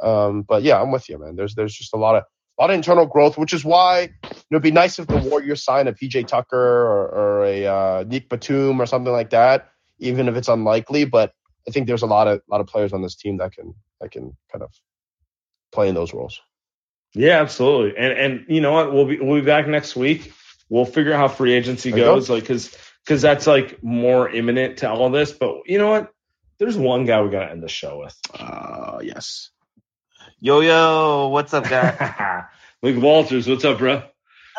Um, 0.00 0.42
but 0.42 0.62
yeah, 0.62 0.80
I'm 0.80 0.90
with 0.90 1.08
you, 1.08 1.18
man. 1.18 1.36
There's 1.36 1.54
there's 1.54 1.74
just 1.74 1.92
a 1.92 1.98
lot 1.98 2.16
of 2.16 2.24
a 2.58 2.62
lot 2.62 2.70
of 2.70 2.76
internal 2.76 3.06
growth, 3.06 3.38
which 3.38 3.52
is 3.52 3.64
why 3.64 4.11
it'd 4.50 4.62
be 4.62 4.70
nice 4.70 4.98
if 4.98 5.06
the 5.06 5.16
Warriors 5.16 5.62
sign 5.62 5.88
a 5.88 5.92
PJ 5.92 6.26
Tucker 6.26 6.56
or, 6.56 7.08
or 7.08 7.44
a 7.44 7.66
uh, 7.66 8.04
Nick 8.06 8.28
Batum 8.28 8.80
or 8.80 8.86
something 8.86 9.12
like 9.12 9.30
that, 9.30 9.68
even 9.98 10.28
if 10.28 10.36
it's 10.36 10.48
unlikely. 10.48 11.04
But 11.04 11.32
I 11.68 11.70
think 11.72 11.86
there's 11.86 12.02
a 12.02 12.06
lot 12.06 12.26
of 12.28 12.42
lot 12.48 12.61
of 12.61 12.66
players 12.66 12.92
on 12.92 13.02
this 13.02 13.14
team 13.16 13.38
that 13.38 13.52
can 13.52 13.74
that 14.00 14.11
can 14.11 14.36
kind 14.52 14.62
of 14.62 14.70
play 15.72 15.88
in 15.88 15.94
those 15.94 16.12
roles. 16.14 16.40
Yeah, 17.14 17.40
absolutely. 17.40 17.96
And 17.98 18.12
and 18.18 18.44
you 18.48 18.61
know 18.61 18.72
what? 18.72 18.92
We'll 18.92 19.06
be 19.06 19.18
we'll 19.20 19.40
be 19.40 19.46
back 19.46 19.66
next 19.68 19.96
week. 19.96 20.32
We'll 20.68 20.84
figure 20.84 21.12
out 21.12 21.18
how 21.18 21.28
free 21.28 21.52
agency 21.52 21.90
There 21.90 21.98
you 21.98 22.04
go. 22.04 22.14
goes, 22.14 22.30
like 22.30 22.42
because 22.42 22.76
because 23.04 23.20
that's 23.22 23.46
like 23.46 23.82
more 23.82 24.28
imminent 24.30 24.78
to 24.78 24.90
all 24.90 25.11
this. 25.11 25.32
But 25.32 25.62
you 25.66 25.78
know 25.78 25.90
what? 25.90 26.12
There's 26.58 26.76
one 26.76 27.06
guy 27.06 27.22
we 27.22 27.30
got 27.30 27.46
to 27.46 27.50
end 27.50 27.62
the 27.62 27.68
show 27.68 27.98
with. 28.00 28.16
Uh, 28.38 28.98
yes. 29.02 29.50
Yo 30.40 30.61
yo, 30.61 31.28
what's 31.28 31.52
up, 31.52 31.64
guys? 31.68 32.44
Luke 32.82 33.02
Walters, 33.02 33.46
what's 33.48 33.64
up, 33.64 33.78
bro? 33.78 34.02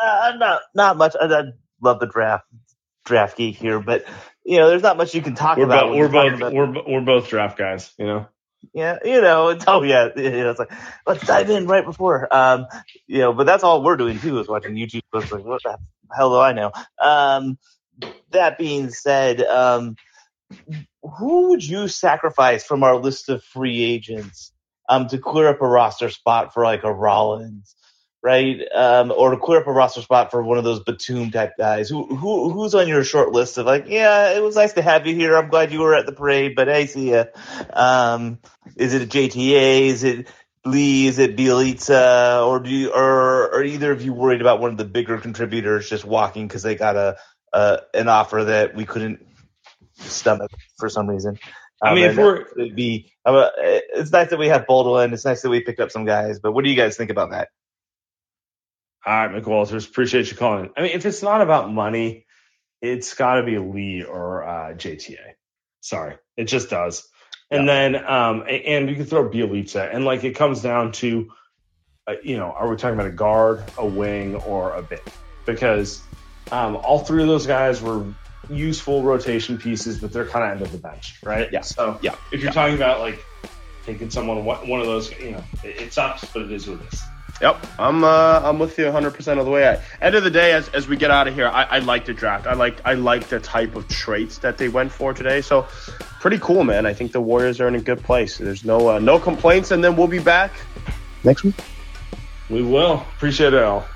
uh, 0.02 0.32
not 0.36 0.60
not 0.74 0.96
much. 0.96 1.14
I, 1.20 1.24
I 1.26 1.42
love 1.80 1.98
the 2.00 2.06
draft 2.06 2.44
draft 3.04 3.36
geek 3.36 3.56
here, 3.56 3.80
but 3.80 4.04
you 4.44 4.58
know, 4.58 4.68
there's 4.68 4.82
not 4.82 4.96
much 4.96 5.14
you 5.14 5.22
can 5.22 5.34
talk 5.34 5.56
We're 5.58 5.64
about. 5.64 5.88
both 5.88 5.96
we're 5.98 6.08
both 6.08 6.34
about- 6.34 6.52
we're 6.52 6.82
we're 6.86 7.00
both 7.04 7.28
draft 7.28 7.56
guys. 7.58 7.92
You 7.98 8.06
know. 8.06 8.26
yeah, 8.72 8.98
you 9.04 9.20
know, 9.20 9.56
oh 9.66 9.82
yeah, 9.82 10.08
you 10.16 10.30
know, 10.30 10.50
it's 10.50 10.58
like 10.58 10.72
let's 11.06 11.26
dive 11.26 11.50
in 11.50 11.66
right 11.66 11.84
before, 11.84 12.32
um, 12.34 12.66
you 13.06 13.18
know, 13.18 13.32
but 13.32 13.44
that's 13.44 13.64
all 13.64 13.82
we're 13.82 13.96
doing 13.96 14.18
too 14.18 14.38
is 14.40 14.48
watching 14.48 14.74
YouTube. 14.74 15.02
It's 15.14 15.32
like, 15.32 15.44
what 15.44 15.62
the 15.62 15.78
hell 16.14 16.30
do 16.30 16.38
I 16.38 16.52
know? 16.52 16.72
Um, 17.00 17.58
that 18.30 18.58
being 18.58 18.90
said, 18.90 19.42
um, 19.42 19.96
who 21.02 21.48
would 21.50 21.64
you 21.66 21.88
sacrifice 21.88 22.64
from 22.64 22.82
our 22.82 22.96
list 22.96 23.28
of 23.28 23.42
free 23.42 23.82
agents 23.82 24.52
um, 24.88 25.08
to 25.08 25.18
clear 25.18 25.48
up 25.48 25.60
a 25.62 25.66
roster 25.68 26.10
spot 26.10 26.52
for 26.54 26.64
like 26.64 26.84
a 26.84 26.92
Rollins, 26.92 27.74
right? 28.22 28.60
Um, 28.74 29.10
or 29.10 29.32
to 29.32 29.36
clear 29.36 29.60
up 29.60 29.66
a 29.66 29.72
roster 29.72 30.00
spot 30.00 30.30
for 30.30 30.42
one 30.42 30.58
of 30.58 30.64
those 30.64 30.80
Batum 30.80 31.30
type 31.30 31.52
guys. 31.58 31.88
Who 31.88 32.14
who 32.14 32.50
who's 32.50 32.74
on 32.74 32.88
your 32.88 33.04
short 33.04 33.32
list 33.32 33.58
of 33.58 33.66
like, 33.66 33.86
yeah, 33.88 34.30
it 34.36 34.42
was 34.42 34.56
nice 34.56 34.74
to 34.74 34.82
have 34.82 35.06
you 35.06 35.14
here. 35.14 35.36
I'm 35.36 35.48
glad 35.48 35.72
you 35.72 35.80
were 35.80 35.94
at 35.94 36.06
the 36.06 36.12
parade, 36.12 36.54
but 36.54 36.68
hey, 36.68 36.86
see 36.86 37.10
ya. 37.10 37.24
Um, 37.72 38.38
is 38.76 38.94
it 38.94 39.02
a 39.02 39.06
JTA? 39.06 39.80
Is 39.86 40.04
it 40.04 40.28
Lee? 40.64 41.06
Is 41.08 41.18
it 41.18 41.36
Bjelica? 41.36 42.46
Or 42.46 42.60
do 42.60 42.70
you, 42.70 42.90
or 42.92 43.54
are 43.54 43.64
either 43.64 43.90
of 43.90 44.02
you 44.02 44.12
worried 44.12 44.40
about 44.40 44.60
one 44.60 44.70
of 44.70 44.76
the 44.76 44.84
bigger 44.84 45.18
contributors 45.18 45.88
just 45.90 46.04
walking 46.04 46.46
because 46.46 46.62
they 46.62 46.76
got 46.76 46.96
a, 46.96 47.16
a 47.52 47.80
an 47.94 48.08
offer 48.08 48.44
that 48.44 48.74
we 48.76 48.84
couldn't 48.84 49.26
stomach 49.98 50.50
for 50.78 50.88
some 50.88 51.08
reason? 51.10 51.38
I 51.84 51.94
mean, 51.96 52.04
Um, 52.04 52.10
if 52.10 52.16
we're- 52.16 52.44
would 52.56 52.76
be, 52.76 53.12
uh, 53.24 53.48
it's 53.56 54.12
nice 54.12 54.30
that 54.30 54.38
we 54.38 54.46
have 54.46 54.68
Baldwin. 54.68 55.12
It's 55.12 55.24
nice 55.24 55.42
that 55.42 55.50
we 55.50 55.60
picked 55.62 55.80
up 55.80 55.90
some 55.90 56.04
guys. 56.04 56.38
But 56.38 56.52
what 56.52 56.62
do 56.62 56.70
you 56.70 56.76
guys 56.76 56.96
think 56.96 57.10
about 57.10 57.30
that? 57.32 57.48
All 59.04 59.26
right, 59.26 59.30
Mick 59.42 59.46
Walters, 59.46 59.86
appreciate 59.86 60.30
you 60.30 60.36
calling. 60.36 60.70
I 60.76 60.82
mean, 60.82 60.92
if 60.92 61.06
it's 61.06 61.22
not 61.22 61.40
about 61.40 61.72
money, 61.72 62.26
it's 62.80 63.14
got 63.14 63.36
to 63.36 63.42
be 63.44 63.58
Lee 63.58 64.04
or 64.04 64.44
uh, 64.44 64.74
JTA. 64.74 65.34
Sorry, 65.80 66.16
it 66.36 66.44
just 66.44 66.70
does. 66.70 67.08
And 67.50 67.68
then, 67.68 67.96
um, 67.96 68.44
and 68.48 68.88
you 68.88 68.96
can 68.96 69.04
throw 69.04 69.28
Bjelica, 69.28 69.94
and 69.94 70.04
like 70.04 70.24
it 70.24 70.36
comes 70.36 70.62
down 70.62 70.92
to, 70.92 71.30
uh, 72.06 72.14
you 72.22 72.36
know, 72.36 72.50
are 72.50 72.68
we 72.68 72.76
talking 72.76 72.94
about 72.94 73.06
a 73.08 73.12
guard, 73.12 73.72
a 73.76 73.86
wing, 73.86 74.36
or 74.36 74.74
a 74.74 74.82
bit? 74.82 75.02
Because 75.46 76.08
um, 76.50 76.76
all 76.76 77.00
three 77.00 77.22
of 77.22 77.28
those 77.28 77.46
guys 77.46 77.82
were 77.82 78.14
useful 78.48 79.04
rotation 79.04 79.58
pieces, 79.58 79.98
but 79.98 80.12
they're 80.12 80.28
kind 80.28 80.44
of 80.44 80.50
end 80.52 80.62
of 80.62 80.72
the 80.72 80.78
bench, 80.78 81.18
right? 81.24 81.48
Yeah. 81.52 81.60
So 81.62 81.98
Yeah. 82.02 82.16
if 82.32 82.40
you're 82.42 82.52
talking 82.52 82.76
about 82.76 83.00
like 83.00 83.26
taking 83.84 84.10
someone, 84.10 84.44
one 84.44 84.68
one 84.68 84.80
of 84.80 84.86
those, 84.86 85.10
you 85.12 85.32
know, 85.32 85.44
it, 85.62 85.82
it 85.82 85.94
sucks, 85.94 86.24
but 86.32 86.42
it 86.42 86.52
is 86.52 86.68
what 86.68 86.80
it 86.80 86.86
is. 86.88 87.11
Yep, 87.42 87.66
I'm 87.76 88.04
uh, 88.04 88.40
I'm 88.44 88.60
with 88.60 88.78
you 88.78 88.84
100 88.84 89.14
percent 89.14 89.40
of 89.40 89.46
the 89.46 89.50
way. 89.50 89.64
At 89.64 89.82
end 90.00 90.14
of 90.14 90.22
the 90.22 90.30
day, 90.30 90.52
as, 90.52 90.68
as 90.68 90.86
we 90.86 90.96
get 90.96 91.10
out 91.10 91.26
of 91.26 91.34
here, 91.34 91.48
I, 91.48 91.64
I 91.64 91.78
like 91.80 92.04
the 92.04 92.14
draft. 92.14 92.46
I 92.46 92.54
like 92.54 92.80
I 92.84 92.94
like 92.94 93.26
the 93.26 93.40
type 93.40 93.74
of 93.74 93.88
traits 93.88 94.38
that 94.38 94.58
they 94.58 94.68
went 94.68 94.92
for 94.92 95.12
today. 95.12 95.40
So 95.40 95.62
pretty 96.20 96.38
cool, 96.38 96.62
man. 96.62 96.86
I 96.86 96.94
think 96.94 97.10
the 97.10 97.20
Warriors 97.20 97.60
are 97.60 97.66
in 97.66 97.74
a 97.74 97.80
good 97.80 98.00
place. 98.00 98.38
There's 98.38 98.64
no 98.64 98.90
uh, 98.90 99.00
no 99.00 99.18
complaints, 99.18 99.72
and 99.72 99.82
then 99.82 99.96
we'll 99.96 100.06
be 100.06 100.20
back 100.20 100.52
next 101.24 101.42
week. 101.42 101.56
We 102.48 102.62
will 102.62 103.04
appreciate 103.16 103.54
it 103.54 103.62
all. 103.64 103.86